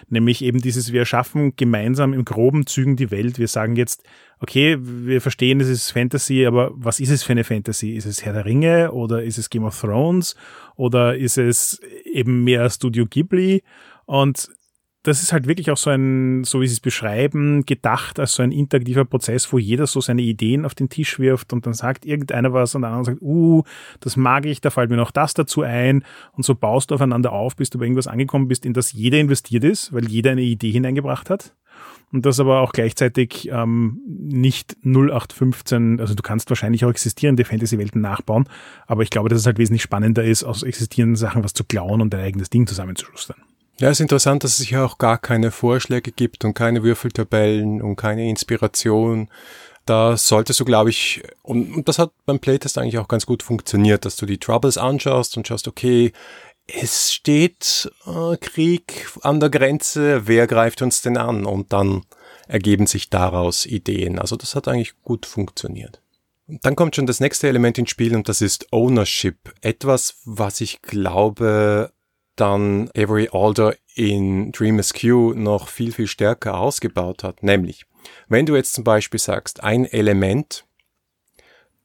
Nämlich 0.09 0.43
eben 0.43 0.59
dieses, 0.59 0.91
wir 0.91 1.05
schaffen 1.05 1.55
gemeinsam 1.55 2.13
im 2.13 2.25
groben 2.25 2.65
Zügen 2.65 2.95
die 2.95 3.11
Welt. 3.11 3.37
Wir 3.37 3.47
sagen 3.47 3.75
jetzt, 3.75 4.03
okay, 4.39 4.77
wir 4.79 5.21
verstehen, 5.21 5.59
es 5.59 5.67
ist 5.67 5.91
Fantasy, 5.91 6.45
aber 6.45 6.71
was 6.73 6.99
ist 6.99 7.09
es 7.09 7.23
für 7.23 7.33
eine 7.33 7.43
Fantasy? 7.43 7.91
Ist 7.91 8.05
es 8.05 8.25
Herr 8.25 8.33
der 8.33 8.45
Ringe 8.45 8.91
oder 8.91 9.23
ist 9.23 9.37
es 9.37 9.49
Game 9.49 9.63
of 9.63 9.79
Thrones 9.79 10.35
oder 10.75 11.15
ist 11.17 11.37
es 11.37 11.79
eben 12.05 12.43
mehr 12.43 12.69
Studio 12.69 13.05
Ghibli? 13.05 13.63
Und 14.05 14.49
das 15.03 15.23
ist 15.23 15.31
halt 15.31 15.47
wirklich 15.47 15.71
auch 15.71 15.77
so 15.77 15.89
ein, 15.89 16.43
so 16.43 16.59
wie 16.59 16.67
Sie 16.67 16.73
es 16.73 16.79
beschreiben, 16.81 17.65
gedacht 17.65 18.19
als 18.19 18.33
so 18.33 18.43
ein 18.43 18.51
interaktiver 18.51 19.05
Prozess, 19.05 19.51
wo 19.53 19.57
jeder 19.57 19.87
so 19.87 20.01
seine 20.01 20.21
Ideen 20.21 20.65
auf 20.65 20.75
den 20.75 20.89
Tisch 20.89 21.19
wirft 21.19 21.53
und 21.53 21.65
dann 21.65 21.73
sagt 21.73 22.05
irgendeiner 22.05 22.51
was 22.51 22.75
und 22.75 22.81
der 22.81 22.91
andere 22.91 23.05
sagt, 23.05 23.21
uh, 23.21 23.63
das 24.01 24.17
mag 24.17 24.45
ich, 24.45 24.59
da 24.59 24.71
fällt 24.71 24.89
mir 24.89 24.97
noch 24.97 25.11
das 25.11 25.33
dazu 25.33 25.61
ein 25.61 26.03
und 26.33 26.43
so 26.43 26.53
baust 26.53 26.91
du 26.91 26.95
aufeinander 26.95 27.31
auf, 27.31 27.55
bis 27.55 27.69
du 27.69 27.79
bei 27.79 27.85
irgendwas 27.85 28.07
angekommen 28.07 28.49
bist, 28.49 28.65
in 28.65 28.73
das 28.73 28.91
jeder 28.91 29.19
investiert 29.19 29.63
ist, 29.63 29.93
weil 29.93 30.05
jeder 30.07 30.31
eine 30.31 30.41
Idee 30.41 30.71
hineingebracht 30.71 31.29
hat 31.29 31.55
und 32.11 32.25
das 32.25 32.41
aber 32.41 32.59
auch 32.59 32.73
gleichzeitig 32.73 33.49
ähm, 33.51 34.01
nicht 34.05 34.75
0815, 34.83 36.01
also 36.01 36.13
du 36.13 36.23
kannst 36.23 36.49
wahrscheinlich 36.49 36.83
auch 36.83 36.89
existierende 36.89 37.45
Fantasy-Welten 37.45 38.01
nachbauen, 38.01 38.49
aber 38.85 39.03
ich 39.03 39.09
glaube, 39.09 39.29
dass 39.29 39.39
es 39.39 39.45
halt 39.45 39.59
wesentlich 39.59 39.83
spannender 39.83 40.25
ist, 40.25 40.43
aus 40.43 40.63
existierenden 40.63 41.15
Sachen 41.15 41.43
was 41.43 41.53
zu 41.53 41.63
klauen 41.63 42.01
und 42.01 42.13
ein 42.13 42.21
eigenes 42.21 42.49
Ding 42.49 42.67
zusammenzuschustern. 42.67 43.37
Ja, 43.79 43.89
es 43.89 43.97
ist 43.97 44.01
interessant, 44.01 44.43
dass 44.43 44.59
es 44.59 44.67
hier 44.67 44.83
auch 44.83 44.97
gar 44.97 45.17
keine 45.17 45.51
Vorschläge 45.51 46.11
gibt 46.11 46.43
und 46.43 46.53
keine 46.53 46.83
Würfeltabellen 46.83 47.81
und 47.81 47.95
keine 47.95 48.29
Inspiration. 48.29 49.29
Da 49.85 50.17
solltest 50.17 50.59
du, 50.59 50.65
glaube 50.65 50.89
ich, 50.89 51.23
und, 51.43 51.73
und 51.73 51.87
das 51.87 51.97
hat 51.97 52.11
beim 52.25 52.39
Playtest 52.39 52.77
eigentlich 52.77 52.97
auch 52.97 53.07
ganz 53.07 53.25
gut 53.25 53.41
funktioniert, 53.41 54.03
dass 54.03 54.17
du 54.17 54.25
die 54.25 54.37
Troubles 54.37 54.77
anschaust 54.77 55.37
und 55.37 55.47
schaust, 55.47 55.69
okay, 55.69 56.11
es 56.67 57.13
steht 57.13 57.89
äh, 58.05 58.35
Krieg 58.35 59.07
an 59.21 59.39
der 59.39 59.49
Grenze, 59.49 60.27
wer 60.27 60.45
greift 60.45 60.81
uns 60.81 61.01
denn 61.01 61.15
an? 61.15 61.45
Und 61.45 61.71
dann 61.71 62.03
ergeben 62.49 62.85
sich 62.85 63.09
daraus 63.09 63.65
Ideen. 63.65 64.19
Also 64.19 64.35
das 64.35 64.55
hat 64.55 64.67
eigentlich 64.67 65.01
gut 65.03 65.25
funktioniert. 65.25 66.01
Und 66.47 66.65
dann 66.65 66.75
kommt 66.75 66.97
schon 66.97 67.05
das 67.05 67.21
nächste 67.21 67.47
Element 67.47 67.77
ins 67.77 67.91
Spiel 67.91 68.13
und 68.13 68.27
das 68.27 68.41
ist 68.41 68.73
Ownership. 68.73 69.53
Etwas, 69.61 70.17
was 70.25 70.59
ich 70.59 70.81
glaube, 70.81 71.93
dann 72.39 72.89
Avery 72.95 73.29
Alder 73.31 73.75
in 73.95 74.51
Dream 74.51 74.79
Askew 74.79 75.33
noch 75.33 75.67
viel, 75.67 75.91
viel 75.91 76.07
stärker 76.07 76.57
ausgebaut 76.57 77.23
hat. 77.23 77.43
Nämlich, 77.43 77.85
wenn 78.27 78.45
du 78.45 78.55
jetzt 78.55 78.73
zum 78.73 78.83
Beispiel 78.83 79.19
sagst, 79.19 79.63
ein 79.63 79.85
Element 79.85 80.65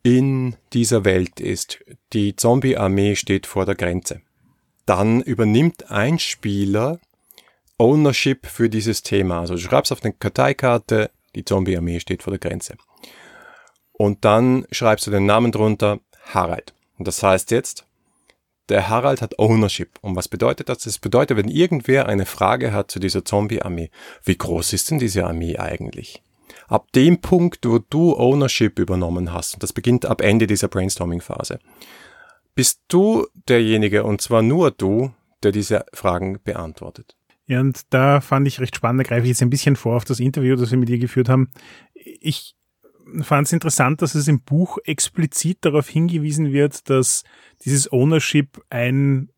in 0.03 0.57
dieser 0.73 1.05
Welt 1.05 1.40
ist, 1.40 1.83
die 2.12 2.37
Zombie-Armee 2.37 3.17
steht 3.17 3.47
vor 3.47 3.64
der 3.67 3.75
Grenze, 3.75 4.21
dann 4.87 5.23
übernimmt 5.23 5.90
ein 5.90 6.19
Spieler 6.19 7.01
Ownership 7.79 8.47
für 8.47 8.69
dieses 8.69 9.03
Thema. 9.03 9.40
Also 9.40 9.55
du 9.55 9.61
schreibst 9.61 9.90
auf 9.90 10.05
eine 10.05 10.12
Karteikarte, 10.12 11.11
die 11.35 11.45
Zombie-Armee 11.45 12.01
steht 12.01 12.23
vor 12.23 12.31
der 12.31 12.38
Grenze. 12.38 12.77
Und 13.93 14.25
dann 14.25 14.67
schreibst 14.71 15.07
du 15.07 15.11
den 15.11 15.27
Namen 15.27 15.53
drunter, 15.53 16.01
Harald. 16.27 16.75
Und 16.99 17.09
das 17.09 17.23
heißt 17.23 17.51
jetzt, 17.51 17.87
der 18.68 18.88
Harald 18.88 19.22
hat 19.22 19.38
Ownership. 19.38 19.98
Und 20.00 20.16
was 20.16 20.29
bedeutet 20.29 20.68
das? 20.68 20.79
Das 20.79 20.98
bedeutet, 20.98 21.37
wenn 21.37 21.48
irgendwer 21.48 22.07
eine 22.07 22.27
Frage 22.27 22.72
hat 22.72 22.90
zu 22.90 22.98
dieser 22.98 23.24
Zombie-Armee, 23.24 23.90
wie 24.24 24.37
groß 24.37 24.72
ist 24.72 24.90
denn 24.90 24.98
diese 24.98 25.27
Armee 25.27 25.59
eigentlich? 25.59 26.22
Ab 26.68 26.92
dem 26.92 27.20
Punkt, 27.20 27.66
wo 27.66 27.79
du 27.79 28.16
Ownership 28.16 28.79
übernommen 28.79 29.33
hast, 29.33 29.55
und 29.55 29.62
das 29.62 29.72
beginnt 29.72 30.07
ab 30.07 30.20
Ende 30.20 30.46
dieser 30.46 30.68
Brainstorming-Phase, 30.68 31.59
bist 32.55 32.81
du 32.88 33.27
derjenige, 33.48 34.05
und 34.05 34.20
zwar 34.20 34.42
nur 34.42 34.70
du, 34.70 35.12
der 35.42 35.53
diese 35.53 35.85
Fragen 35.92 36.38
beantwortet. 36.42 37.16
Ja, 37.46 37.61
und 37.61 37.83
da 37.90 38.20
fand 38.22 38.48
ich 38.48 38.61
recht 38.61 38.77
spannend, 38.77 39.00
da 39.00 39.09
greife 39.09 39.24
ich 39.24 39.31
jetzt 39.31 39.42
ein 39.42 39.50
bisschen 39.50 39.77
vor 39.77 39.96
auf 39.96 40.05
das 40.05 40.20
Interview, 40.20 40.57
das 40.57 40.70
wir 40.70 40.79
mit 40.79 40.88
dir 40.88 40.98
geführt 40.98 41.29
haben. 41.29 41.50
Ich 41.94 42.55
fand 43.23 43.47
es 43.47 43.53
interessant, 43.53 44.03
dass 44.03 44.14
es 44.14 44.29
im 44.29 44.40
Buch 44.40 44.79
explizit 44.85 45.59
darauf 45.62 45.88
hingewiesen 45.88 46.53
wird, 46.53 46.88
dass 46.90 47.25
dieses 47.64 47.93
Ownership 47.93 48.62
ein 48.71 49.31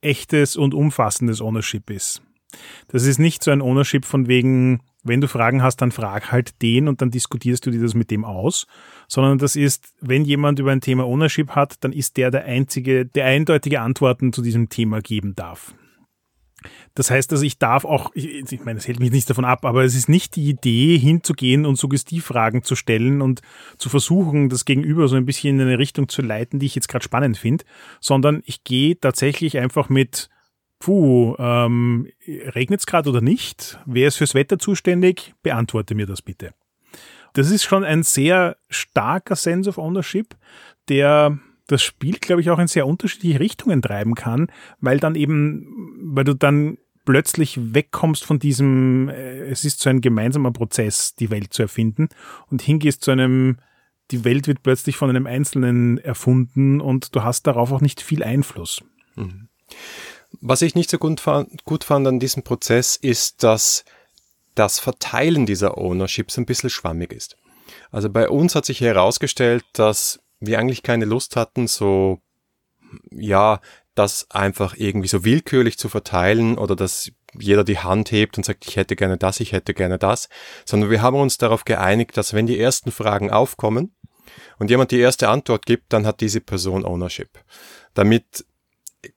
echtes 0.00 0.56
und 0.56 0.74
umfassendes 0.74 1.40
Ownership 1.40 1.90
ist. 1.90 2.22
Das 2.88 3.04
ist 3.04 3.18
nicht 3.18 3.42
so 3.42 3.50
ein 3.50 3.60
Ownership 3.62 4.04
von 4.04 4.26
wegen, 4.26 4.80
wenn 5.02 5.20
du 5.20 5.28
Fragen 5.28 5.62
hast, 5.62 5.76
dann 5.78 5.92
frag 5.92 6.32
halt 6.32 6.60
den 6.62 6.88
und 6.88 7.02
dann 7.02 7.10
diskutierst 7.10 7.66
du 7.66 7.70
dir 7.70 7.80
das 7.80 7.94
mit 7.94 8.10
dem 8.10 8.24
aus, 8.24 8.66
sondern 9.06 9.38
das 9.38 9.56
ist, 9.56 9.92
wenn 10.00 10.24
jemand 10.24 10.58
über 10.58 10.72
ein 10.72 10.80
Thema 10.80 11.04
Ownership 11.04 11.50
hat, 11.50 11.76
dann 11.84 11.92
ist 11.92 12.16
der 12.16 12.30
der 12.30 12.44
einzige, 12.44 13.06
der 13.06 13.26
eindeutige 13.26 13.80
Antworten 13.80 14.32
zu 14.32 14.42
diesem 14.42 14.68
Thema 14.68 15.00
geben 15.00 15.34
darf. 15.34 15.74
Das 16.98 17.12
heißt, 17.12 17.30
dass 17.30 17.42
ich 17.42 17.60
darf 17.60 17.84
auch, 17.84 18.10
ich, 18.14 18.50
ich 18.50 18.64
meine, 18.64 18.80
es 18.80 18.88
hält 18.88 18.98
mich 18.98 19.12
nicht 19.12 19.30
davon 19.30 19.44
ab, 19.44 19.64
aber 19.64 19.84
es 19.84 19.94
ist 19.94 20.08
nicht 20.08 20.34
die 20.34 20.48
Idee, 20.48 20.98
hinzugehen 20.98 21.64
und 21.64 21.76
Suggestivfragen 21.76 22.64
zu 22.64 22.74
stellen 22.74 23.22
und 23.22 23.40
zu 23.76 23.88
versuchen, 23.88 24.48
das 24.48 24.64
Gegenüber 24.64 25.06
so 25.06 25.14
ein 25.14 25.24
bisschen 25.24 25.60
in 25.60 25.68
eine 25.68 25.78
Richtung 25.78 26.08
zu 26.08 26.22
leiten, 26.22 26.58
die 26.58 26.66
ich 26.66 26.74
jetzt 26.74 26.88
gerade 26.88 27.04
spannend 27.04 27.38
finde, 27.38 27.64
sondern 28.00 28.42
ich 28.46 28.64
gehe 28.64 28.98
tatsächlich 28.98 29.58
einfach 29.58 29.88
mit, 29.88 30.28
puh, 30.80 31.36
ähm, 31.38 32.08
regnet 32.26 32.80
es 32.80 32.86
gerade 32.86 33.10
oder 33.10 33.20
nicht? 33.20 33.78
Wer 33.86 34.08
ist 34.08 34.16
fürs 34.16 34.34
Wetter 34.34 34.58
zuständig? 34.58 35.34
Beantworte 35.44 35.94
mir 35.94 36.06
das 36.06 36.20
bitte. 36.20 36.52
Das 37.34 37.52
ist 37.52 37.62
schon 37.62 37.84
ein 37.84 38.02
sehr 38.02 38.56
starker 38.70 39.36
Sense 39.36 39.70
of 39.70 39.78
Ownership, 39.78 40.34
der 40.88 41.38
das 41.68 41.82
Spiel, 41.82 42.16
glaube 42.18 42.40
ich, 42.40 42.50
auch 42.50 42.58
in 42.58 42.66
sehr 42.66 42.88
unterschiedliche 42.88 43.38
Richtungen 43.38 43.82
treiben 43.82 44.16
kann, 44.16 44.48
weil 44.80 44.98
dann 44.98 45.14
eben, 45.14 45.94
weil 46.02 46.24
du 46.24 46.34
dann 46.34 46.78
plötzlich 47.08 47.58
wegkommst 47.72 48.22
von 48.22 48.38
diesem, 48.38 49.08
äh, 49.08 49.38
es 49.48 49.64
ist 49.64 49.80
so 49.80 49.88
ein 49.88 50.02
gemeinsamer 50.02 50.52
Prozess, 50.52 51.14
die 51.14 51.30
Welt 51.30 51.54
zu 51.54 51.62
erfinden 51.62 52.10
und 52.50 52.60
hingehst 52.60 53.02
zu 53.02 53.10
einem, 53.10 53.56
die 54.10 54.26
Welt 54.26 54.46
wird 54.46 54.62
plötzlich 54.62 54.98
von 54.98 55.08
einem 55.08 55.26
Einzelnen 55.26 55.96
erfunden 55.96 56.82
und 56.82 57.16
du 57.16 57.22
hast 57.22 57.46
darauf 57.46 57.72
auch 57.72 57.80
nicht 57.80 58.02
viel 58.02 58.22
Einfluss. 58.22 58.82
Mhm. 59.16 59.48
Was 60.42 60.60
ich 60.60 60.74
nicht 60.74 60.90
so 60.90 60.98
gut 60.98 61.20
fand, 61.20 61.64
gut 61.64 61.82
fand 61.82 62.06
an 62.06 62.20
diesem 62.20 62.42
Prozess 62.42 62.94
ist, 62.94 63.42
dass 63.42 63.86
das 64.54 64.78
Verteilen 64.78 65.46
dieser 65.46 65.78
Ownerships 65.78 66.36
ein 66.36 66.44
bisschen 66.44 66.68
schwammig 66.68 67.14
ist. 67.14 67.38
Also 67.90 68.10
bei 68.10 68.28
uns 68.28 68.54
hat 68.54 68.66
sich 68.66 68.82
herausgestellt, 68.82 69.64
dass 69.72 70.20
wir 70.40 70.58
eigentlich 70.58 70.82
keine 70.82 71.06
Lust 71.06 71.36
hatten, 71.36 71.68
so, 71.68 72.20
ja, 73.10 73.62
das 73.98 74.30
einfach 74.30 74.74
irgendwie 74.76 75.08
so 75.08 75.24
willkürlich 75.24 75.78
zu 75.78 75.88
verteilen 75.88 76.56
oder 76.56 76.76
dass 76.76 77.10
jeder 77.38 77.64
die 77.64 77.78
Hand 77.78 78.10
hebt 78.12 78.36
und 78.38 78.44
sagt, 78.44 78.66
ich 78.66 78.76
hätte 78.76 78.96
gerne 78.96 79.18
das, 79.18 79.40
ich 79.40 79.52
hätte 79.52 79.74
gerne 79.74 79.98
das, 79.98 80.28
sondern 80.64 80.90
wir 80.90 81.02
haben 81.02 81.16
uns 81.16 81.38
darauf 81.38 81.64
geeinigt, 81.64 82.16
dass 82.16 82.32
wenn 82.32 82.46
die 82.46 82.58
ersten 82.58 82.90
Fragen 82.90 83.30
aufkommen 83.30 83.94
und 84.58 84.70
jemand 84.70 84.90
die 84.90 85.00
erste 85.00 85.28
Antwort 85.28 85.66
gibt, 85.66 85.92
dann 85.92 86.06
hat 86.06 86.20
diese 86.20 86.40
Person 86.40 86.84
Ownership. 86.84 87.40
Damit 87.94 88.44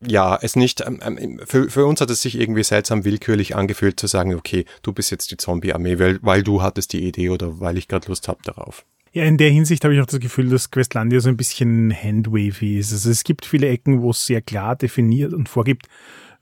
ja, 0.05 0.37
es 0.39 0.55
nicht, 0.55 0.81
ähm, 0.81 0.99
ähm, 1.03 1.41
für, 1.45 1.69
für 1.69 1.85
uns 1.85 2.01
hat 2.01 2.09
es 2.09 2.21
sich 2.21 2.39
irgendwie 2.39 2.63
seltsam 2.63 3.03
willkürlich 3.03 3.55
angefühlt 3.55 3.99
zu 3.99 4.07
sagen, 4.07 4.35
okay, 4.35 4.65
du 4.83 4.93
bist 4.93 5.11
jetzt 5.11 5.31
die 5.31 5.37
Zombie-Armee, 5.37 5.99
weil, 5.99 6.19
weil 6.21 6.43
du 6.43 6.61
hattest 6.61 6.93
die 6.93 7.05
Idee 7.07 7.29
oder 7.29 7.59
weil 7.59 7.77
ich 7.77 7.87
gerade 7.87 8.07
Lust 8.07 8.27
habe 8.27 8.41
darauf. 8.43 8.85
Ja, 9.13 9.25
in 9.25 9.37
der 9.37 9.49
Hinsicht 9.49 9.83
habe 9.83 9.93
ich 9.93 10.01
auch 10.01 10.05
das 10.05 10.19
Gefühl, 10.19 10.49
dass 10.49 10.71
Questlandia 10.71 11.19
so 11.19 11.27
ein 11.27 11.35
bisschen 11.35 11.93
handwavy 11.93 12.77
ist. 12.77 12.93
Also 12.93 13.09
es 13.09 13.25
gibt 13.25 13.45
viele 13.45 13.67
Ecken, 13.67 14.01
wo 14.01 14.11
es 14.11 14.25
sehr 14.25 14.41
klar 14.41 14.75
definiert 14.77 15.33
und 15.33 15.49
vorgibt, 15.49 15.87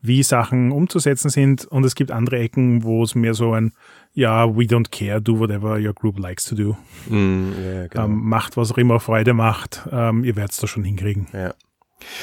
wie 0.01 0.23
Sachen 0.23 0.71
umzusetzen 0.71 1.29
sind 1.29 1.65
und 1.65 1.83
es 1.83 1.95
gibt 1.95 2.11
andere 2.11 2.39
Ecken, 2.39 2.83
wo 2.83 3.03
es 3.03 3.15
mehr 3.15 3.33
so 3.33 3.53
ein, 3.53 3.73
ja, 4.13 4.47
we 4.55 4.63
don't 4.63 4.91
care, 4.91 5.19
do 5.21 5.39
whatever 5.39 5.77
your 5.79 5.93
group 5.93 6.19
likes 6.19 6.45
to 6.45 6.55
do. 6.55 6.77
Mm, 7.07 7.51
yeah, 7.59 7.87
genau. 7.87 8.05
ähm, 8.05 8.29
macht, 8.29 8.55
was 8.55 8.71
auch 8.71 8.77
immer 8.77 8.99
Freude 8.99 9.33
macht, 9.33 9.87
ähm, 9.91 10.23
ihr 10.23 10.35
werdet 10.35 10.51
es 10.51 10.57
da 10.57 10.67
schon 10.67 10.83
hinkriegen. 10.83 11.27
Ja. 11.33 11.53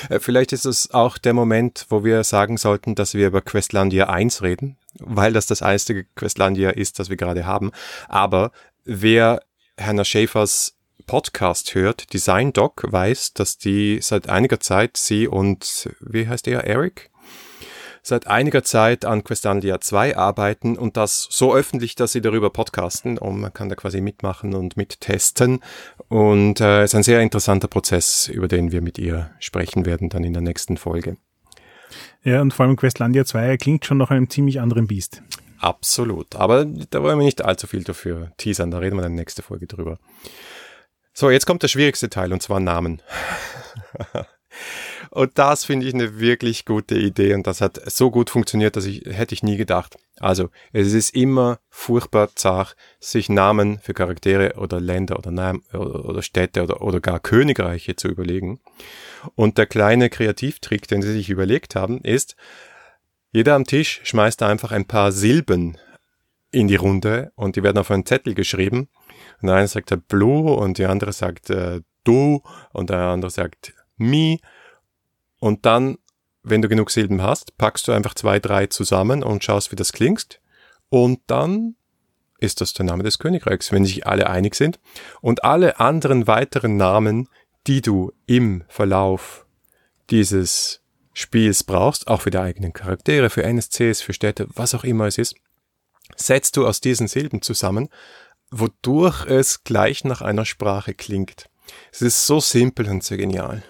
Äh, 0.08 0.20
vielleicht 0.20 0.52
ist 0.52 0.64
es 0.64 0.94
auch 0.94 1.18
der 1.18 1.34
Moment, 1.34 1.86
wo 1.90 2.04
wir 2.04 2.24
sagen 2.24 2.56
sollten, 2.56 2.94
dass 2.94 3.14
wir 3.14 3.26
über 3.26 3.42
Questlandia 3.42 4.08
1 4.08 4.42
reden, 4.42 4.76
weil 4.98 5.32
das 5.32 5.46
das 5.46 5.60
einzige 5.60 6.04
Questlandia 6.14 6.70
ist, 6.70 6.98
das 6.98 7.10
wir 7.10 7.16
gerade 7.16 7.46
haben. 7.46 7.72
Aber 8.08 8.52
wer 8.84 9.40
Hannah 9.78 10.04
Schäfers 10.04 10.76
Podcast 11.06 11.74
hört, 11.74 12.12
Design 12.12 12.52
Doc, 12.52 12.84
weiß, 12.90 13.34
dass 13.34 13.58
die 13.58 13.98
seit 14.00 14.28
einiger 14.28 14.60
Zeit 14.60 14.96
sie 14.96 15.28
und, 15.28 15.90
wie 16.00 16.26
heißt 16.26 16.48
er, 16.48 16.64
Eric? 16.64 17.10
seit 18.06 18.28
einiger 18.28 18.62
Zeit 18.62 19.04
an 19.04 19.24
Questandia 19.24 19.80
2 19.80 20.16
arbeiten 20.16 20.78
und 20.78 20.96
das 20.96 21.26
so 21.28 21.52
öffentlich, 21.54 21.96
dass 21.96 22.12
sie 22.12 22.20
darüber 22.20 22.50
podcasten 22.50 23.18
und 23.18 23.40
man 23.40 23.52
kann 23.52 23.68
da 23.68 23.74
quasi 23.74 24.00
mitmachen 24.00 24.54
und 24.54 24.76
mittesten. 24.76 25.60
Und 26.08 26.60
äh, 26.60 26.82
es 26.82 26.92
ist 26.92 26.94
ein 26.94 27.02
sehr 27.02 27.20
interessanter 27.20 27.66
Prozess, 27.66 28.28
über 28.28 28.46
den 28.46 28.70
wir 28.70 28.80
mit 28.80 28.98
ihr 28.98 29.30
sprechen 29.40 29.86
werden 29.86 30.08
dann 30.08 30.22
in 30.22 30.34
der 30.34 30.42
nächsten 30.42 30.76
Folge. 30.76 31.16
Ja, 32.22 32.40
und 32.40 32.54
vor 32.54 32.66
allem 32.66 32.76
Questlandia 32.76 33.24
2 33.24 33.56
klingt 33.56 33.84
schon 33.84 33.98
nach 33.98 34.10
einem 34.10 34.30
ziemlich 34.30 34.60
anderen 34.60 34.86
Biest. 34.86 35.22
Absolut. 35.58 36.36
Aber 36.36 36.64
da 36.64 37.02
wollen 37.02 37.18
wir 37.18 37.24
nicht 37.24 37.44
allzu 37.44 37.66
viel 37.66 37.84
dafür 37.84 38.32
teasern, 38.36 38.70
da 38.70 38.78
reden 38.78 38.96
wir 38.96 39.02
dann 39.02 39.14
nächste 39.14 39.42
Folge 39.42 39.66
drüber. 39.66 39.98
So, 41.12 41.30
jetzt 41.30 41.46
kommt 41.46 41.62
der 41.62 41.68
schwierigste 41.68 42.10
Teil 42.10 42.32
und 42.32 42.42
zwar 42.42 42.60
Namen. 42.60 43.02
Und 45.10 45.38
das 45.38 45.64
finde 45.64 45.86
ich 45.86 45.94
eine 45.94 46.18
wirklich 46.18 46.64
gute 46.64 46.96
Idee 46.96 47.34
und 47.34 47.46
das 47.46 47.60
hat 47.60 47.80
so 47.90 48.10
gut 48.10 48.30
funktioniert, 48.30 48.76
dass 48.76 48.86
ich 48.86 49.02
hätte 49.06 49.34
ich 49.34 49.42
nie 49.42 49.56
gedacht. 49.56 49.96
Also, 50.18 50.50
es 50.72 50.92
ist 50.92 51.14
immer 51.14 51.58
furchtbar 51.68 52.34
zart, 52.34 52.76
sich 53.00 53.28
Namen 53.28 53.78
für 53.78 53.94
Charaktere 53.94 54.54
oder 54.56 54.80
Länder 54.80 55.18
oder, 55.18 55.30
Namen, 55.30 55.62
oder 55.72 56.22
Städte 56.22 56.62
oder, 56.62 56.82
oder 56.82 57.00
gar 57.00 57.20
Königreiche 57.20 57.96
zu 57.96 58.08
überlegen. 58.08 58.60
Und 59.34 59.58
der 59.58 59.66
kleine 59.66 60.10
Kreativtrick, 60.10 60.88
den 60.88 61.02
sie 61.02 61.12
sich 61.12 61.30
überlegt 61.30 61.76
haben, 61.76 62.00
ist, 62.00 62.36
jeder 63.32 63.54
am 63.54 63.64
Tisch 63.64 64.00
schmeißt 64.04 64.42
einfach 64.42 64.72
ein 64.72 64.86
paar 64.86 65.12
Silben 65.12 65.78
in 66.50 66.68
die 66.68 66.76
Runde 66.76 67.32
und 67.34 67.56
die 67.56 67.62
werden 67.62 67.78
auf 67.78 67.90
einen 67.90 68.06
Zettel 68.06 68.34
geschrieben. 68.34 68.88
Und 69.40 69.48
der 69.48 69.56
eine 69.56 69.68
sagt 69.68 69.92
äh, 69.92 69.96
Blue 69.96 70.52
und 70.54 70.78
die 70.78 70.86
andere 70.86 71.12
sagt 71.12 71.50
äh, 71.50 71.80
Du 72.04 72.42
und 72.72 72.90
der 72.90 72.98
andere 72.98 73.30
sagt 73.30 73.74
Me 73.96 74.38
und 75.38 75.66
dann, 75.66 75.98
wenn 76.42 76.62
du 76.62 76.68
genug 76.68 76.90
Silben 76.90 77.22
hast, 77.22 77.56
packst 77.58 77.88
du 77.88 77.92
einfach 77.92 78.14
zwei, 78.14 78.38
drei 78.38 78.66
zusammen 78.66 79.22
und 79.22 79.44
schaust, 79.44 79.72
wie 79.72 79.76
das 79.76 79.92
klingt. 79.92 80.40
Und 80.88 81.20
dann 81.26 81.76
ist 82.38 82.60
das 82.60 82.72
der 82.72 82.86
Name 82.86 83.02
des 83.02 83.18
Königreichs, 83.18 83.72
wenn 83.72 83.84
sich 83.84 84.06
alle 84.06 84.28
einig 84.28 84.54
sind. 84.54 84.78
Und 85.20 85.44
alle 85.44 85.80
anderen 85.80 86.26
weiteren 86.26 86.76
Namen, 86.76 87.28
die 87.66 87.80
du 87.80 88.12
im 88.26 88.64
Verlauf 88.68 89.46
dieses 90.10 90.82
Spiels 91.18 91.64
brauchst, 91.64 92.08
auch 92.08 92.20
für 92.20 92.30
die 92.30 92.38
eigenen 92.38 92.74
Charaktere, 92.74 93.30
für 93.30 93.42
NSCs, 93.42 94.02
für 94.02 94.12
Städte, 94.12 94.48
was 94.54 94.74
auch 94.74 94.84
immer 94.84 95.06
es 95.06 95.16
ist, 95.16 95.34
setzt 96.14 96.58
du 96.58 96.66
aus 96.66 96.82
diesen 96.82 97.08
Silben 97.08 97.40
zusammen, 97.40 97.88
wodurch 98.50 99.24
es 99.24 99.64
gleich 99.64 100.04
nach 100.04 100.20
einer 100.20 100.44
Sprache 100.44 100.92
klingt. 100.92 101.48
Es 101.90 102.02
ist 102.02 102.26
so 102.26 102.38
simpel 102.38 102.86
und 102.90 103.02
so 103.02 103.16
genial. 103.16 103.62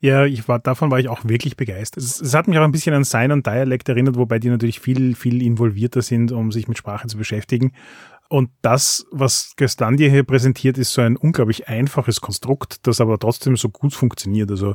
Ja, 0.00 0.24
ich 0.24 0.48
war, 0.48 0.58
davon 0.58 0.90
war 0.90 0.98
ich 0.98 1.08
auch 1.08 1.20
wirklich 1.22 1.56
begeistert. 1.56 2.02
Es, 2.02 2.20
es 2.20 2.34
hat 2.34 2.48
mich 2.48 2.58
auch 2.58 2.64
ein 2.64 2.72
bisschen 2.72 2.96
an 2.96 3.04
Sign 3.04 3.30
und 3.30 3.46
Dialect 3.46 3.88
erinnert, 3.88 4.16
wobei 4.16 4.40
die 4.40 4.48
natürlich 4.48 4.80
viel, 4.80 5.14
viel 5.14 5.40
involvierter 5.40 6.02
sind, 6.02 6.32
um 6.32 6.50
sich 6.50 6.66
mit 6.66 6.78
Sprache 6.78 7.06
zu 7.06 7.16
beschäftigen. 7.16 7.74
Und 8.28 8.50
das, 8.60 9.06
was 9.12 9.52
Gestandia 9.54 10.10
hier 10.10 10.24
präsentiert, 10.24 10.78
ist 10.78 10.92
so 10.92 11.00
ein 11.02 11.16
unglaublich 11.16 11.68
einfaches 11.68 12.20
Konstrukt, 12.20 12.88
das 12.88 13.00
aber 13.00 13.20
trotzdem 13.20 13.56
so 13.56 13.68
gut 13.68 13.94
funktioniert. 13.94 14.50
Also 14.50 14.74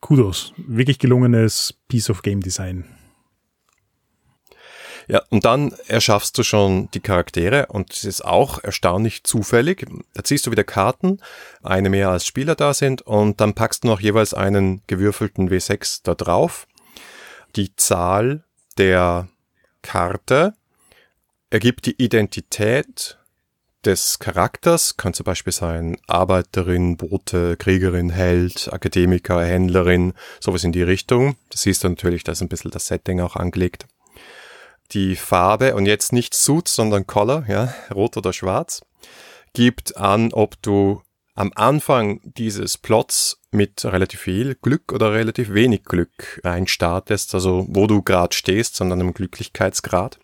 Kudos. 0.00 0.52
Wirklich 0.56 0.98
gelungenes 0.98 1.74
Piece 1.88 2.10
of 2.10 2.22
Game 2.22 2.40
Design. 2.40 2.84
Ja, 5.06 5.22
und 5.28 5.44
dann 5.44 5.74
erschaffst 5.86 6.38
du 6.38 6.42
schon 6.42 6.88
die 6.94 7.00
Charaktere 7.00 7.66
und 7.66 7.92
es 7.92 8.04
ist 8.04 8.24
auch 8.24 8.62
erstaunlich 8.62 9.24
zufällig. 9.24 9.86
Da 10.14 10.24
ziehst 10.24 10.46
du 10.46 10.50
wieder 10.50 10.64
Karten, 10.64 11.18
eine 11.62 11.90
mehr 11.90 12.08
als 12.08 12.26
Spieler 12.26 12.54
da 12.54 12.72
sind 12.72 13.02
und 13.02 13.40
dann 13.40 13.54
packst 13.54 13.84
du 13.84 13.88
noch 13.88 14.00
jeweils 14.00 14.32
einen 14.32 14.82
gewürfelten 14.86 15.50
W6 15.50 16.00
da 16.04 16.14
drauf. 16.14 16.66
Die 17.56 17.76
Zahl 17.76 18.44
der 18.78 19.28
Karte 19.82 20.54
ergibt 21.50 21.86
die 21.86 22.02
Identität 22.02 23.18
des 23.84 24.18
Charakters, 24.18 24.96
kann 24.96 25.14
zum 25.14 25.24
Beispiel 25.24 25.52
sein 25.52 25.96
Arbeiterin, 26.06 26.96
Bote, 26.96 27.56
Kriegerin, 27.56 28.10
Held, 28.10 28.72
Akademiker, 28.72 29.44
Händlerin, 29.44 30.12
sowas 30.40 30.64
in 30.64 30.72
die 30.72 30.82
Richtung. 30.82 31.36
Das 31.50 31.62
siehst 31.62 31.84
du 31.84 31.88
natürlich, 31.88 32.24
da 32.24 32.32
ist 32.32 32.42
ein 32.42 32.48
bisschen 32.48 32.70
das 32.70 32.86
Setting 32.86 33.20
auch 33.20 33.36
angelegt 33.36 33.86
die 34.92 35.16
Farbe 35.16 35.74
und 35.74 35.86
jetzt 35.86 36.12
nicht 36.12 36.34
Suit, 36.34 36.68
sondern 36.68 37.06
Color, 37.06 37.44
ja, 37.48 37.74
rot 37.94 38.16
oder 38.16 38.32
schwarz, 38.32 38.82
gibt 39.52 39.96
an, 39.96 40.32
ob 40.32 40.60
du 40.62 41.02
am 41.34 41.52
Anfang 41.56 42.20
dieses 42.22 42.78
Plots 42.78 43.40
mit 43.50 43.84
relativ 43.84 44.20
viel 44.20 44.54
Glück 44.54 44.92
oder 44.92 45.12
relativ 45.12 45.52
wenig 45.52 45.84
Glück 45.84 46.40
einstartest, 46.44 47.34
also 47.34 47.66
wo 47.68 47.86
du 47.86 48.02
gerade 48.02 48.34
stehst, 48.34 48.76
sondern 48.76 49.00
im 49.00 49.14
Glücklichkeitsgrad. 49.14 50.18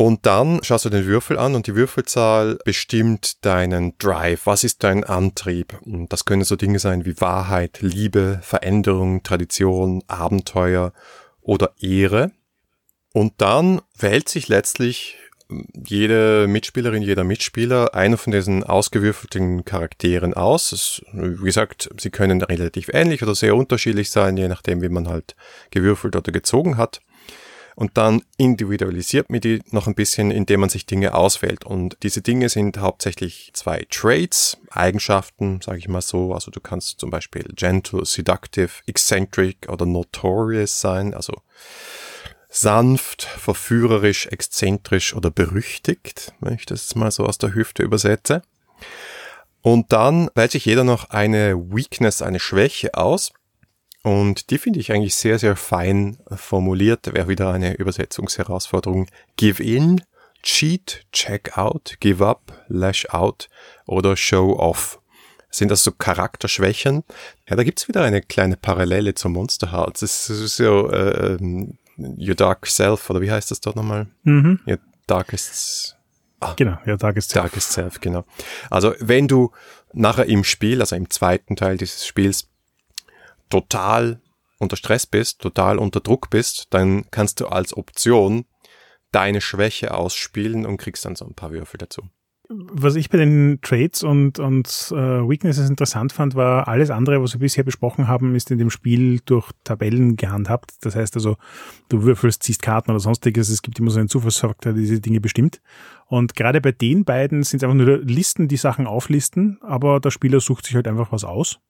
Und 0.00 0.26
dann 0.26 0.62
schaust 0.62 0.84
du 0.84 0.90
den 0.90 1.06
Würfel 1.06 1.36
an 1.36 1.56
und 1.56 1.66
die 1.66 1.74
Würfelzahl 1.74 2.60
bestimmt 2.64 3.44
deinen 3.44 3.98
Drive. 3.98 4.46
Was 4.46 4.62
ist 4.62 4.84
dein 4.84 5.02
Antrieb? 5.02 5.76
Und 5.84 6.12
das 6.12 6.24
können 6.24 6.44
so 6.44 6.54
Dinge 6.54 6.78
sein 6.78 7.04
wie 7.04 7.20
Wahrheit, 7.20 7.80
Liebe, 7.80 8.38
Veränderung, 8.40 9.24
Tradition, 9.24 10.04
Abenteuer 10.06 10.92
oder 11.40 11.74
Ehre. 11.80 12.30
Und 13.12 13.32
dann 13.38 13.80
wählt 13.98 14.28
sich 14.28 14.46
letztlich 14.46 15.16
jede 15.74 16.46
Mitspielerin, 16.46 17.02
jeder 17.02 17.24
Mitspieler 17.24 17.92
einer 17.92 18.18
von 18.18 18.32
diesen 18.32 18.62
ausgewürfelten 18.62 19.64
Charakteren 19.64 20.32
aus. 20.32 20.70
Es, 20.70 21.02
wie 21.12 21.44
gesagt, 21.44 21.90
sie 21.98 22.10
können 22.10 22.40
relativ 22.40 22.88
ähnlich 22.92 23.24
oder 23.24 23.34
sehr 23.34 23.56
unterschiedlich 23.56 24.10
sein, 24.10 24.36
je 24.36 24.46
nachdem, 24.46 24.80
wie 24.80 24.90
man 24.90 25.08
halt 25.08 25.34
gewürfelt 25.72 26.14
oder 26.14 26.30
gezogen 26.30 26.76
hat. 26.76 27.00
Und 27.78 27.96
dann 27.96 28.22
individualisiert 28.38 29.30
man 29.30 29.40
die 29.40 29.62
noch 29.70 29.86
ein 29.86 29.94
bisschen, 29.94 30.32
indem 30.32 30.58
man 30.58 30.68
sich 30.68 30.84
Dinge 30.84 31.14
auswählt. 31.14 31.64
Und 31.64 31.96
diese 32.02 32.22
Dinge 32.22 32.48
sind 32.48 32.78
hauptsächlich 32.78 33.52
zwei 33.54 33.86
Traits, 33.88 34.56
Eigenschaften, 34.70 35.60
sage 35.60 35.78
ich 35.78 35.86
mal 35.86 36.00
so. 36.00 36.34
Also 36.34 36.50
du 36.50 36.58
kannst 36.58 36.98
zum 36.98 37.10
Beispiel 37.10 37.44
gentle, 37.54 38.04
seductive, 38.04 38.82
eccentric 38.88 39.68
oder 39.68 39.86
notorious 39.86 40.80
sein. 40.80 41.14
Also 41.14 41.34
sanft, 42.48 43.22
verführerisch, 43.22 44.26
exzentrisch 44.26 45.14
oder 45.14 45.30
berüchtigt, 45.30 46.32
wenn 46.40 46.54
ich 46.54 46.66
das 46.66 46.96
mal 46.96 47.12
so 47.12 47.26
aus 47.26 47.38
der 47.38 47.54
Hüfte 47.54 47.84
übersetze. 47.84 48.42
Und 49.62 49.92
dann 49.92 50.30
wählt 50.34 50.50
sich 50.50 50.64
jeder 50.64 50.82
noch 50.82 51.10
eine 51.10 51.56
Weakness, 51.56 52.22
eine 52.22 52.40
Schwäche 52.40 52.94
aus. 52.94 53.30
Und 54.08 54.48
die 54.48 54.56
finde 54.56 54.80
ich 54.80 54.90
eigentlich 54.90 55.16
sehr, 55.16 55.38
sehr 55.38 55.54
fein 55.54 56.16
formuliert. 56.34 57.12
Wäre 57.12 57.28
wieder 57.28 57.52
eine 57.52 57.74
Übersetzungsherausforderung. 57.74 59.06
Give 59.36 59.62
in, 59.62 60.00
cheat, 60.42 61.02
check 61.12 61.58
out, 61.58 61.98
give 62.00 62.26
up, 62.26 62.64
lash 62.68 63.06
out 63.10 63.50
oder 63.84 64.16
show 64.16 64.58
off. 64.58 64.98
Sind 65.50 65.70
das 65.70 65.84
so 65.84 65.92
Charakterschwächen? 65.92 67.04
Ja, 67.50 67.56
da 67.56 67.64
gibt's 67.64 67.86
wieder 67.86 68.02
eine 68.02 68.22
kleine 68.22 68.56
Parallele 68.56 69.12
zum 69.12 69.34
Monster 69.34 69.72
Hearts. 69.72 70.00
Es 70.00 70.30
ist 70.30 70.56
so, 70.56 70.90
äh, 70.90 71.36
Your 71.98 72.34
Dark 72.34 72.66
Self, 72.66 73.10
oder 73.10 73.20
wie 73.20 73.30
heißt 73.30 73.50
das 73.50 73.60
dort 73.60 73.76
nochmal? 73.76 74.06
Mhm. 74.22 74.60
Your 74.66 74.78
Darkest 75.06 75.96
Ah, 76.40 76.54
genau, 76.56 76.78
ja, 76.86 76.96
Darkest 76.96 77.30
Self. 77.30 77.42
Darkest 77.42 77.72
Self, 77.72 78.00
genau. 78.00 78.24
Also 78.70 78.94
wenn 79.00 79.28
du 79.28 79.50
nachher 79.92 80.26
im 80.26 80.44
Spiel, 80.44 80.80
also 80.80 80.96
im 80.96 81.10
zweiten 81.10 81.56
Teil 81.56 81.76
dieses 81.76 82.06
Spiels, 82.06 82.48
total 83.48 84.20
unter 84.58 84.76
Stress 84.76 85.06
bist, 85.06 85.40
total 85.40 85.78
unter 85.78 86.00
Druck 86.00 86.30
bist, 86.30 86.66
dann 86.70 87.10
kannst 87.10 87.40
du 87.40 87.46
als 87.46 87.76
Option 87.76 88.44
deine 89.12 89.40
Schwäche 89.40 89.94
ausspielen 89.94 90.66
und 90.66 90.76
kriegst 90.76 91.04
dann 91.04 91.16
so 91.16 91.24
ein 91.24 91.34
paar 91.34 91.52
Würfel 91.52 91.78
dazu. 91.78 92.02
Was 92.50 92.94
ich 92.94 93.10
bei 93.10 93.18
den 93.18 93.58
Trades 93.60 94.02
und, 94.02 94.38
und 94.38 94.66
äh, 94.90 94.96
Weaknesses 94.96 95.68
interessant 95.68 96.14
fand, 96.14 96.34
war 96.34 96.66
alles 96.66 96.88
andere, 96.88 97.22
was 97.22 97.34
wir 97.34 97.40
bisher 97.40 97.62
besprochen 97.62 98.08
haben, 98.08 98.34
ist 98.34 98.50
in 98.50 98.56
dem 98.56 98.70
Spiel 98.70 99.20
durch 99.26 99.50
Tabellen 99.64 100.16
gehandhabt. 100.16 100.72
Das 100.80 100.96
heißt 100.96 101.14
also, 101.16 101.36
du 101.90 102.04
würfelst, 102.04 102.42
ziehst 102.42 102.62
Karten 102.62 102.90
oder 102.90 103.00
sonstiges. 103.00 103.50
Es 103.50 103.60
gibt 103.60 103.78
immer 103.78 103.90
so 103.90 103.98
einen 103.98 104.08
Zufallsfaktor, 104.08 104.72
der 104.72 104.80
diese 104.80 104.98
Dinge 104.98 105.20
bestimmt. 105.20 105.60
Und 106.06 106.36
gerade 106.36 106.62
bei 106.62 106.72
den 106.72 107.04
beiden 107.04 107.42
sind 107.42 107.58
es 107.58 107.64
einfach 107.64 107.76
nur 107.76 107.98
Listen, 107.98 108.48
die 108.48 108.56
Sachen 108.56 108.86
auflisten, 108.86 109.58
aber 109.60 110.00
der 110.00 110.10
Spieler 110.10 110.40
sucht 110.40 110.64
sich 110.64 110.74
halt 110.74 110.88
einfach 110.88 111.12
was 111.12 111.24
aus. 111.24 111.60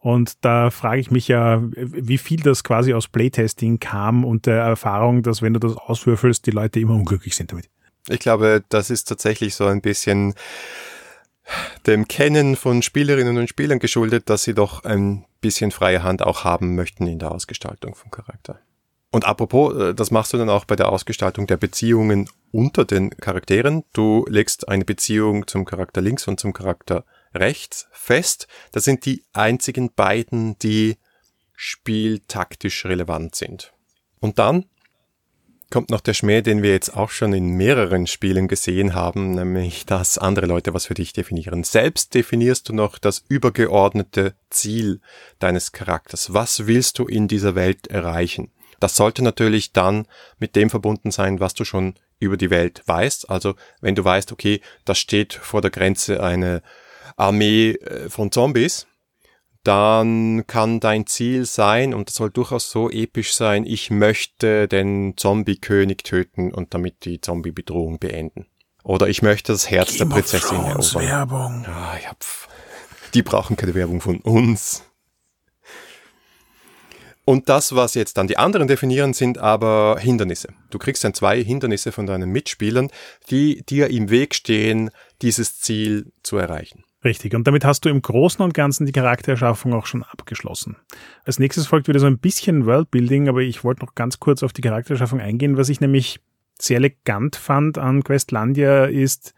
Und 0.00 0.44
da 0.44 0.70
frage 0.70 1.00
ich 1.00 1.10
mich 1.10 1.26
ja, 1.26 1.60
wie 1.62 2.18
viel 2.18 2.40
das 2.40 2.62
quasi 2.62 2.94
aus 2.94 3.08
Playtesting 3.08 3.80
kam 3.80 4.24
und 4.24 4.46
der 4.46 4.62
Erfahrung, 4.62 5.22
dass 5.22 5.42
wenn 5.42 5.54
du 5.54 5.60
das 5.60 5.76
auswürfelst, 5.76 6.46
die 6.46 6.52
Leute 6.52 6.78
immer 6.78 6.94
unglücklich 6.94 7.34
sind 7.34 7.50
damit. 7.50 7.68
Ich 8.08 8.20
glaube, 8.20 8.62
das 8.68 8.90
ist 8.90 9.04
tatsächlich 9.04 9.54
so 9.54 9.66
ein 9.66 9.80
bisschen 9.80 10.34
dem 11.86 12.06
Kennen 12.06 12.56
von 12.56 12.82
Spielerinnen 12.82 13.38
und 13.38 13.48
Spielern 13.48 13.78
geschuldet, 13.78 14.30
dass 14.30 14.44
sie 14.44 14.54
doch 14.54 14.84
ein 14.84 15.24
bisschen 15.40 15.70
freie 15.70 16.02
Hand 16.02 16.22
auch 16.22 16.44
haben 16.44 16.74
möchten 16.74 17.06
in 17.06 17.18
der 17.18 17.32
Ausgestaltung 17.32 17.94
vom 17.94 18.10
Charakter. 18.10 18.60
Und 19.10 19.24
apropos, 19.24 19.74
äh, 19.76 19.94
das 19.94 20.10
machst 20.10 20.32
du 20.32 20.36
dann 20.36 20.50
auch 20.50 20.64
bei 20.64 20.76
der 20.76 20.90
Ausgestaltung 20.90 21.46
der 21.46 21.56
Beziehungen 21.56 22.28
unter 22.52 22.84
den 22.84 23.10
Charakteren. 23.10 23.84
Du 23.92 24.26
legst 24.28 24.68
eine 24.68 24.84
Beziehung 24.84 25.46
zum 25.46 25.64
Charakter 25.64 26.00
links 26.00 26.28
und 26.28 26.38
zum 26.38 26.52
Charakter 26.52 27.04
rechts 27.34 27.88
fest. 27.92 28.46
Das 28.72 28.84
sind 28.84 29.04
die 29.04 29.24
einzigen 29.32 29.92
beiden, 29.94 30.58
die 30.58 30.96
spieltaktisch 31.54 32.84
relevant 32.84 33.34
sind. 33.34 33.72
Und 34.20 34.38
dann 34.38 34.66
kommt 35.70 35.90
noch 35.90 36.00
der 36.00 36.14
Schmäh, 36.14 36.40
den 36.40 36.62
wir 36.62 36.70
jetzt 36.70 36.96
auch 36.96 37.10
schon 37.10 37.32
in 37.32 37.50
mehreren 37.50 38.06
Spielen 38.06 38.48
gesehen 38.48 38.94
haben, 38.94 39.32
nämlich 39.32 39.84
dass 39.84 40.18
andere 40.18 40.46
Leute 40.46 40.72
was 40.72 40.86
für 40.86 40.94
dich 40.94 41.12
definieren. 41.12 41.64
Selbst 41.64 42.14
definierst 42.14 42.68
du 42.68 42.72
noch 42.72 42.98
das 42.98 43.24
übergeordnete 43.28 44.34
Ziel 44.50 45.00
deines 45.38 45.72
Charakters. 45.72 46.32
Was 46.32 46.66
willst 46.66 46.98
du 46.98 47.06
in 47.06 47.28
dieser 47.28 47.54
Welt 47.54 47.88
erreichen? 47.88 48.50
Das 48.80 48.96
sollte 48.96 49.22
natürlich 49.22 49.72
dann 49.72 50.06
mit 50.38 50.56
dem 50.56 50.70
verbunden 50.70 51.10
sein, 51.10 51.40
was 51.40 51.54
du 51.54 51.64
schon 51.64 51.94
über 52.20 52.36
die 52.36 52.50
Welt 52.50 52.82
weißt. 52.86 53.28
Also 53.28 53.54
wenn 53.80 53.94
du 53.94 54.04
weißt, 54.04 54.32
okay, 54.32 54.60
da 54.84 54.94
steht 54.94 55.34
vor 55.34 55.60
der 55.60 55.70
Grenze 55.70 56.22
eine 56.22 56.62
Armee 57.18 57.72
äh, 57.72 58.08
von 58.08 58.32
Zombies, 58.32 58.86
dann 59.64 60.46
kann 60.46 60.80
dein 60.80 61.06
Ziel 61.06 61.44
sein, 61.44 61.92
und 61.92 62.08
das 62.08 62.14
soll 62.14 62.30
durchaus 62.30 62.70
so 62.70 62.88
episch 62.88 63.34
sein, 63.34 63.66
ich 63.66 63.90
möchte 63.90 64.68
den 64.68 65.14
Zombie-König 65.16 66.04
töten 66.04 66.54
und 66.54 66.72
damit 66.72 67.04
die 67.04 67.20
Zombie-Bedrohung 67.20 67.98
beenden. 67.98 68.46
Oder 68.84 69.08
ich 69.08 69.20
möchte 69.20 69.52
das 69.52 69.68
Herz 69.68 69.90
Game 69.90 70.08
der 70.08 70.14
Prinzessin 70.14 70.56
erobern. 70.56 71.02
Werbung. 71.02 71.66
Ah, 71.66 71.98
hab, 72.06 72.24
die 73.12 73.22
brauchen 73.22 73.56
keine 73.56 73.74
Werbung 73.74 74.00
von 74.00 74.20
uns. 74.20 74.84
Und 77.26 77.50
das, 77.50 77.74
was 77.74 77.92
jetzt 77.92 78.16
dann 78.16 78.26
die 78.26 78.38
anderen 78.38 78.68
definieren, 78.68 79.12
sind 79.12 79.36
aber 79.36 79.98
Hindernisse. 80.00 80.48
Du 80.70 80.78
kriegst 80.78 81.04
dann 81.04 81.12
zwei 81.12 81.44
Hindernisse 81.44 81.92
von 81.92 82.06
deinen 82.06 82.30
Mitspielern, 82.30 82.88
die 83.28 83.62
dir 83.66 83.90
im 83.90 84.08
Weg 84.08 84.34
stehen, 84.34 84.90
dieses 85.20 85.60
Ziel 85.60 86.10
zu 86.22 86.38
erreichen. 86.38 86.84
Richtig, 87.04 87.34
und 87.34 87.46
damit 87.46 87.64
hast 87.64 87.84
du 87.84 87.88
im 87.88 88.02
Großen 88.02 88.44
und 88.44 88.54
Ganzen 88.54 88.84
die 88.84 88.92
Charaktererschaffung 88.92 89.72
auch 89.72 89.86
schon 89.86 90.02
abgeschlossen. 90.02 90.76
Als 91.24 91.38
nächstes 91.38 91.68
folgt 91.68 91.86
wieder 91.86 92.00
so 92.00 92.06
ein 92.06 92.18
bisschen 92.18 92.66
Worldbuilding, 92.66 93.28
aber 93.28 93.42
ich 93.42 93.62
wollte 93.62 93.84
noch 93.84 93.94
ganz 93.94 94.18
kurz 94.18 94.42
auf 94.42 94.52
die 94.52 94.62
Charaktererschaffung 94.62 95.20
eingehen. 95.20 95.56
Was 95.56 95.68
ich 95.68 95.80
nämlich 95.80 96.20
sehr 96.60 96.78
elegant 96.78 97.36
fand 97.36 97.78
an 97.78 98.02
Questlandia 98.02 98.86
ist, 98.86 99.32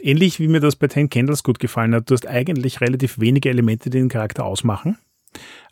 ähnlich 0.00 0.40
wie 0.40 0.48
mir 0.48 0.60
das 0.60 0.76
bei 0.76 0.88
Ten 0.88 1.10
Candles 1.10 1.42
gut 1.42 1.58
gefallen 1.58 1.94
hat, 1.94 2.08
du 2.08 2.14
hast 2.14 2.26
eigentlich 2.26 2.80
relativ 2.80 3.20
wenige 3.20 3.50
Elemente, 3.50 3.90
die 3.90 3.98
den 3.98 4.08
Charakter 4.08 4.44
ausmachen. 4.44 4.98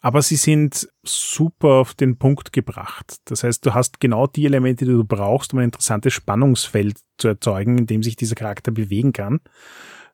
Aber 0.00 0.20
sie 0.22 0.36
sind 0.36 0.88
super 1.04 1.74
auf 1.74 1.94
den 1.94 2.18
Punkt 2.18 2.52
gebracht. 2.52 3.18
Das 3.26 3.44
heißt, 3.44 3.64
du 3.64 3.74
hast 3.74 4.00
genau 4.00 4.26
die 4.26 4.44
Elemente, 4.44 4.84
die 4.84 4.90
du 4.90 5.04
brauchst, 5.04 5.52
um 5.52 5.60
ein 5.60 5.66
interessantes 5.66 6.12
Spannungsfeld 6.12 6.98
zu 7.18 7.28
erzeugen, 7.28 7.78
in 7.78 7.86
dem 7.86 8.02
sich 8.02 8.16
dieser 8.16 8.34
Charakter 8.34 8.72
bewegen 8.72 9.12
kann. 9.12 9.40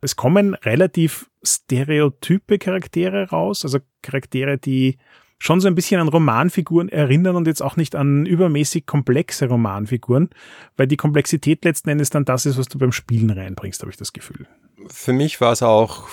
Es 0.01 0.17
kommen 0.17 0.55
relativ 0.55 1.29
stereotype 1.43 2.59
Charaktere 2.59 3.31
raus, 3.31 3.65
also 3.65 3.79
Charaktere, 4.03 4.59
die 4.59 4.99
schon 5.39 5.61
so 5.61 5.69
ein 5.69 5.75
bisschen 5.75 6.01
an 6.01 6.09
Romanfiguren 6.09 6.89
erinnern 6.89 7.37
und 7.37 7.47
jetzt 7.47 7.63
auch 7.63 7.77
nicht 7.77 7.95
an 7.95 8.27
übermäßig 8.27 8.87
komplexe 8.87 9.47
Romanfiguren, 9.47 10.31
weil 10.77 10.89
die 10.89 10.97
Komplexität 10.97 11.65
letzten 11.65 11.91
Endes 11.91 12.11
dann 12.11 12.25
das 12.25 12.47
ist, 12.47 12.59
was 12.59 12.67
du 12.67 12.79
beim 12.79 12.93
Spielen 12.93 13.31
reinbringst, 13.31 13.81
habe 13.81 13.91
ich 13.91 13.97
das 13.97 14.13
Gefühl. 14.13 14.47
Für 14.89 15.13
mich 15.13 15.41
war 15.41 15.53
es 15.53 15.63
auch 15.63 16.09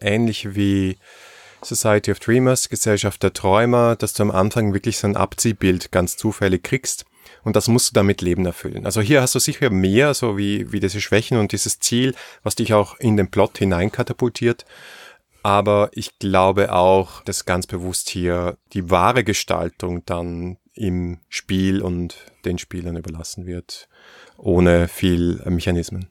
ähnlich 0.00 0.54
wie 0.54 0.98
Society 1.62 2.10
of 2.12 2.20
Dreamers, 2.20 2.68
Gesellschaft 2.68 3.22
der 3.22 3.32
Träumer, 3.32 3.96
dass 3.96 4.12
du 4.12 4.22
am 4.22 4.30
Anfang 4.30 4.74
wirklich 4.74 4.98
so 4.98 5.06
ein 5.06 5.16
Abziehbild 5.16 5.90
ganz 5.90 6.16
zufällig 6.16 6.62
kriegst 6.62 7.06
und 7.44 7.56
das 7.56 7.68
musst 7.68 7.90
du 7.90 7.94
damit 7.94 8.20
Leben 8.22 8.46
erfüllen. 8.46 8.84
Also 8.84 9.00
hier 9.00 9.22
hast 9.22 9.34
du 9.34 9.38
sicher 9.38 9.70
mehr, 9.70 10.14
so 10.14 10.36
wie, 10.36 10.72
wie 10.72 10.80
diese 10.80 11.00
Schwächen 11.00 11.38
und 11.38 11.52
dieses 11.52 11.80
Ziel, 11.80 12.14
was 12.42 12.54
dich 12.54 12.74
auch 12.74 12.98
in 12.98 13.16
den 13.16 13.30
Plot 13.30 13.58
hineinkatapultiert. 13.58 14.64
Aber 15.42 15.90
ich 15.92 16.18
glaube 16.18 16.72
auch, 16.72 17.22
dass 17.22 17.44
ganz 17.44 17.66
bewusst 17.66 18.10
hier 18.10 18.58
die 18.72 18.90
wahre 18.90 19.24
Gestaltung 19.24 20.04
dann 20.04 20.58
im 20.74 21.18
Spiel 21.28 21.80
und 21.82 22.16
den 22.44 22.58
Spielern 22.58 22.96
überlassen 22.96 23.46
wird, 23.46 23.88
ohne 24.36 24.88
viel 24.88 25.42
Mechanismen. 25.46 26.08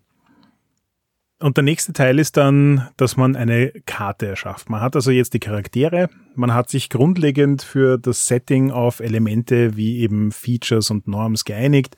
Und 1.39 1.55
der 1.55 1.63
nächste 1.63 1.93
Teil 1.93 2.17
ist 2.17 2.35
dann, 2.35 2.89
dass 2.97 3.15
man 3.15 3.35
eine 3.35 3.71
Karte 3.85 4.25
erschafft. 4.25 4.71
Man 4.71 4.81
hat 4.81 4.95
also 4.95 5.11
jetzt 5.11 5.35
die 5.35 5.39
Charaktere, 5.39 6.09
man 6.33 6.51
hat 6.51 6.71
sich 6.71 6.89
grundlegend 6.89 7.61
für 7.61 7.99
das 7.99 8.25
Setting 8.25 8.71
auf 8.71 9.01
Elemente 9.01 9.77
wie 9.77 9.99
eben 9.99 10.31
Features 10.31 10.89
und 10.89 11.07
Norms 11.07 11.45
geeinigt. 11.45 11.95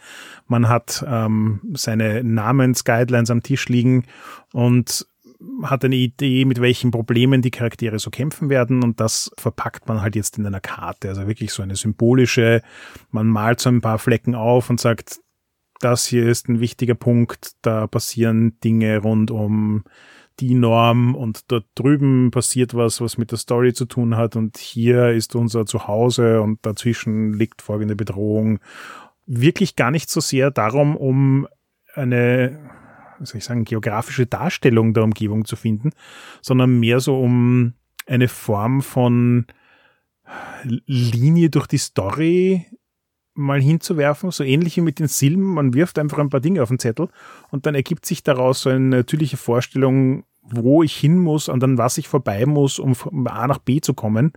Man 0.48 0.68
hat 0.68 1.06
ähm, 1.08 1.62
seine 1.74 2.22
Namensguidelines 2.22 3.32
am 3.32 3.42
Tisch 3.42 3.70
liegen 3.70 4.06
und 4.52 5.08
hat 5.64 5.86
eine 5.86 5.96
Idee, 5.96 6.44
mit 6.44 6.60
welchen 6.60 6.92
Problemen 6.92 7.42
die 7.42 7.52
Charaktere 7.52 7.98
so 7.98 8.10
kämpfen 8.10 8.50
werden 8.50 8.84
und 8.84 9.00
das 9.00 9.32
verpackt 9.38 9.88
man 9.88 10.02
halt 10.02 10.18
jetzt 10.18 10.38
in 10.38 10.46
einer 10.46 10.60
Karte. 10.60 11.08
Also 11.08 11.28
wirklich 11.28 11.54
so 11.54 11.64
eine 11.64 11.78
symbolische, 11.78 12.62
man 13.12 13.28
malt 13.28 13.62
so 13.62 13.70
ein 13.70 13.80
paar 13.80 14.00
Flecken 14.00 14.36
auf 14.36 14.70
und 14.70 14.82
sagt, 14.82 15.22
das 15.80 16.06
hier 16.06 16.28
ist 16.28 16.50
ein 16.50 16.60
wichtiger 16.60 16.96
Punkt, 16.96 17.54
da 17.62 17.88
passieren 17.88 18.60
Dinge 18.60 19.00
rund 19.00 19.32
um 19.32 19.84
die 20.40 20.54
Norm 20.54 21.16
und 21.16 21.52
dort 21.52 21.66
drüben 21.76 22.32
passiert 22.32 22.74
was, 22.74 23.02
was 23.02 23.18
mit 23.18 23.32
der 23.32 23.38
Story 23.38 23.74
zu 23.74 23.86
tun 23.86 24.16
hat 24.16 24.36
und 24.36 24.58
hier 24.58 25.10
ist 25.10 25.36
unser 25.36 25.66
Zuhause 25.66 26.42
und 26.42 26.66
dazwischen 26.66 27.34
liegt 27.34 27.62
folgende 27.62 27.96
Bedrohung. 27.96 28.60
Wirklich 29.26 29.76
gar 29.76 29.92
nicht 29.92 30.10
so 30.10 30.22
sehr 30.22 30.50
darum, 30.52 30.96
um 30.96 31.48
eine, 31.94 32.58
wie 33.20 33.26
soll 33.26 33.38
ich 33.40 33.44
sagen, 33.44 33.66
geografische 33.66 34.26
Darstellung 34.26 34.94
der 34.94 35.04
Umgebung 35.04 35.46
zu 35.46 35.56
finden, 35.56 35.92
sondern 36.42 36.80
mehr 36.80 37.00
so 37.00 37.20
um 37.20 37.74
eine 38.08 38.28
Form 38.28 38.82
von 38.82 39.46
Linie 40.64 41.50
durch 41.50 41.68
die 41.68 41.78
Story 41.78 42.66
mal 43.40 43.62
hinzuwerfen, 43.62 44.32
so 44.32 44.44
ähnlich 44.44 44.78
wie 44.78 44.82
mit 44.82 45.00
den 45.00 45.08
Silben. 45.08 45.44
Man 45.44 45.74
wirft 45.74 45.98
einfach 45.98 46.20
ein 46.20 46.30
paar 46.30 46.40
Dinge 46.40 46.62
auf 46.62 46.70
den 46.70 46.80
Zettel 46.80 47.08
und 47.50 47.66
dann 47.66 47.76
ergibt 47.76 48.06
sich 48.06 48.24
daraus 48.24 48.62
so 48.62 48.70
eine 48.70 48.80
natürliche 48.80 49.38
Vorstellung, 49.38 50.24
wo 50.42 50.84
ich 50.84 50.96
hin 50.96 51.18
muss 51.18 51.50
und 51.50 51.64
an 51.64 51.78
was 51.78 51.98
ich 51.98 52.08
vorbei 52.08 52.46
muss, 52.46 52.80
um 52.80 52.96
von 52.96 53.28
A 53.28 53.48
nach 53.48 53.60
B 53.60 53.82
zu 53.82 53.94
kommen. 53.94 54.34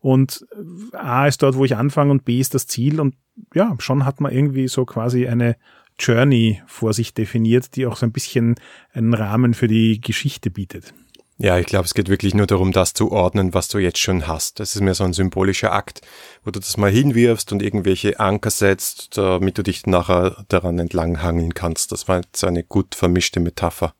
Und 0.00 0.46
A 0.92 1.26
ist 1.26 1.42
dort, 1.42 1.56
wo 1.56 1.64
ich 1.64 1.76
anfange 1.76 2.10
und 2.10 2.24
B 2.24 2.38
ist 2.38 2.54
das 2.54 2.66
Ziel. 2.66 3.00
Und 3.00 3.14
ja, 3.54 3.74
schon 3.78 4.04
hat 4.04 4.20
man 4.20 4.32
irgendwie 4.32 4.68
so 4.68 4.84
quasi 4.84 5.26
eine 5.26 5.56
Journey 5.98 6.60
vor 6.66 6.92
sich 6.92 7.14
definiert, 7.14 7.74
die 7.76 7.86
auch 7.86 7.96
so 7.96 8.04
ein 8.04 8.12
bisschen 8.12 8.56
einen 8.92 9.14
Rahmen 9.14 9.54
für 9.54 9.68
die 9.68 10.00
Geschichte 10.00 10.50
bietet. 10.50 10.92
Ja, 11.36 11.58
ich 11.58 11.66
glaube, 11.66 11.84
es 11.84 11.94
geht 11.94 12.08
wirklich 12.08 12.34
nur 12.34 12.46
darum, 12.46 12.70
das 12.70 12.94
zu 12.94 13.10
ordnen, 13.10 13.54
was 13.54 13.66
du 13.68 13.78
jetzt 13.78 13.98
schon 13.98 14.28
hast. 14.28 14.60
Das 14.60 14.76
ist 14.76 14.82
mehr 14.82 14.94
so 14.94 15.02
ein 15.02 15.12
symbolischer 15.12 15.72
Akt, 15.72 16.00
wo 16.44 16.52
du 16.52 16.60
das 16.60 16.76
mal 16.76 16.90
hinwirfst 16.90 17.50
und 17.50 17.60
irgendwelche 17.60 18.20
Anker 18.20 18.50
setzt, 18.50 19.18
damit 19.18 19.58
du 19.58 19.62
dich 19.62 19.84
nachher 19.86 20.44
daran 20.48 20.78
entlanghangeln 20.78 21.52
kannst. 21.52 21.90
Das 21.90 22.06
war 22.06 22.18
jetzt 22.20 22.44
eine 22.44 22.62
gut 22.62 22.94
vermischte 22.94 23.40
Metapher. 23.40 23.94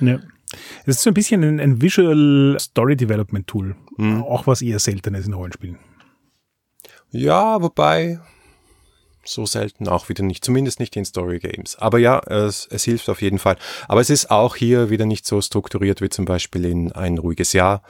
Ja. 0.00 0.18
Es 0.86 0.96
ist 0.96 1.02
so 1.02 1.10
ein 1.10 1.14
bisschen 1.14 1.44
ein, 1.44 1.60
ein 1.60 1.80
Visual 1.82 2.56
Story 2.58 2.96
Development 2.96 3.46
Tool. 3.46 3.76
Mhm. 3.96 4.22
Auch 4.22 4.46
was 4.46 4.60
eher 4.60 4.80
seltenes 4.80 5.26
in 5.26 5.34
Rollenspielen. 5.34 5.78
Ja, 7.10 7.62
wobei 7.62 8.18
so 9.24 9.46
selten 9.46 9.88
auch 9.88 10.08
wieder 10.08 10.22
nicht, 10.22 10.44
zumindest 10.44 10.80
nicht 10.80 10.96
in 10.96 11.04
Story 11.04 11.38
Games. 11.38 11.76
Aber 11.76 11.98
ja, 11.98 12.18
es, 12.20 12.66
es 12.70 12.84
hilft 12.84 13.08
auf 13.08 13.22
jeden 13.22 13.38
Fall. 13.38 13.56
Aber 13.88 14.00
es 14.00 14.10
ist 14.10 14.30
auch 14.30 14.56
hier 14.56 14.90
wieder 14.90 15.06
nicht 15.06 15.26
so 15.26 15.40
strukturiert 15.40 16.00
wie 16.00 16.08
zum 16.08 16.24
Beispiel 16.24 16.64
in 16.64 16.92
ein 16.92 17.18
ruhiges 17.18 17.52
Jahr, 17.52 17.82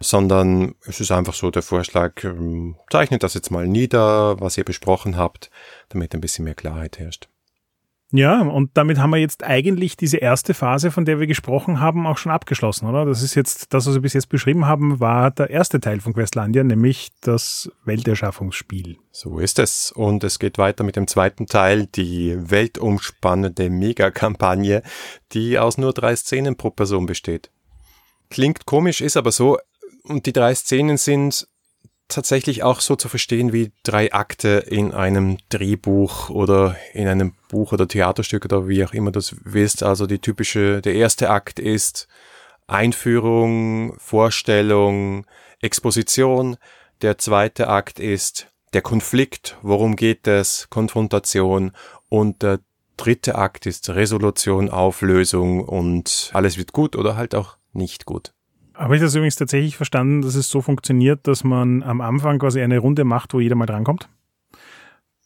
sondern 0.00 0.74
es 0.86 1.00
ist 1.00 1.10
einfach 1.10 1.34
so 1.34 1.50
der 1.50 1.62
Vorschlag, 1.62 2.24
ähm, 2.24 2.76
zeichnet 2.90 3.22
das 3.22 3.34
jetzt 3.34 3.50
mal 3.50 3.66
nieder, 3.66 4.40
was 4.40 4.58
ihr 4.58 4.64
besprochen 4.64 5.16
habt, 5.16 5.50
damit 5.88 6.14
ein 6.14 6.20
bisschen 6.20 6.44
mehr 6.44 6.54
Klarheit 6.54 6.98
herrscht. 6.98 7.29
Ja, 8.12 8.42
und 8.42 8.70
damit 8.74 8.98
haben 8.98 9.10
wir 9.10 9.18
jetzt 9.18 9.44
eigentlich 9.44 9.96
diese 9.96 10.16
erste 10.16 10.52
Phase, 10.52 10.90
von 10.90 11.04
der 11.04 11.20
wir 11.20 11.28
gesprochen 11.28 11.80
haben, 11.80 12.08
auch 12.08 12.18
schon 12.18 12.32
abgeschlossen, 12.32 12.88
oder? 12.88 13.04
Das 13.04 13.22
ist 13.22 13.36
jetzt, 13.36 13.72
das, 13.72 13.86
was 13.86 13.94
wir 13.94 14.02
bis 14.02 14.14
jetzt 14.14 14.28
beschrieben 14.28 14.66
haben, 14.66 14.98
war 14.98 15.30
der 15.30 15.50
erste 15.50 15.78
Teil 15.78 16.00
von 16.00 16.12
Questlandia, 16.12 16.64
nämlich 16.64 17.10
das 17.20 17.70
Welterschaffungsspiel. 17.84 18.98
So 19.12 19.38
ist 19.38 19.60
es. 19.60 19.92
Und 19.92 20.24
es 20.24 20.40
geht 20.40 20.58
weiter 20.58 20.82
mit 20.82 20.96
dem 20.96 21.06
zweiten 21.06 21.46
Teil, 21.46 21.86
die 21.86 22.36
weltumspannende 22.36 23.70
Megakampagne, 23.70 24.82
die 25.32 25.60
aus 25.60 25.78
nur 25.78 25.92
drei 25.92 26.16
Szenen 26.16 26.56
pro 26.56 26.70
Person 26.70 27.06
besteht. 27.06 27.50
Klingt 28.28 28.66
komisch, 28.66 29.00
ist 29.00 29.16
aber 29.16 29.30
so. 29.30 29.58
Und 30.02 30.26
die 30.26 30.32
drei 30.32 30.54
Szenen 30.54 30.96
sind 30.96 31.46
tatsächlich 32.10 32.62
auch 32.62 32.80
so 32.80 32.96
zu 32.96 33.08
verstehen 33.08 33.52
wie 33.52 33.72
drei 33.82 34.12
Akte 34.12 34.64
in 34.68 34.92
einem 34.92 35.38
Drehbuch 35.48 36.30
oder 36.30 36.76
in 36.92 37.08
einem 37.08 37.34
Buch 37.48 37.72
oder 37.72 37.88
Theaterstück 37.88 38.44
oder 38.44 38.68
wie 38.68 38.84
auch 38.84 38.92
immer 38.92 39.12
das 39.12 39.36
willst. 39.44 39.82
Also 39.82 40.06
die 40.06 40.18
typische, 40.18 40.80
der 40.82 40.94
erste 40.94 41.30
Akt 41.30 41.58
ist 41.58 42.08
Einführung, 42.66 43.98
Vorstellung, 43.98 45.26
Exposition. 45.60 46.56
Der 47.02 47.18
zweite 47.18 47.68
Akt 47.68 47.98
ist 47.98 48.48
der 48.72 48.82
Konflikt, 48.82 49.56
worum 49.62 49.96
geht 49.96 50.26
es, 50.26 50.68
Konfrontation 50.70 51.72
und 52.08 52.42
der 52.42 52.60
dritte 52.96 53.34
Akt 53.36 53.66
ist 53.66 53.88
Resolution, 53.90 54.68
Auflösung 54.68 55.64
und 55.64 56.30
alles 56.34 56.58
wird 56.58 56.72
gut 56.72 56.96
oder 56.96 57.16
halt 57.16 57.34
auch 57.34 57.56
nicht 57.72 58.04
gut. 58.04 58.32
Habe 58.80 58.96
ich 58.96 59.02
das 59.02 59.14
übrigens 59.14 59.36
tatsächlich 59.36 59.76
verstanden, 59.76 60.22
dass 60.22 60.34
es 60.34 60.48
so 60.48 60.62
funktioniert, 60.62 61.26
dass 61.26 61.44
man 61.44 61.82
am 61.82 62.00
Anfang 62.00 62.38
quasi 62.38 62.62
eine 62.62 62.78
Runde 62.78 63.04
macht, 63.04 63.34
wo 63.34 63.40
jeder 63.40 63.54
mal 63.54 63.66
drankommt? 63.66 64.08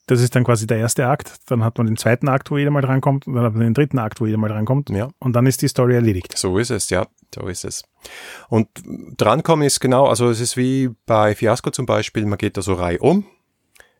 Das 0.06 0.20
ist 0.20 0.34
dann 0.34 0.42
quasi 0.42 0.66
der 0.66 0.78
erste 0.78 1.06
Akt. 1.06 1.36
Dann 1.46 1.62
hat 1.62 1.78
man 1.78 1.86
den 1.86 1.96
zweiten 1.96 2.28
Akt, 2.28 2.50
wo 2.50 2.58
jeder 2.58 2.72
mal 2.72 2.80
drankommt. 2.80 3.28
Und 3.28 3.34
dann 3.34 3.44
hat 3.44 3.54
man 3.54 3.62
den 3.62 3.72
dritten 3.72 4.00
Akt, 4.00 4.20
wo 4.20 4.26
jeder 4.26 4.38
mal 4.38 4.48
drankommt. 4.48 4.90
Ja. 4.90 5.08
Und 5.20 5.36
dann 5.36 5.46
ist 5.46 5.62
die 5.62 5.68
Story 5.68 5.94
erledigt. 5.94 6.36
So 6.36 6.58
ist 6.58 6.70
es, 6.70 6.90
ja. 6.90 7.06
So 7.32 7.46
ist 7.46 7.64
es. 7.64 7.84
Und 8.48 8.68
drankommen 9.16 9.64
ist 9.64 9.78
genau, 9.78 10.06
also 10.06 10.30
es 10.30 10.40
ist 10.40 10.56
wie 10.56 10.90
bei 11.06 11.36
Fiasco 11.36 11.70
zum 11.70 11.86
Beispiel, 11.86 12.26
man 12.26 12.38
geht 12.38 12.56
da 12.56 12.62
so 12.62 12.74
Reihe 12.74 12.98
um 12.98 13.24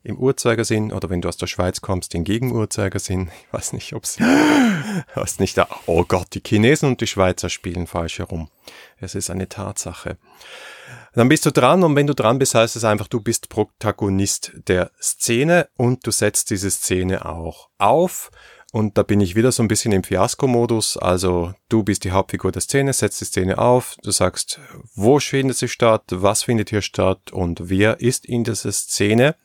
im 0.05 0.19
Uhrzeigersinn 0.19 0.93
oder 0.93 1.11
wenn 1.11 1.23
du 1.23 1.29
aus 1.29 1.39
der 1.39 1.47
Schweiz 1.47 1.81
kommst, 1.81 2.15
den 2.15 2.25
Gegenuhrzeigersinn. 2.25 3.31
Ich 3.45 3.53
weiß 3.53 3.73
nicht, 3.73 3.93
ob 3.95 4.05
sie, 4.05 4.23
hast 5.15 5.41
nicht 5.41 5.57
da, 5.57 5.69
oh 5.87 6.05
Gott, 6.05 6.29
die 6.35 6.43
Chinesen 6.45 6.89
und 6.89 7.01
die 7.01 7.07
Schweizer 7.07 7.49
spielen 7.49 7.87
falsch 7.87 8.19
herum. 8.19 8.49
Es 8.99 9.15
ist 9.15 9.31
eine 9.31 9.49
Tatsache. 9.49 10.19
Dann 11.15 11.29
bist 11.29 11.47
du 11.47 11.53
dran 11.53 11.85
und 11.85 11.95
wenn 11.95 12.09
du 12.09 12.15
dran 12.15 12.39
bist, 12.39 12.55
heißt 12.55 12.75
es 12.75 12.85
einfach, 12.85 13.07
du 13.07 13.21
bist 13.21 13.49
Protagonist 13.49 14.53
der 14.67 14.91
Szene 15.01 15.69
und 15.77 16.07
du 16.07 16.11
setzt 16.11 16.51
diese 16.51 16.71
Szene 16.71 17.25
auch 17.25 17.69
auf. 17.79 18.31
Und 18.73 18.99
da 18.99 19.05
bin 19.05 19.21
ich 19.21 19.37
wieder 19.37 19.53
so 19.53 19.63
ein 19.63 19.69
bisschen 19.69 19.93
im 19.93 20.03
Fiasko-Modus. 20.03 20.97
Also 20.97 21.55
du 21.69 21.85
bist 21.85 22.03
die 22.03 22.11
Hauptfigur 22.11 22.51
der 22.51 22.61
Szene, 22.61 22.93
setzt 22.93 23.21
die 23.21 23.25
Szene 23.25 23.59
auf, 23.59 23.97
du 24.03 24.11
sagst, 24.11 24.59
wo 24.97 25.21
findet 25.21 25.57
sie 25.57 25.69
statt, 25.69 26.03
was 26.09 26.43
findet 26.43 26.71
hier 26.71 26.83
statt 26.83 27.31
und 27.31 27.69
wer 27.71 28.01
ist 28.01 28.27
in 28.27 28.43
dieser 28.43 28.73
Szene. 28.73 29.37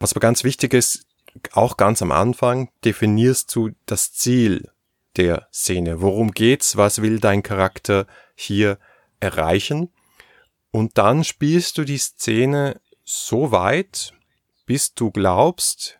Was 0.00 0.12
aber 0.12 0.20
ganz 0.20 0.42
wichtig 0.42 0.74
ist, 0.74 1.06
auch 1.52 1.76
ganz 1.76 2.02
am 2.02 2.10
Anfang 2.10 2.70
definierst 2.84 3.54
du 3.54 3.70
das 3.86 4.12
Ziel 4.12 4.70
der 5.16 5.46
Szene. 5.52 6.00
Worum 6.00 6.32
geht's? 6.32 6.76
Was 6.76 7.02
will 7.02 7.20
dein 7.20 7.42
Charakter 7.42 8.06
hier 8.34 8.78
erreichen? 9.20 9.90
Und 10.70 10.98
dann 10.98 11.22
spielst 11.22 11.78
du 11.78 11.84
die 11.84 11.98
Szene 11.98 12.80
so 13.04 13.52
weit, 13.52 14.14
bis 14.66 14.94
du 14.94 15.10
glaubst, 15.10 15.98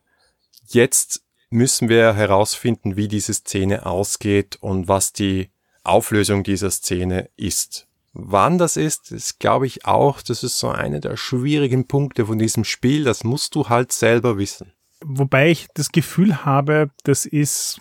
jetzt 0.68 1.22
müssen 1.50 1.88
wir 1.88 2.14
herausfinden, 2.14 2.96
wie 2.96 3.08
diese 3.08 3.34
Szene 3.34 3.84
ausgeht 3.84 4.56
und 4.60 4.88
was 4.88 5.12
die 5.12 5.50
Auflösung 5.82 6.44
dieser 6.44 6.70
Szene 6.70 7.28
ist. 7.36 7.88
Wann 8.26 8.58
das 8.58 8.76
ist, 8.76 9.12
das 9.12 9.38
glaube 9.38 9.66
ich 9.66 9.84
auch, 9.84 10.22
das 10.22 10.42
ist 10.42 10.58
so 10.58 10.68
einer 10.68 11.00
der 11.00 11.16
schwierigen 11.16 11.86
Punkte 11.86 12.26
von 12.26 12.38
diesem 12.38 12.64
Spiel. 12.64 13.04
Das 13.04 13.24
musst 13.24 13.54
du 13.54 13.68
halt 13.68 13.92
selber 13.92 14.38
wissen. 14.38 14.72
Wobei 15.02 15.50
ich 15.50 15.68
das 15.74 15.92
Gefühl 15.92 16.44
habe, 16.44 16.90
das 17.04 17.26
ist 17.26 17.80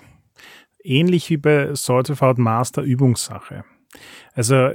ähnlich 0.84 1.30
wie 1.30 1.38
bei 1.38 1.76
Sword 1.76 2.10
of 2.10 2.24
Art 2.24 2.38
Master 2.38 2.82
Übungssache. 2.82 3.66
Also 4.34 4.70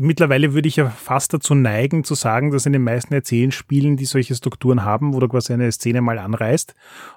mittlerweile 0.00 0.52
würde 0.52 0.68
ich 0.68 0.76
ja 0.76 0.90
fast 0.90 1.32
dazu 1.32 1.54
neigen 1.54 2.04
zu 2.04 2.14
sagen, 2.14 2.50
dass 2.50 2.66
in 2.66 2.72
den 2.72 2.84
meisten 2.84 3.14
Erzählspielen, 3.14 3.96
die 3.96 4.04
solche 4.04 4.34
Strukturen 4.34 4.84
haben, 4.84 5.14
wo 5.14 5.20
du 5.20 5.28
quasi 5.28 5.52
eine 5.52 5.72
Szene 5.72 6.02
mal 6.02 6.18
anreißt 6.18 6.74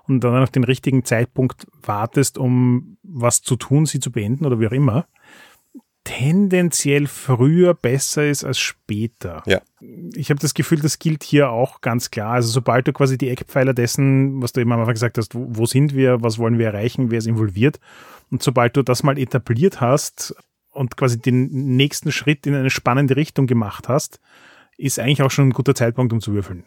und 0.07 0.23
dann 0.23 0.41
auf 0.41 0.49
den 0.49 0.63
richtigen 0.63 1.03
Zeitpunkt 1.03 1.67
wartest, 1.83 2.37
um 2.37 2.97
was 3.03 3.41
zu 3.41 3.57
tun, 3.57 3.85
sie 3.85 3.99
zu 3.99 4.11
beenden 4.11 4.45
oder 4.45 4.59
wie 4.59 4.67
auch 4.67 4.71
immer, 4.71 5.05
tendenziell 6.05 7.07
früher 7.07 7.73
besser 7.73 8.25
ist 8.25 8.45
als 8.45 8.59
später. 8.59 9.43
Ja. 9.45 9.59
Ich 10.15 10.29
habe 10.29 10.39
das 10.39 10.53
Gefühl, 10.53 10.79
das 10.79 10.99
gilt 10.99 11.23
hier 11.23 11.49
auch 11.49 11.81
ganz 11.81 12.11
klar. 12.11 12.31
Also 12.31 12.49
sobald 12.49 12.87
du 12.87 12.93
quasi 12.93 13.17
die 13.17 13.29
Eckpfeiler 13.29 13.73
dessen, 13.73 14.41
was 14.41 14.53
du 14.53 14.61
eben 14.61 14.71
am 14.71 14.79
Anfang 14.79 14.93
gesagt 14.93 15.17
hast, 15.17 15.35
wo, 15.35 15.47
wo 15.49 15.65
sind 15.65 15.93
wir, 15.93 16.21
was 16.21 16.37
wollen 16.37 16.57
wir 16.57 16.67
erreichen, 16.67 17.11
wer 17.11 17.17
ist 17.17 17.27
involviert, 17.27 17.79
und 18.31 18.41
sobald 18.41 18.75
du 18.77 18.83
das 18.83 19.03
mal 19.03 19.19
etabliert 19.19 19.81
hast 19.81 20.35
und 20.71 20.97
quasi 20.97 21.19
den 21.19 21.75
nächsten 21.75 22.11
Schritt 22.11 22.47
in 22.47 22.55
eine 22.55 22.69
spannende 22.69 23.15
Richtung 23.15 23.47
gemacht 23.47 23.87
hast, 23.87 24.19
ist 24.77 24.99
eigentlich 24.99 25.21
auch 25.21 25.31
schon 25.31 25.49
ein 25.49 25.53
guter 25.53 25.75
Zeitpunkt, 25.75 26.13
um 26.13 26.21
zu 26.21 26.33
würfeln. 26.33 26.65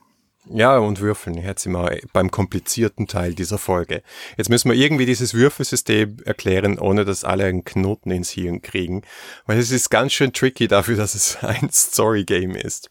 Ja, 0.50 0.78
und 0.78 1.00
Würfeln. 1.00 1.36
Jetzt 1.36 1.62
sind 1.62 1.72
wir 1.72 1.98
beim 2.12 2.30
komplizierten 2.30 3.06
Teil 3.06 3.34
dieser 3.34 3.58
Folge. 3.58 4.02
Jetzt 4.36 4.48
müssen 4.48 4.70
wir 4.70 4.76
irgendwie 4.76 5.04
dieses 5.04 5.34
Würfelsystem 5.34 6.18
erklären, 6.24 6.78
ohne 6.78 7.04
dass 7.04 7.24
alle 7.24 7.44
einen 7.44 7.64
Knoten 7.64 8.10
ins 8.10 8.30
Hirn 8.30 8.62
kriegen. 8.62 9.02
Weil 9.46 9.58
es 9.58 9.70
ist 9.70 9.90
ganz 9.90 10.12
schön 10.12 10.32
tricky 10.32 10.66
dafür, 10.66 10.96
dass 10.96 11.14
es 11.14 11.36
ein 11.42 11.70
Story-Game 11.70 12.54
ist. 12.54 12.88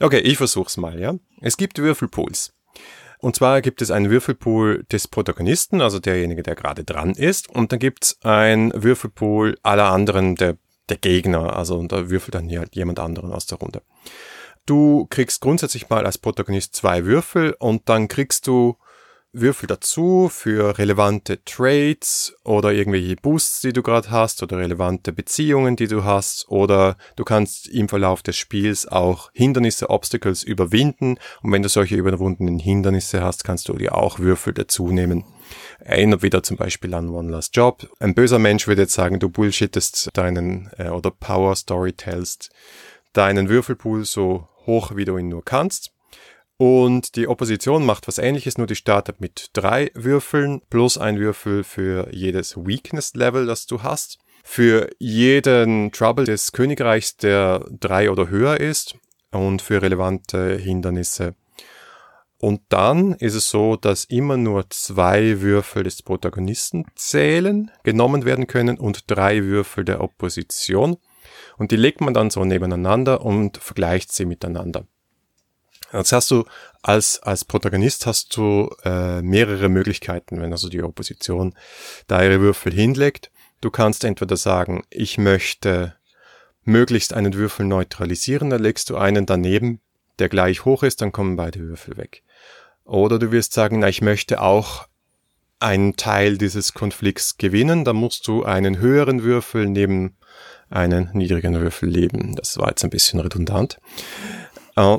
Okay, 0.00 0.18
ich 0.18 0.36
versuch's 0.36 0.76
mal, 0.76 1.00
ja. 1.00 1.14
Es 1.40 1.56
gibt 1.56 1.78
Würfelpools. 1.78 2.52
Und 3.18 3.36
zwar 3.36 3.62
gibt 3.62 3.80
es 3.80 3.90
einen 3.90 4.10
Würfelpool 4.10 4.84
des 4.92 5.08
Protagonisten, 5.08 5.80
also 5.80 5.98
derjenige, 5.98 6.42
der 6.42 6.54
gerade 6.54 6.84
dran 6.84 7.12
ist. 7.12 7.48
Und 7.48 7.72
dann 7.72 7.78
gibt's 7.78 8.18
einen 8.22 8.72
Würfelpool 8.74 9.56
aller 9.62 9.90
anderen, 9.90 10.34
der, 10.34 10.58
der 10.90 10.98
Gegner. 10.98 11.56
Also 11.56 11.78
und 11.78 11.92
da 11.92 12.10
würfelt 12.10 12.34
dann 12.34 12.48
hier 12.48 12.58
halt 12.60 12.76
jemand 12.76 13.00
anderen 13.00 13.32
aus 13.32 13.46
der 13.46 13.58
Runde. 13.58 13.80
Du 14.66 15.06
kriegst 15.08 15.40
grundsätzlich 15.40 15.88
mal 15.90 16.04
als 16.04 16.18
Protagonist 16.18 16.74
zwei 16.74 17.04
Würfel 17.04 17.54
und 17.60 17.88
dann 17.88 18.08
kriegst 18.08 18.48
du 18.48 18.76
Würfel 19.32 19.66
dazu 19.66 20.28
für 20.32 20.78
relevante 20.78 21.44
Trades 21.44 22.34
oder 22.42 22.72
irgendwelche 22.72 23.16
Boosts, 23.16 23.60
die 23.60 23.72
du 23.72 23.82
gerade 23.82 24.10
hast 24.10 24.42
oder 24.42 24.58
relevante 24.58 25.12
Beziehungen, 25.12 25.76
die 25.76 25.86
du 25.86 26.04
hast 26.04 26.48
oder 26.48 26.96
du 27.14 27.22
kannst 27.22 27.68
im 27.68 27.88
Verlauf 27.88 28.22
des 28.22 28.36
Spiels 28.36 28.88
auch 28.88 29.30
Hindernisse, 29.34 29.90
Obstacles 29.90 30.42
überwinden 30.42 31.18
und 31.42 31.52
wenn 31.52 31.62
du 31.62 31.68
solche 31.68 31.96
überwundenen 31.96 32.58
Hindernisse 32.58 33.22
hast, 33.22 33.44
kannst 33.44 33.68
du 33.68 33.74
dir 33.74 33.94
auch 33.94 34.18
Würfel 34.18 34.52
dazu 34.52 34.88
nehmen. 34.88 35.24
Erinnert 35.78 36.22
wieder 36.22 36.42
zum 36.42 36.56
Beispiel 36.56 36.92
an 36.94 37.10
One 37.10 37.30
Last 37.30 37.54
Job. 37.54 37.86
Ein 38.00 38.14
böser 38.14 38.40
Mensch 38.40 38.66
würde 38.66 38.82
jetzt 38.82 38.94
sagen, 38.94 39.20
du 39.20 39.28
bullshittest 39.28 40.08
deinen 40.14 40.70
äh, 40.76 40.88
oder 40.88 41.12
Power 41.12 41.54
Story 41.54 41.92
tellst 41.92 42.50
deinen 43.12 43.48
Würfelpool 43.48 44.04
so 44.04 44.46
hoch, 44.66 44.92
wie 44.94 45.04
du 45.04 45.16
ihn 45.16 45.28
nur 45.28 45.44
kannst. 45.44 45.92
Und 46.58 47.16
die 47.16 47.28
Opposition 47.28 47.84
macht 47.84 48.08
was 48.08 48.18
ähnliches, 48.18 48.56
nur 48.56 48.66
die 48.66 48.76
startet 48.76 49.20
mit 49.20 49.50
drei 49.52 49.90
Würfeln 49.94 50.62
plus 50.70 50.96
ein 50.96 51.18
Würfel 51.18 51.64
für 51.64 52.08
jedes 52.12 52.56
Weakness-Level, 52.56 53.46
das 53.46 53.66
du 53.66 53.82
hast. 53.82 54.18
Für 54.42 54.88
jeden 54.98 55.92
Trouble 55.92 56.24
des 56.24 56.52
Königreichs, 56.52 57.16
der 57.16 57.66
drei 57.80 58.10
oder 58.10 58.28
höher 58.28 58.58
ist 58.58 58.96
und 59.32 59.60
für 59.60 59.82
relevante 59.82 60.56
Hindernisse. 60.56 61.34
Und 62.38 62.60
dann 62.68 63.14
ist 63.14 63.34
es 63.34 63.48
so, 63.48 63.76
dass 63.76 64.04
immer 64.04 64.36
nur 64.36 64.68
zwei 64.70 65.40
Würfel 65.40 65.84
des 65.84 66.02
Protagonisten 66.02 66.84
zählen, 66.94 67.70
genommen 67.82 68.24
werden 68.24 68.46
können 68.46 68.78
und 68.78 69.10
drei 69.10 69.42
Würfel 69.42 69.84
der 69.84 70.00
Opposition. 70.00 70.98
Und 71.58 71.70
die 71.70 71.76
legt 71.76 72.00
man 72.00 72.14
dann 72.14 72.30
so 72.30 72.44
nebeneinander 72.44 73.22
und 73.22 73.56
vergleicht 73.58 74.12
sie 74.12 74.24
miteinander. 74.24 74.86
Jetzt 75.92 76.12
hast 76.12 76.30
du 76.30 76.44
als, 76.82 77.22
als 77.22 77.44
Protagonist 77.44 78.06
hast 78.06 78.36
du 78.36 78.70
äh, 78.84 79.22
mehrere 79.22 79.68
Möglichkeiten, 79.68 80.40
wenn 80.40 80.52
also 80.52 80.68
die 80.68 80.82
Opposition 80.82 81.54
da 82.06 82.22
ihre 82.22 82.40
Würfel 82.40 82.72
hinlegt. 82.72 83.30
Du 83.60 83.70
kannst 83.70 84.04
entweder 84.04 84.36
sagen, 84.36 84.84
ich 84.90 85.18
möchte 85.18 85.94
möglichst 86.64 87.14
einen 87.14 87.34
Würfel 87.34 87.66
neutralisieren, 87.66 88.50
dann 88.50 88.62
legst 88.62 88.90
du 88.90 88.96
einen 88.96 89.26
daneben, 89.26 89.80
der 90.18 90.28
gleich 90.28 90.64
hoch 90.64 90.82
ist, 90.82 91.00
dann 91.00 91.12
kommen 91.12 91.36
beide 91.36 91.60
Würfel 91.60 91.96
weg. 91.96 92.22
Oder 92.84 93.18
du 93.18 93.32
wirst 93.32 93.52
sagen, 93.52 93.78
na, 93.78 93.88
ich 93.88 94.02
möchte 94.02 94.40
auch 94.40 94.86
einen 95.58 95.96
Teil 95.96 96.36
dieses 96.36 96.74
Konflikts 96.74 97.38
gewinnen, 97.38 97.84
dann 97.84 97.96
musst 97.96 98.26
du 98.28 98.44
einen 98.44 98.78
höheren 98.78 99.22
Würfel 99.22 99.66
neben 99.66 100.16
einen 100.70 101.10
niedrigen 101.12 101.58
Würfel 101.60 101.88
leben. 101.88 102.34
Das 102.36 102.58
war 102.58 102.68
jetzt 102.68 102.84
ein 102.84 102.90
bisschen 102.90 103.20
redundant. 103.20 103.78
Äh, 104.76 104.98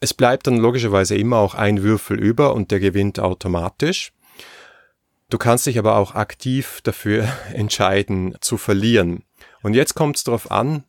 es 0.00 0.14
bleibt 0.14 0.46
dann 0.46 0.58
logischerweise 0.58 1.16
immer 1.16 1.38
auch 1.38 1.54
ein 1.54 1.82
Würfel 1.82 2.18
über 2.18 2.54
und 2.54 2.70
der 2.70 2.80
gewinnt 2.80 3.18
automatisch. 3.18 4.12
Du 5.28 5.38
kannst 5.38 5.66
dich 5.66 5.78
aber 5.78 5.96
auch 5.96 6.14
aktiv 6.14 6.80
dafür 6.82 7.28
entscheiden 7.52 8.36
zu 8.40 8.58
verlieren. 8.58 9.24
Und 9.62 9.74
jetzt 9.74 9.94
kommt 9.94 10.16
es 10.16 10.24
darauf 10.24 10.50
an, 10.50 10.84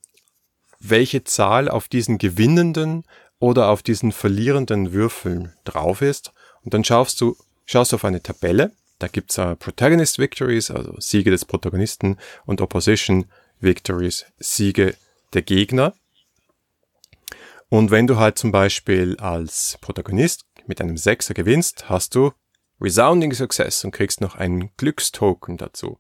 welche 0.80 1.24
Zahl 1.24 1.70
auf 1.70 1.88
diesen 1.88 2.20
gewinnenden 2.20 3.04
oder 3.40 3.70
auf 3.70 3.82
diesen 3.82 4.12
verlierenden 4.12 4.94
Würfeln 4.94 5.54
drauf 5.64 6.02
ist. 6.02 6.34
Und 6.64 6.74
dann 6.74 6.84
schaust 6.84 7.20
du, 7.22 7.36
schaust 7.66 7.94
auf 7.94 8.06
eine 8.06 8.22
Tabelle. 8.22 8.72
Da 9.00 9.08
gibt's 9.08 9.38
uh, 9.38 9.56
Protagonist 9.56 10.20
Victories, 10.20 10.72
also 10.72 10.96
Siege 11.00 11.32
des 11.32 11.46
Protagonisten 11.46 12.18
und 12.46 12.62
Opposition 12.62 13.26
Victories, 13.60 14.26
Siege 14.38 14.96
der 15.34 15.42
Gegner. 15.42 15.94
Und 17.70 17.92
wenn 17.92 18.08
du 18.08 18.18
halt 18.18 18.38
zum 18.38 18.52
Beispiel 18.52 19.18
als 19.18 19.78
Protagonist 19.82 20.46
mit 20.68 20.80
einem 20.80 20.98
Sechser 20.98 21.34
gewinnst, 21.34 21.90
hast 21.90 22.16
du 22.16 22.32
Resounding 22.80 23.34
Success 23.34 23.84
und 23.84 23.92
kriegst 23.92 24.22
noch 24.22 24.36
einen 24.36 24.70
Glückstoken 24.78 25.58
dazu. 25.58 26.00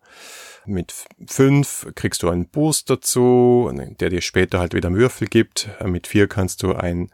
Mit 0.65 0.93
fünf 1.27 1.87
kriegst 1.95 2.21
du 2.21 2.29
einen 2.29 2.49
Boost 2.49 2.89
dazu, 2.89 3.71
der 3.99 4.09
dir 4.09 4.21
später 4.21 4.59
halt 4.59 4.73
wieder 4.73 4.93
Würfel 4.93 5.27
gibt. 5.27 5.69
Mit 5.83 6.07
vier 6.07 6.27
kannst 6.27 6.61
du 6.61 6.73
ein 6.73 7.09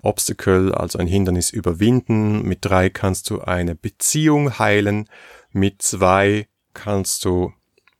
Obstacle, 0.00 0.74
also 0.74 0.98
ein 0.98 1.06
Hindernis 1.06 1.50
überwinden. 1.50 2.42
Mit 2.42 2.60
drei 2.62 2.88
kannst 2.88 3.28
du 3.28 3.40
eine 3.40 3.74
Beziehung 3.74 4.58
heilen. 4.58 5.08
Mit 5.50 5.82
zwei 5.82 6.48
kannst 6.72 7.24
du 7.26 7.52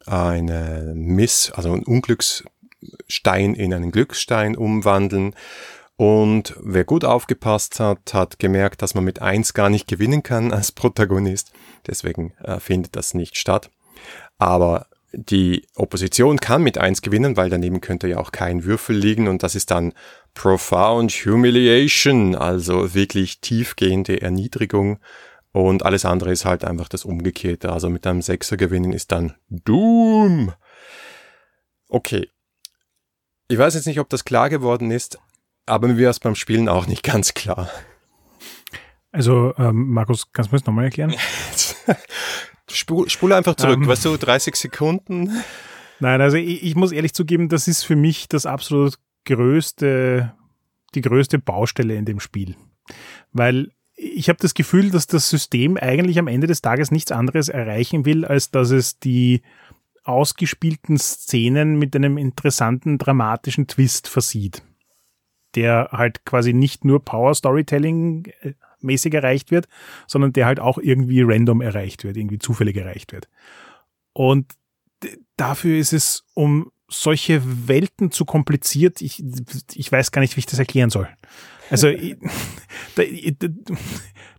eine 0.06 0.92
Miss, 0.94 1.50
also 1.54 1.72
einen 1.72 1.84
Unglücksstein 1.84 3.54
in 3.54 3.74
einen 3.74 3.90
Glücksstein 3.92 4.56
umwandeln. 4.56 5.34
Und 5.96 6.56
wer 6.60 6.84
gut 6.84 7.04
aufgepasst 7.04 7.78
hat, 7.78 8.12
hat 8.14 8.38
gemerkt, 8.38 8.82
dass 8.82 8.94
man 8.94 9.04
mit 9.04 9.22
eins 9.22 9.54
gar 9.54 9.70
nicht 9.70 9.86
gewinnen 9.86 10.22
kann 10.22 10.52
als 10.52 10.72
Protagonist. 10.72 11.52
Deswegen 11.86 12.32
äh, 12.42 12.58
findet 12.58 12.96
das 12.96 13.14
nicht 13.14 13.36
statt. 13.36 13.70
Aber 14.38 14.86
die 15.12 15.66
Opposition 15.76 16.38
kann 16.38 16.62
mit 16.62 16.78
eins 16.78 17.02
gewinnen, 17.02 17.36
weil 17.36 17.50
daneben 17.50 17.80
könnte 17.80 18.08
ja 18.08 18.18
auch 18.18 18.32
kein 18.32 18.64
Würfel 18.64 18.96
liegen 18.96 19.28
und 19.28 19.42
das 19.42 19.54
ist 19.54 19.70
dann 19.70 19.92
Profound 20.34 21.12
Humiliation, 21.12 22.34
also 22.34 22.94
wirklich 22.94 23.40
tiefgehende 23.40 24.22
Erniedrigung 24.22 24.98
und 25.52 25.84
alles 25.84 26.04
andere 26.04 26.32
ist 26.32 26.44
halt 26.44 26.64
einfach 26.64 26.88
das 26.88 27.04
Umgekehrte. 27.04 27.72
Also 27.72 27.90
mit 27.90 28.06
einem 28.06 28.22
Sechser 28.22 28.56
gewinnen 28.56 28.92
ist 28.92 29.12
dann 29.12 29.34
Doom. 29.48 30.52
Okay. 31.88 32.28
Ich 33.48 33.58
weiß 33.58 33.74
jetzt 33.74 33.86
nicht, 33.86 34.00
ob 34.00 34.08
das 34.08 34.24
klar 34.24 34.48
geworden 34.48 34.90
ist, 34.90 35.18
aber 35.66 35.88
mir 35.88 35.98
wäre 35.98 36.10
es 36.10 36.20
beim 36.20 36.34
Spielen 36.34 36.68
auch 36.68 36.86
nicht 36.86 37.02
ganz 37.04 37.34
klar. 37.34 37.70
Also, 39.10 39.52
ähm, 39.58 39.90
Markus, 39.90 40.32
kannst 40.32 40.50
du 40.50 40.54
mir 40.54 40.60
das 40.60 40.66
nochmal 40.66 40.84
erklären? 40.86 41.14
Spul, 42.70 43.10
spule 43.10 43.36
einfach 43.36 43.56
zurück, 43.56 43.80
ähm, 43.82 43.86
weißt 43.86 44.06
du, 44.06 44.16
30 44.16 44.56
Sekunden. 44.56 45.44
Nein, 46.00 46.22
also 46.22 46.38
ich, 46.38 46.62
ich, 46.62 46.74
muss 46.74 46.92
ehrlich 46.92 47.12
zugeben, 47.12 47.50
das 47.50 47.68
ist 47.68 47.82
für 47.82 47.96
mich 47.96 48.28
das 48.28 48.46
absolut 48.46 48.94
größte, 49.26 50.32
die 50.94 51.00
größte 51.02 51.38
Baustelle 51.38 51.94
in 51.96 52.06
dem 52.06 52.20
Spiel. 52.20 52.56
Weil 53.32 53.72
ich 53.94 54.28
habe 54.28 54.38
das 54.40 54.54
Gefühl, 54.54 54.90
dass 54.90 55.06
das 55.06 55.28
System 55.28 55.76
eigentlich 55.76 56.18
am 56.18 56.28
Ende 56.28 56.46
des 56.46 56.62
Tages 56.62 56.90
nichts 56.90 57.12
anderes 57.12 57.48
erreichen 57.48 58.04
will, 58.04 58.24
als 58.24 58.50
dass 58.50 58.70
es 58.70 58.98
die 58.98 59.42
ausgespielten 60.04 60.98
Szenen 60.98 61.78
mit 61.78 61.94
einem 61.94 62.18
interessanten, 62.18 62.98
dramatischen 62.98 63.68
Twist 63.68 64.08
versieht 64.08 64.62
der 65.54 65.90
halt 65.92 66.24
quasi 66.24 66.52
nicht 66.52 66.84
nur 66.84 67.04
Power 67.04 67.34
Storytelling 67.34 68.26
äh, 68.40 68.54
mäßig 68.80 69.14
erreicht 69.14 69.50
wird, 69.50 69.68
sondern 70.06 70.32
der 70.32 70.46
halt 70.46 70.60
auch 70.60 70.78
irgendwie 70.78 71.22
random 71.22 71.60
erreicht 71.60 72.04
wird, 72.04 72.16
irgendwie 72.16 72.38
zufällig 72.38 72.76
erreicht 72.76 73.12
wird. 73.12 73.28
Und 74.12 74.52
dafür 75.36 75.78
ist 75.78 75.92
es 75.92 76.24
um 76.34 76.70
solche 76.88 77.42
Welten 77.68 78.10
zu 78.10 78.24
kompliziert. 78.24 79.00
Ich, 79.00 79.22
ich 79.74 79.90
weiß 79.90 80.10
gar 80.10 80.20
nicht, 80.20 80.36
wie 80.36 80.40
ich 80.40 80.46
das 80.46 80.58
erklären 80.58 80.90
soll. 80.90 81.08
Also 81.72 81.88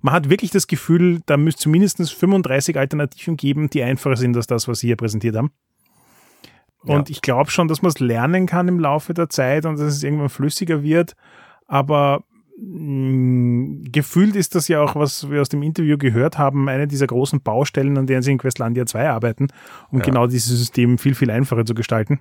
man 0.01 0.13
hat 0.13 0.29
wirklich 0.29 0.51
das 0.51 0.67
Gefühl, 0.67 1.21
da 1.25 1.35
müsste 1.35 1.63
zumindest 1.63 2.13
35 2.13 2.77
Alternativen 2.77 3.37
geben, 3.37 3.69
die 3.69 3.81
einfacher 3.81 4.17
sind 4.17 4.37
als 4.37 4.47
das, 4.47 4.67
was 4.67 4.79
Sie 4.79 4.87
hier 4.87 4.97
präsentiert 4.97 5.35
haben. 5.35 5.51
Und 6.83 7.09
ja. 7.09 7.13
ich 7.13 7.21
glaube 7.21 7.49
schon, 7.49 7.67
dass 7.67 7.81
man 7.81 7.89
es 7.89 7.99
lernen 7.99 8.45
kann 8.45 8.67
im 8.67 8.79
Laufe 8.79 9.13
der 9.13 9.29
Zeit 9.29 9.65
und 9.65 9.79
dass 9.79 9.87
es 9.87 10.03
irgendwann 10.03 10.29
flüssiger 10.29 10.83
wird. 10.83 11.15
Aber 11.65 12.23
mh, 12.59 12.67
mm, 12.67 13.83
gefühlt 13.91 14.35
ist 14.35 14.53
das 14.53 14.67
ja 14.67 14.81
auch, 14.81 14.95
was 14.95 15.31
wir 15.31 15.41
aus 15.41 15.49
dem 15.49 15.63
Interview 15.63 15.97
gehört 15.97 16.37
haben, 16.37 16.69
eine 16.69 16.87
dieser 16.87 17.07
großen 17.07 17.41
Baustellen, 17.41 17.97
an 17.97 18.05
denen 18.05 18.21
sie 18.21 18.33
in 18.33 18.37
Questlandia 18.37 18.85
2 18.85 19.09
arbeiten, 19.09 19.47
um 19.89 19.99
ja. 19.99 20.05
genau 20.05 20.27
dieses 20.27 20.57
System 20.57 20.97
viel, 20.97 21.15
viel 21.15 21.31
einfacher 21.31 21.65
zu 21.65 21.73
gestalten. 21.73 22.19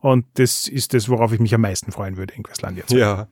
Und 0.00 0.26
das 0.34 0.66
ist 0.66 0.92
das, 0.92 1.08
worauf 1.08 1.32
ich 1.32 1.40
mich 1.40 1.54
am 1.54 1.60
meisten 1.60 1.92
freuen 1.92 2.16
würde 2.16 2.34
in 2.34 2.42
Questlandia 2.42 2.84
2. 2.86 2.98
Ja, 2.98 3.28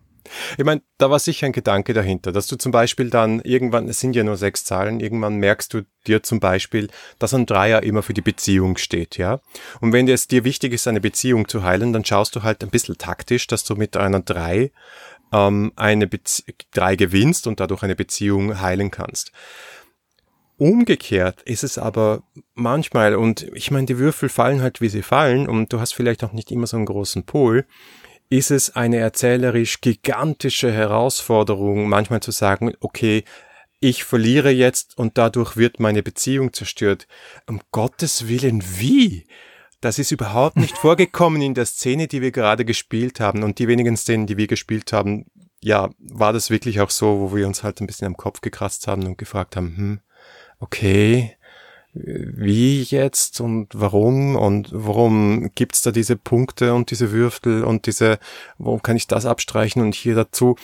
ich 0.57 0.65
meine, 0.65 0.83
da 0.99 1.11
war 1.11 1.19
sicher 1.19 1.47
ein 1.47 1.53
Gedanke 1.53 1.95
dahinter, 1.95 2.33
dass 2.33 2.47
du 2.47 2.57
zum 2.57 2.73
Beispiel 2.73 3.11
dann 3.11 3.41
irgendwann, 3.41 3.89
es 3.89 4.01
sind 4.01 4.15
ja 4.15 4.25
nur 4.25 4.37
sechs 4.37 4.65
Zahlen, 4.65 5.01
irgendwann 5.01 5.37
merkst 5.37 5.73
du 5.75 5.83
dir 6.07 6.23
zum 6.23 6.41
Beispiel, 6.41 6.89
dass 7.19 7.35
ein 7.35 7.47
Dreier 7.47 7.83
immer 7.83 8.03
für 8.03 8.15
die 8.15 8.23
Beziehung 8.23 8.77
steht, 8.77 9.19
ja. 9.19 9.41
Und 9.81 9.93
wenn 9.93 10.09
es 10.09 10.29
dir 10.29 10.45
wichtig 10.45 10.73
ist, 10.73 10.89
eine 10.89 11.01
Beziehung 11.01 11.49
zu 11.49 11.63
heilen, 11.63 11.93
dann 11.93 12.05
schaust 12.05 12.37
du 12.37 12.43
halt 12.43 12.63
ein 12.63 12.71
bisschen 12.71 12.99
taktisch, 12.99 13.47
dass 13.47 13.65
du 13.65 13.75
mit 13.75 13.97
einer 13.97 14.21
Drei 14.21 14.73
ähm, 15.33 15.73
eine 15.77 16.07
Bezie 16.07 16.45
Drei 16.73 16.97
gewinnst 16.97 17.47
und 17.47 17.61
dadurch 17.61 17.83
eine 17.83 17.97
Beziehung 17.97 18.61
heilen 18.61 18.91
kannst. 18.91 19.33
Umgekehrt 20.57 21.43
ist 21.43 21.63
es 21.63 21.79
aber 21.79 22.25
manchmal, 22.55 23.15
und 23.15 23.47
ich 23.55 23.71
meine, 23.71 23.87
die 23.87 23.99
Würfel 23.99 24.29
fallen 24.29 24.61
halt, 24.61 24.81
wie 24.81 24.89
sie 24.89 25.03
fallen, 25.03 25.49
und 25.49 25.73
du 25.73 25.79
hast 25.79 25.95
vielleicht 25.95 26.25
auch 26.25 26.33
nicht 26.33 26.51
immer 26.51 26.67
so 26.67 26.77
einen 26.77 26.87
großen 26.87 27.25
Pol 27.25 27.65
ist 28.31 28.51
es 28.51 28.77
eine 28.77 28.99
erzählerisch 28.99 29.81
gigantische 29.81 30.73
Herausforderung, 30.73 31.89
manchmal 31.89 32.21
zu 32.21 32.31
sagen, 32.31 32.75
okay, 32.81 33.25
ich 33.81 34.05
verliere 34.05 34.51
jetzt 34.51 34.99
und 34.99 35.19
dadurch 35.19 35.57
wird 35.57 35.81
meine 35.81 36.03
Beziehung 36.03 36.53
zerstört. 36.53 37.07
Um 37.47 37.61
Gottes 37.71 38.29
Willen, 38.29 38.63
wie? 38.79 39.27
Das 39.81 39.99
ist 39.99 40.11
überhaupt 40.11 40.57
nicht 40.57 40.77
vorgekommen 40.79 41.41
in 41.41 41.55
der 41.55 41.67
Szene, 41.67 42.09
die 42.09 42.21
wir 42.21 42.33
gerade 42.33 42.65
gespielt 42.65 43.21
haben. 43.21 43.45
Und 43.45 43.59
die 43.59 43.69
wenigen 43.69 43.97
Szenen, 43.97 44.27
die 44.27 44.37
wir 44.37 44.49
gespielt 44.49 44.93
haben, 44.93 45.27
ja, 45.61 45.91
war 45.99 46.33
das 46.33 46.51
wirklich 46.51 46.81
auch 46.81 46.91
so, 46.91 47.21
wo 47.21 47.37
wir 47.37 47.47
uns 47.47 47.63
halt 47.63 47.81
ein 47.81 47.87
bisschen 47.87 48.07
am 48.07 48.17
Kopf 48.17 48.41
gekratzt 48.41 48.87
haben 48.89 49.07
und 49.07 49.17
gefragt 49.17 49.57
haben, 49.57 49.77
hm, 49.77 50.01
okay, 50.59 51.37
wie 52.05 52.83
jetzt 52.83 53.41
und 53.41 53.69
warum 53.75 54.37
und 54.37 54.71
warum 54.73 55.51
gibt's 55.55 55.83
da 55.83 55.91
diese 55.91 56.17
Punkte 56.17 56.75
und 56.75 56.91
diese 56.91 57.13
Würfel 57.13 57.65
und 57.65 57.87
diese, 57.87 58.19
warum 58.59 58.83
kann 58.83 58.97
ich 58.97 59.07
das 59.07 59.27
abstreichen 59.27 59.83
und 59.83 59.95
hier 59.95 60.15
dazu. 60.15 60.57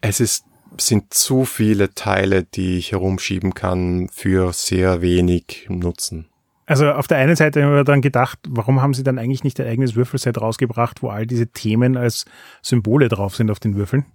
Es 0.00 0.20
ist, 0.20 0.44
sind 0.76 1.14
zu 1.14 1.44
viele 1.44 1.94
Teile, 1.94 2.44
die 2.44 2.78
ich 2.78 2.92
herumschieben 2.92 3.54
kann 3.54 4.08
für 4.12 4.52
sehr 4.52 5.00
wenig 5.00 5.66
Nutzen. 5.68 6.28
Also 6.66 6.90
auf 6.92 7.06
der 7.06 7.18
einen 7.18 7.36
Seite 7.36 7.62
haben 7.62 7.74
wir 7.74 7.84
dann 7.84 8.00
gedacht, 8.00 8.38
warum 8.48 8.80
haben 8.80 8.94
sie 8.94 9.02
dann 9.02 9.18
eigentlich 9.18 9.44
nicht 9.44 9.60
ein 9.60 9.66
eigenes 9.66 9.96
Würfelset 9.96 10.40
rausgebracht, 10.40 11.02
wo 11.02 11.08
all 11.08 11.26
diese 11.26 11.46
Themen 11.48 11.96
als 11.96 12.24
Symbole 12.62 13.08
drauf 13.08 13.36
sind 13.36 13.50
auf 13.50 13.60
den 13.60 13.76
Würfeln? 13.76 14.06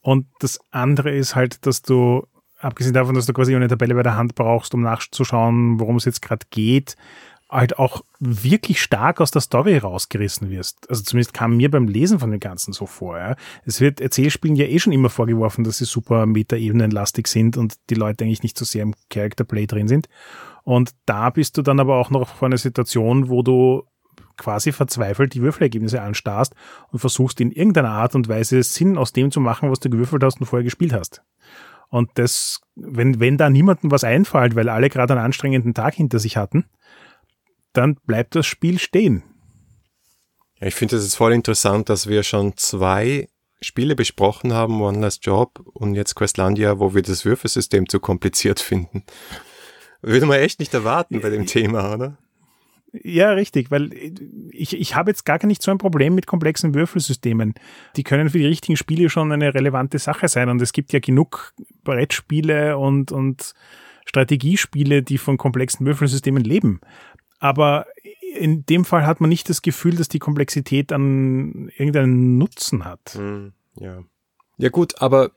Und 0.00 0.26
das 0.38 0.60
andere 0.70 1.10
ist 1.10 1.34
halt, 1.34 1.66
dass 1.66 1.82
du 1.82 2.26
abgesehen 2.58 2.94
davon, 2.94 3.14
dass 3.14 3.26
du 3.26 3.32
quasi 3.32 3.54
eine 3.54 3.68
Tabelle 3.68 3.94
bei 3.94 4.02
der 4.02 4.16
Hand 4.16 4.34
brauchst, 4.34 4.74
um 4.74 4.82
nachzuschauen, 4.82 5.80
worum 5.80 5.96
es 5.96 6.04
jetzt 6.04 6.22
gerade 6.22 6.46
geht, 6.50 6.96
halt 7.50 7.78
auch 7.78 8.04
wirklich 8.20 8.82
stark 8.82 9.20
aus 9.20 9.30
der 9.30 9.40
Story 9.40 9.78
rausgerissen 9.78 10.50
wirst. 10.50 10.88
Also 10.90 11.02
zumindest 11.02 11.32
kam 11.32 11.56
mir 11.56 11.70
beim 11.70 11.88
Lesen 11.88 12.18
von 12.18 12.30
dem 12.30 12.40
Ganzen 12.40 12.72
so 12.74 12.84
vor. 12.84 13.18
Ja. 13.18 13.36
Es 13.64 13.80
wird 13.80 14.00
Erzählspielen 14.00 14.56
ja 14.56 14.66
eh 14.66 14.78
schon 14.78 14.92
immer 14.92 15.08
vorgeworfen, 15.08 15.64
dass 15.64 15.78
sie 15.78 15.86
super 15.86 16.26
Meta-Ebenenlastig 16.26 17.26
sind 17.26 17.56
und 17.56 17.76
die 17.88 17.94
Leute 17.94 18.24
eigentlich 18.24 18.42
nicht 18.42 18.58
so 18.58 18.66
sehr 18.66 18.82
im 18.82 18.94
Character 19.08 19.44
Play 19.44 19.66
drin 19.66 19.88
sind. 19.88 20.08
Und 20.64 20.90
da 21.06 21.30
bist 21.30 21.56
du 21.56 21.62
dann 21.62 21.80
aber 21.80 21.96
auch 21.96 22.10
noch 22.10 22.28
vor 22.28 22.46
einer 22.46 22.58
Situation, 22.58 23.30
wo 23.30 23.42
du 23.42 23.84
quasi 24.36 24.70
verzweifelt 24.70 25.32
die 25.34 25.42
Würfelergebnisse 25.42 26.02
anstarrst 26.02 26.54
und 26.92 26.98
versuchst 26.98 27.40
in 27.40 27.50
irgendeiner 27.50 27.90
Art 27.90 28.14
und 28.14 28.28
Weise 28.28 28.62
Sinn 28.62 28.98
aus 28.98 29.12
dem 29.12 29.30
zu 29.30 29.40
machen, 29.40 29.70
was 29.70 29.80
du 29.80 29.88
gewürfelt 29.88 30.22
hast 30.22 30.38
und 30.40 30.46
vorher 30.46 30.64
gespielt 30.64 30.92
hast. 30.92 31.22
Und 31.90 32.10
das, 32.14 32.60
wenn, 32.74 33.18
wenn 33.20 33.38
da 33.38 33.48
niemandem 33.48 33.90
was 33.90 34.04
einfällt, 34.04 34.54
weil 34.54 34.68
alle 34.68 34.90
gerade 34.90 35.14
einen 35.14 35.24
anstrengenden 35.24 35.74
Tag 35.74 35.94
hinter 35.94 36.18
sich 36.18 36.36
hatten, 36.36 36.66
dann 37.72 37.96
bleibt 38.06 38.34
das 38.34 38.46
Spiel 38.46 38.78
stehen. 38.78 39.22
Ja, 40.60 40.66
ich 40.66 40.74
finde 40.74 40.96
es 40.96 41.14
voll 41.14 41.32
interessant, 41.32 41.88
dass 41.88 42.08
wir 42.08 42.22
schon 42.22 42.56
zwei 42.56 43.28
Spiele 43.60 43.96
besprochen 43.96 44.52
haben, 44.52 44.80
One 44.80 45.00
Last 45.00 45.24
Job 45.24 45.60
und 45.74 45.94
jetzt 45.94 46.14
Questlandia, 46.14 46.78
wo 46.78 46.94
wir 46.94 47.02
das 47.02 47.24
Würfelsystem 47.24 47.88
zu 47.88 48.00
kompliziert 48.00 48.60
finden. 48.60 49.04
Würde 50.00 50.26
man 50.26 50.38
echt 50.38 50.60
nicht 50.60 50.74
erwarten 50.74 51.20
bei 51.20 51.30
dem 51.30 51.46
Thema, 51.46 51.94
oder? 51.94 52.18
Ja, 52.92 53.32
richtig, 53.32 53.70
weil 53.70 53.92
ich, 54.50 54.74
ich 54.74 54.94
habe 54.94 55.10
jetzt 55.10 55.24
gar 55.24 55.44
nicht 55.46 55.62
so 55.62 55.70
ein 55.70 55.78
Problem 55.78 56.14
mit 56.14 56.26
komplexen 56.26 56.74
Würfelsystemen. 56.74 57.54
Die 57.96 58.02
können 58.02 58.30
für 58.30 58.38
die 58.38 58.46
richtigen 58.46 58.76
Spiele 58.76 59.10
schon 59.10 59.30
eine 59.30 59.54
relevante 59.54 59.98
Sache 59.98 60.28
sein 60.28 60.48
und 60.48 60.62
es 60.62 60.72
gibt 60.72 60.92
ja 60.92 61.00
genug 61.00 61.52
Brettspiele 61.84 62.78
und, 62.78 63.12
und 63.12 63.54
Strategiespiele, 64.06 65.02
die 65.02 65.18
von 65.18 65.36
komplexen 65.36 65.84
Würfelsystemen 65.84 66.42
leben. 66.42 66.80
Aber 67.38 67.86
in 68.34 68.64
dem 68.66 68.84
Fall 68.84 69.06
hat 69.06 69.20
man 69.20 69.28
nicht 69.28 69.48
das 69.48 69.62
Gefühl, 69.62 69.96
dass 69.96 70.08
die 70.08 70.18
Komplexität 70.18 70.92
an 70.92 71.70
irgendeinen 71.76 72.38
Nutzen 72.38 72.84
hat. 72.84 73.14
Hm, 73.14 73.52
ja. 73.76 74.02
Ja 74.56 74.68
gut, 74.70 75.00
aber 75.00 75.30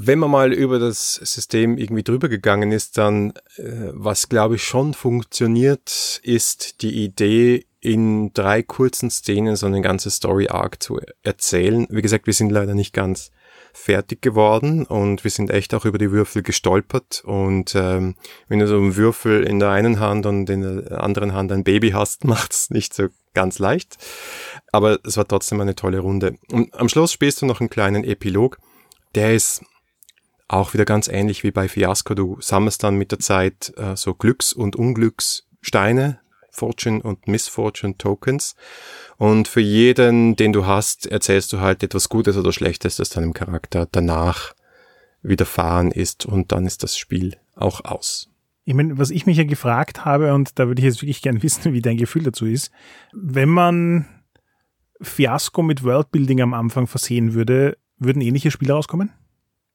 wenn 0.00 0.20
man 0.20 0.30
mal 0.30 0.52
über 0.52 0.78
das 0.78 1.14
System 1.14 1.76
irgendwie 1.76 2.04
drüber 2.04 2.28
gegangen 2.28 2.70
ist, 2.70 2.98
dann 2.98 3.32
äh, 3.56 3.90
was 3.92 4.28
glaube 4.28 4.54
ich 4.54 4.62
schon 4.62 4.94
funktioniert, 4.94 6.20
ist 6.22 6.82
die 6.82 7.04
Idee, 7.04 7.64
in 7.80 8.32
drei 8.32 8.62
kurzen 8.62 9.10
Szenen 9.10 9.56
so 9.56 9.66
eine 9.66 9.80
ganze 9.80 10.10
Story 10.10 10.48
Arc 10.48 10.82
zu 10.82 11.00
erzählen. 11.22 11.86
Wie 11.90 12.02
gesagt, 12.02 12.26
wir 12.26 12.34
sind 12.34 12.50
leider 12.50 12.74
nicht 12.74 12.92
ganz 12.92 13.30
fertig 13.72 14.22
geworden 14.22 14.84
und 14.84 15.24
wir 15.24 15.30
sind 15.30 15.50
echt 15.50 15.74
auch 15.74 15.84
über 15.84 15.98
die 15.98 16.10
Würfel 16.10 16.42
gestolpert 16.42 17.22
und 17.24 17.74
ähm, 17.74 18.14
wenn 18.48 18.58
du 18.58 18.66
so 18.66 18.76
einen 18.76 18.96
Würfel 18.96 19.44
in 19.44 19.58
der 19.58 19.70
einen 19.70 20.00
Hand 20.00 20.26
und 20.26 20.48
in 20.50 20.62
der 20.62 21.02
anderen 21.02 21.32
Hand 21.32 21.50
ein 21.50 21.64
Baby 21.64 21.90
hast, 21.90 22.24
macht's 22.24 22.70
nicht 22.70 22.94
so 22.94 23.08
ganz 23.34 23.58
leicht. 23.58 23.96
Aber 24.72 24.98
es 25.04 25.16
war 25.16 25.26
trotzdem 25.26 25.60
eine 25.60 25.74
tolle 25.74 26.00
Runde. 26.00 26.38
Und 26.52 26.72
am 26.74 26.88
Schluss 26.88 27.12
spielst 27.12 27.42
du 27.42 27.46
noch 27.46 27.60
einen 27.60 27.70
kleinen 27.70 28.04
Epilog. 28.04 28.58
Der 29.14 29.34
ist 29.34 29.62
auch 30.48 30.72
wieder 30.72 30.84
ganz 30.84 31.08
ähnlich 31.08 31.44
wie 31.44 31.50
bei 31.50 31.68
Fiasco. 31.68 32.14
Du 32.14 32.38
sammelst 32.40 32.82
dann 32.82 32.96
mit 32.96 33.12
der 33.12 33.18
Zeit 33.18 33.72
äh, 33.76 33.96
so 33.96 34.14
Glücks- 34.14 34.54
und 34.54 34.76
Unglückssteine, 34.76 36.20
Fortune 36.50 37.02
und 37.02 37.28
Misfortune 37.28 37.96
Tokens. 37.98 38.56
Und 39.18 39.46
für 39.46 39.60
jeden, 39.60 40.36
den 40.36 40.52
du 40.52 40.66
hast, 40.66 41.06
erzählst 41.06 41.52
du 41.52 41.60
halt 41.60 41.82
etwas 41.82 42.08
Gutes 42.08 42.36
oder 42.36 42.52
Schlechtes, 42.52 42.96
das 42.96 43.10
deinem 43.10 43.34
Charakter 43.34 43.86
danach 43.90 44.54
widerfahren 45.22 45.92
ist. 45.92 46.26
Und 46.26 46.52
dann 46.52 46.66
ist 46.66 46.82
das 46.82 46.96
Spiel 46.96 47.36
auch 47.54 47.84
aus. 47.84 48.30
Ich 48.64 48.74
meine, 48.74 48.98
was 48.98 49.10
ich 49.10 49.26
mich 49.26 49.36
ja 49.36 49.44
gefragt 49.44 50.04
habe, 50.04 50.34
und 50.34 50.58
da 50.58 50.66
würde 50.66 50.80
ich 50.80 50.84
jetzt 50.84 51.02
wirklich 51.02 51.22
gern 51.22 51.42
wissen, 51.42 51.72
wie 51.72 51.82
dein 51.82 51.96
Gefühl 51.98 52.22
dazu 52.22 52.46
ist, 52.46 52.70
wenn 53.12 53.48
man 53.50 54.06
Fiasco 55.00 55.62
mit 55.62 55.84
Worldbuilding 55.84 56.40
am 56.40 56.54
Anfang 56.54 56.86
versehen 56.86 57.34
würde, 57.34 57.76
würden 57.98 58.22
ähnliche 58.22 58.50
Spiele 58.50 58.72
rauskommen? 58.72 59.12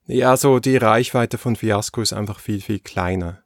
Ja, 0.05 0.35
so 0.35 0.59
die 0.59 0.77
Reichweite 0.77 1.37
von 1.37 1.55
Fiasco 1.55 2.01
ist 2.01 2.13
einfach 2.13 2.39
viel, 2.39 2.61
viel 2.61 2.79
kleiner. 2.79 3.43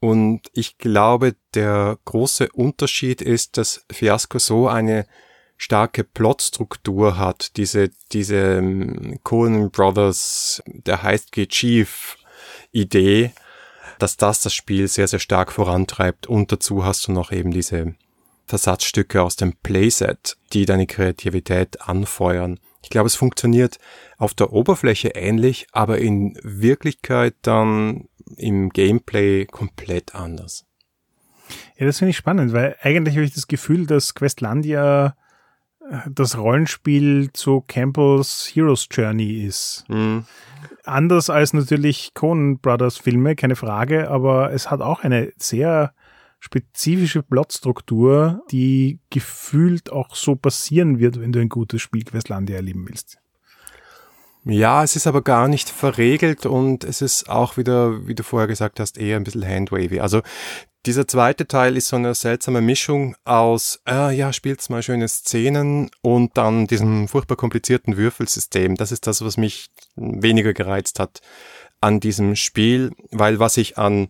Und 0.00 0.50
ich 0.52 0.78
glaube, 0.78 1.36
der 1.54 1.96
große 2.04 2.48
Unterschied 2.52 3.22
ist, 3.22 3.56
dass 3.56 3.84
Fiasco 3.90 4.40
so 4.40 4.66
eine 4.66 5.06
starke 5.56 6.02
Plotstruktur 6.02 7.18
hat, 7.18 7.56
diese, 7.56 7.90
diese 8.10 8.56
ähm, 8.56 9.20
Coen 9.22 9.70
Brothers, 9.70 10.60
der 10.66 11.04
heißt 11.04 11.30
Chief 11.30 12.16
Idee, 12.72 13.30
dass 14.00 14.16
das 14.16 14.40
das 14.40 14.54
Spiel 14.54 14.88
sehr, 14.88 15.06
sehr 15.06 15.20
stark 15.20 15.52
vorantreibt. 15.52 16.26
Und 16.26 16.50
dazu 16.50 16.84
hast 16.84 17.06
du 17.06 17.12
noch 17.12 17.30
eben 17.30 17.52
diese 17.52 17.94
Versatzstücke 18.46 19.22
aus 19.22 19.36
dem 19.36 19.54
Playset, 19.54 20.36
die 20.52 20.66
deine 20.66 20.88
Kreativität 20.88 21.80
anfeuern. 21.82 22.58
Ich 22.82 22.90
glaube, 22.90 23.06
es 23.06 23.14
funktioniert 23.14 23.78
auf 24.18 24.34
der 24.34 24.52
Oberfläche 24.52 25.08
ähnlich, 25.08 25.66
aber 25.72 25.98
in 25.98 26.38
Wirklichkeit 26.42 27.34
dann 27.42 28.08
im 28.36 28.70
Gameplay 28.70 29.46
komplett 29.46 30.14
anders. 30.14 30.66
Ja, 31.76 31.86
das 31.86 31.98
finde 31.98 32.10
ich 32.10 32.16
spannend, 32.16 32.52
weil 32.52 32.76
eigentlich 32.80 33.14
habe 33.14 33.24
ich 33.24 33.34
das 33.34 33.46
Gefühl, 33.46 33.86
dass 33.86 34.14
Questlandia 34.14 35.16
äh, 35.90 35.98
das 36.10 36.36
Rollenspiel 36.36 37.30
zu 37.32 37.62
Campbell's 37.66 38.50
Hero's 38.52 38.88
Journey 38.90 39.44
ist. 39.44 39.84
Mhm. 39.88 40.24
Anders 40.84 41.30
als 41.30 41.52
natürlich 41.52 42.12
Coen 42.14 42.58
Brothers 42.58 42.98
Filme, 42.98 43.36
keine 43.36 43.56
Frage, 43.56 44.10
aber 44.10 44.52
es 44.52 44.70
hat 44.70 44.80
auch 44.80 45.00
eine 45.00 45.32
sehr 45.36 45.92
spezifische 46.42 47.22
Plotstruktur, 47.22 48.42
die 48.50 48.98
gefühlt 49.10 49.92
auch 49.92 50.16
so 50.16 50.34
passieren 50.34 50.98
wird, 50.98 51.20
wenn 51.20 51.30
du 51.30 51.38
ein 51.38 51.48
gutes 51.48 51.80
Spiel 51.80 52.02
Questlandia 52.02 52.56
erleben 52.56 52.84
willst. 52.88 53.18
Ja, 54.44 54.82
es 54.82 54.96
ist 54.96 55.06
aber 55.06 55.22
gar 55.22 55.46
nicht 55.46 55.70
verregelt 55.70 56.44
und 56.44 56.82
es 56.82 57.00
ist 57.00 57.28
auch 57.28 57.56
wieder, 57.56 58.08
wie 58.08 58.16
du 58.16 58.24
vorher 58.24 58.48
gesagt 58.48 58.80
hast, 58.80 58.98
eher 58.98 59.16
ein 59.16 59.22
bisschen 59.22 59.46
handwavy. 59.46 60.00
Also 60.00 60.20
dieser 60.84 61.06
zweite 61.06 61.46
Teil 61.46 61.76
ist 61.76 61.86
so 61.86 61.94
eine 61.94 62.12
seltsame 62.12 62.60
Mischung 62.60 63.14
aus, 63.24 63.80
äh, 63.88 64.12
ja, 64.12 64.32
spielt's 64.32 64.68
mal 64.68 64.82
schöne 64.82 65.06
Szenen 65.06 65.90
und 66.00 66.36
dann 66.36 66.66
diesem 66.66 67.06
furchtbar 67.06 67.36
komplizierten 67.36 67.96
Würfelsystem. 67.96 68.74
Das 68.74 68.90
ist 68.90 69.06
das, 69.06 69.24
was 69.24 69.36
mich 69.36 69.70
weniger 69.94 70.54
gereizt 70.54 70.98
hat 70.98 71.20
an 71.80 72.00
diesem 72.00 72.34
Spiel, 72.34 72.90
weil 73.12 73.38
was 73.38 73.56
ich 73.58 73.78
an 73.78 74.08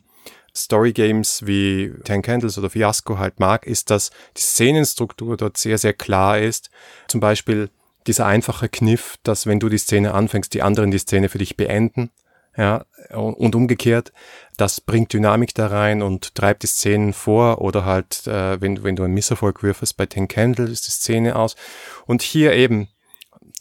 Story 0.54 0.92
Games 0.92 1.46
wie 1.46 1.92
Ten 2.04 2.22
Candles 2.22 2.58
oder 2.58 2.70
Fiasco 2.70 3.18
halt 3.18 3.40
mag, 3.40 3.66
ist, 3.66 3.90
dass 3.90 4.10
die 4.36 4.42
Szenenstruktur 4.42 5.36
dort 5.36 5.56
sehr, 5.56 5.78
sehr 5.78 5.94
klar 5.94 6.38
ist. 6.38 6.70
Zum 7.08 7.20
Beispiel 7.20 7.70
dieser 8.06 8.26
einfache 8.26 8.68
Kniff, 8.68 9.16
dass 9.22 9.46
wenn 9.46 9.60
du 9.60 9.68
die 9.68 9.78
Szene 9.78 10.14
anfängst, 10.14 10.52
die 10.54 10.62
anderen 10.62 10.90
die 10.90 10.98
Szene 10.98 11.28
für 11.28 11.38
dich 11.38 11.56
beenden. 11.56 12.10
Ja, 12.54 12.84
und 13.14 13.54
umgekehrt, 13.54 14.12
das 14.58 14.82
bringt 14.82 15.14
Dynamik 15.14 15.54
da 15.54 15.68
rein 15.68 16.02
und 16.02 16.34
treibt 16.34 16.62
die 16.62 16.66
Szenen 16.66 17.14
vor 17.14 17.62
oder 17.62 17.86
halt, 17.86 18.26
äh, 18.26 18.60
wenn, 18.60 18.84
wenn 18.84 18.94
du 18.94 19.04
einen 19.04 19.14
Misserfolg 19.14 19.62
würfest 19.62 19.96
bei 19.96 20.04
Ten 20.04 20.28
Candles, 20.28 20.70
ist 20.70 20.86
die 20.86 20.90
Szene 20.90 21.36
aus. 21.36 21.56
Und 22.04 22.20
hier 22.20 22.52
eben, 22.52 22.88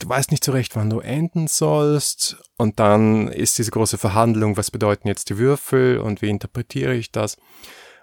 du 0.02 0.10
weißt 0.10 0.32
nicht 0.32 0.44
so 0.44 0.52
recht, 0.52 0.76
wann 0.76 0.90
du 0.90 1.00
enden 1.00 1.48
sollst. 1.48 2.38
Und 2.58 2.80
dann 2.80 3.28
ist 3.28 3.58
diese 3.58 3.72
große 3.72 3.98
Verhandlung, 3.98 4.58
was 4.58 4.72
bedeuten 4.72 5.08
jetzt 5.08 5.30
die 5.30 5.38
Würfel 5.38 6.00
und 6.00 6.22
wie 6.22 6.30
interpretiere 6.30 6.94
ich 6.94 7.12
das? 7.12 7.38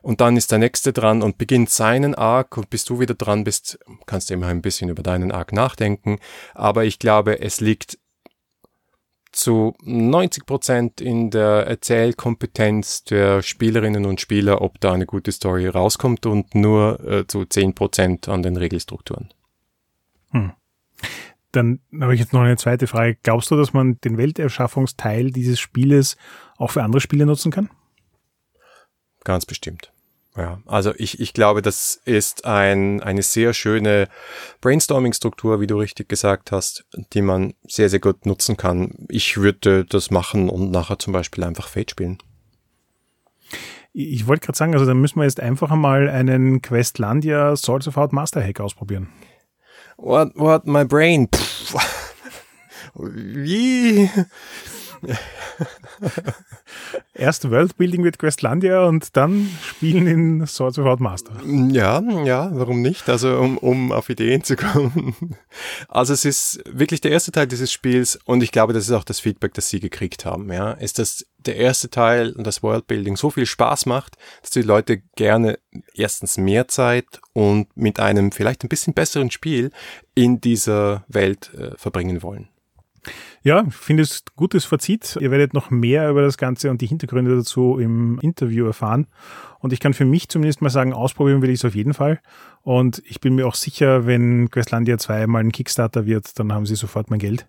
Und 0.01 0.21
dann 0.21 0.37
ist 0.37 0.53
der 0.53 0.59
nächste 0.59 0.93
dran 0.93 1.23
und 1.23 1.39
beginnt 1.39 1.71
seinen 1.71 2.15
Arc 2.15 2.57
und 2.57 2.71
bis 2.71 2.85
du 2.85 3.01
wieder 3.01 3.15
dran 3.15 3.45
bist, 3.45 3.79
kannst 4.07 4.31
du 4.31 4.35
immer 4.35 4.47
ein 4.47 4.63
bisschen 4.63 4.89
über 4.89 5.03
deinen 5.03 5.33
Arc 5.33 5.53
nachdenken. 5.53 6.19
Aber 6.55 6.85
ich 6.85 6.99
glaube, 6.99 7.41
es 7.41 7.61
liegt 7.61 7.99
zu 9.33 9.75
90 9.83 10.47
Prozent 10.47 11.01
in 11.01 11.31
der 11.31 11.67
Erzählkompetenz 11.67 13.05
der 13.05 13.43
Spielerinnen 13.43 14.07
und 14.07 14.21
Spieler, 14.21 14.63
ob 14.63 14.81
da 14.81 14.93
eine 14.93 15.07
gute 15.07 15.33
Story 15.33 15.67
rauskommt 15.67 16.27
und 16.27 16.55
nur 16.55 17.01
äh, 17.05 17.27
zu 17.27 17.45
10 17.45 17.75
Prozent 17.75 18.29
an 18.29 18.43
den 18.43 18.57
Regelstrukturen. 18.57 19.29
Hm. 20.31 20.53
Dann 21.53 21.81
habe 21.99 22.15
ich 22.15 22.21
jetzt 22.21 22.33
noch 22.33 22.43
eine 22.43 22.57
zweite 22.57 22.87
Frage. 22.87 23.17
Glaubst 23.23 23.51
du, 23.51 23.57
dass 23.57 23.73
man 23.73 23.99
den 24.01 24.19
Welterschaffungsteil 24.19 25.31
dieses 25.31 25.59
Spieles 25.59 26.17
auch 26.57 26.71
für 26.71 26.83
andere 26.83 27.01
Spiele 27.01 27.27
nutzen 27.27 27.51
kann? 27.51 27.71
Ganz 29.25 29.47
bestimmt. 29.47 29.93
Ja, 30.39 30.61
also 30.67 30.95
ich, 30.97 31.19
ich 31.19 31.33
glaube, 31.33 31.63
das 31.63 32.01
ist 32.05 32.45
ein, 32.45 33.03
eine 33.03 33.23
sehr 33.23 33.55
schöne 33.55 34.09
Brainstorming-Struktur, 34.61 35.61
wie 35.61 35.67
du 35.67 35.77
richtig 35.79 36.09
gesagt 36.09 36.53
hast, 36.53 36.87
die 37.13 37.23
man 37.23 37.55
sehr, 37.67 37.89
sehr 37.89 37.99
gut 37.99 38.25
nutzen 38.25 38.57
kann. 38.57 39.07
Ich 39.09 39.37
würde 39.39 39.85
das 39.85 40.13
machen 40.13 40.49
und 40.49 40.71
nachher 40.71 40.99
zum 41.01 41.13
Beispiel 41.13 41.43
einfach 41.43 41.67
Fate 41.67 41.91
spielen. 41.91 42.19
Ich 43.93 44.29
wollte 44.29 44.47
gerade 44.47 44.57
sagen, 44.57 44.75
also 44.75 44.87
dann 44.87 45.01
müssen 45.01 45.19
wir 45.19 45.25
jetzt 45.25 45.41
einfach 45.41 45.73
einmal 45.73 46.09
einen 46.09 46.63
Questlandia 46.63 47.57
Swords 47.57 47.89
of 47.89 47.97
Out 47.97 48.13
Master 48.13 48.41
Hack 48.41 48.61
ausprobieren. 48.61 49.09
What, 49.99 50.37
what, 50.37 50.67
my 50.67 50.85
brain? 50.85 51.29
Erst 57.19 57.51
Worldbuilding 57.51 58.03
mit 58.03 58.19
Questlandia 58.19 58.85
und 58.85 59.17
dann 59.17 59.51
spielen 59.63 60.07
in 60.07 60.47
Swords 60.47 60.79
Without 60.79 61.03
Master. 61.03 61.33
Ja, 61.45 62.01
ja, 62.25 62.49
warum 62.53 62.81
nicht? 62.81 63.09
Also 63.09 63.37
um, 63.39 63.59
um 63.59 63.91
auf 63.91 64.09
Ideen 64.09 64.45
zu 64.45 64.55
kommen. 64.55 65.17
Also 65.89 66.13
es 66.13 66.25
ist 66.25 66.63
wirklich 66.71 67.01
der 67.01 67.11
erste 67.11 67.33
Teil 67.33 67.49
dieses 67.49 67.73
Spiels 67.73 68.21
und 68.25 68.43
ich 68.43 68.53
glaube, 68.53 68.73
das 68.73 68.85
ist 68.85 68.93
auch 68.93 69.03
das 69.03 69.19
Feedback, 69.19 69.53
das 69.55 69.69
sie 69.69 69.81
gekriegt 69.81 70.25
haben. 70.25 70.53
Ja, 70.53 70.73
ist 70.73 71.01
dass 71.01 71.27
der 71.39 71.57
erste 71.57 71.91
Teil 71.91 72.33
und 72.33 72.47
das 72.47 72.63
Worldbuilding 72.63 73.17
so 73.17 73.31
viel 73.31 73.47
Spaß 73.47 73.87
macht, 73.87 74.17
dass 74.43 74.51
die 74.51 74.63
Leute 74.63 74.99
gerne 75.17 75.59
erstens 75.95 76.37
mehr 76.39 76.69
Zeit 76.69 77.21
und 77.33 77.77
mit 77.77 77.99
einem 77.99 78.31
vielleicht 78.31 78.65
ein 78.65 78.69
bisschen 78.69 78.95
besseren 78.95 79.31
Spiel 79.33 79.71
in 80.15 80.41
dieser 80.41 81.05
Welt 81.09 81.53
äh, 81.55 81.77
verbringen 81.77 82.23
wollen. 82.23 82.49
Ja, 83.43 83.65
ich 83.67 83.75
finde 83.75 84.03
es 84.03 84.25
gutes 84.37 84.65
Fazit. 84.65 85.17
Ihr 85.21 85.31
werdet 85.31 85.55
noch 85.55 85.71
mehr 85.71 86.11
über 86.11 86.23
das 86.23 86.39
Ganze 86.39 86.71
und 86.71 86.81
die 86.81 86.87
Hintergründe 86.87 87.37
dazu 87.37 87.79
im 87.79 88.19
Interview 88.21 88.67
erfahren. 88.67 89.07
Und 89.61 89.73
ich 89.73 89.81
kann 89.81 89.95
für 89.95 90.05
mich 90.05 90.29
zumindest 90.29 90.63
mal 90.63 90.71
sagen, 90.71 90.93
ausprobieren 90.93 91.43
will 91.43 91.51
ich 91.51 91.61
es 91.61 91.65
auf 91.65 91.75
jeden 91.75 91.95
Fall. 91.95 92.21
Und 92.63 93.03
ich 93.07 93.21
bin 93.21 93.35
mir 93.35 93.47
auch 93.47 93.55
sicher, 93.55 94.07
wenn 94.07 94.51
Questlandia 94.51 94.99
2 94.99 95.27
mal 95.27 95.41
ein 95.41 95.53
Kickstarter 95.53 96.07
wird, 96.07 96.39
dann 96.39 96.53
haben 96.53 96.67
sie 96.67 96.77
sofort 96.77 97.11
mein 97.11 97.19
Geld. 97.19 97.49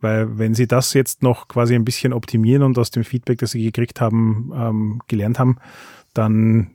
Weil 0.00 0.38
wenn 0.38 0.54
sie 0.54 0.66
das 0.66 0.94
jetzt 0.94 1.22
noch 1.22 1.48
quasi 1.48 1.74
ein 1.74 1.84
bisschen 1.84 2.12
optimieren 2.12 2.62
und 2.62 2.78
aus 2.78 2.90
dem 2.90 3.04
Feedback, 3.04 3.38
das 3.38 3.52
sie 3.52 3.62
gekriegt 3.62 4.00
haben, 4.00 4.52
ähm, 4.54 5.00
gelernt 5.08 5.38
haben, 5.38 5.58
dann 6.14 6.72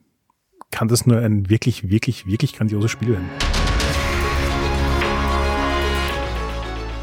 kann 0.71 0.87
das 0.87 1.05
nur 1.05 1.19
ein 1.19 1.49
wirklich, 1.49 1.89
wirklich, 1.89 2.25
wirklich 2.25 2.53
grandioses 2.53 2.91
Spiel 2.91 3.09
werden. 3.09 3.66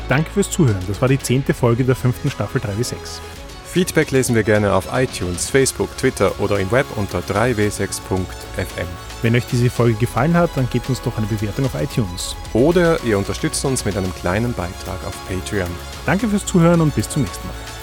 Danke 0.09 0.31
fürs 0.31 0.51
Zuhören. 0.51 0.83
Das 0.87 1.01
war 1.01 1.09
die 1.09 1.19
zehnte 1.19 1.55
Folge 1.55 1.85
der 1.85 1.97
fünften 1.97 2.31
Staffel 2.31 2.61
3W6. 2.61 3.21
Feedback 3.65 4.13
lesen 4.13 4.37
wir 4.37 4.45
gerne 4.45 4.73
auf 4.73 4.89
iTunes, 4.93 5.51
Facebook, 5.51 5.97
Twitter 5.97 6.39
oder 6.39 6.61
im 6.61 6.71
Web 6.71 6.87
unter 6.97 7.19
3w6.fm. 7.21 8.87
Wenn 9.23 9.35
euch 9.35 9.47
diese 9.47 9.71
Folge 9.71 9.97
gefallen 9.97 10.35
hat, 10.35 10.51
dann 10.55 10.69
gebt 10.71 10.89
uns 10.89 11.01
doch 11.03 11.17
eine 11.17 11.27
Bewertung 11.27 11.65
auf 11.65 11.75
iTunes. 11.81 12.37
Oder 12.53 13.03
ihr 13.03 13.19
unterstützt 13.19 13.65
uns 13.65 13.85
mit 13.85 13.97
einem 13.97 14.15
kleinen 14.15 14.53
Beitrag 14.53 15.05
auf 15.07 15.17
Patreon. 15.27 15.71
Danke 16.07 16.29
fürs 16.29 16.47
Zuhören 16.47 16.83
und 16.83 16.95
bis 16.95 17.09
zum 17.09 17.23
nächsten 17.23 17.49
Mal. 17.49 17.74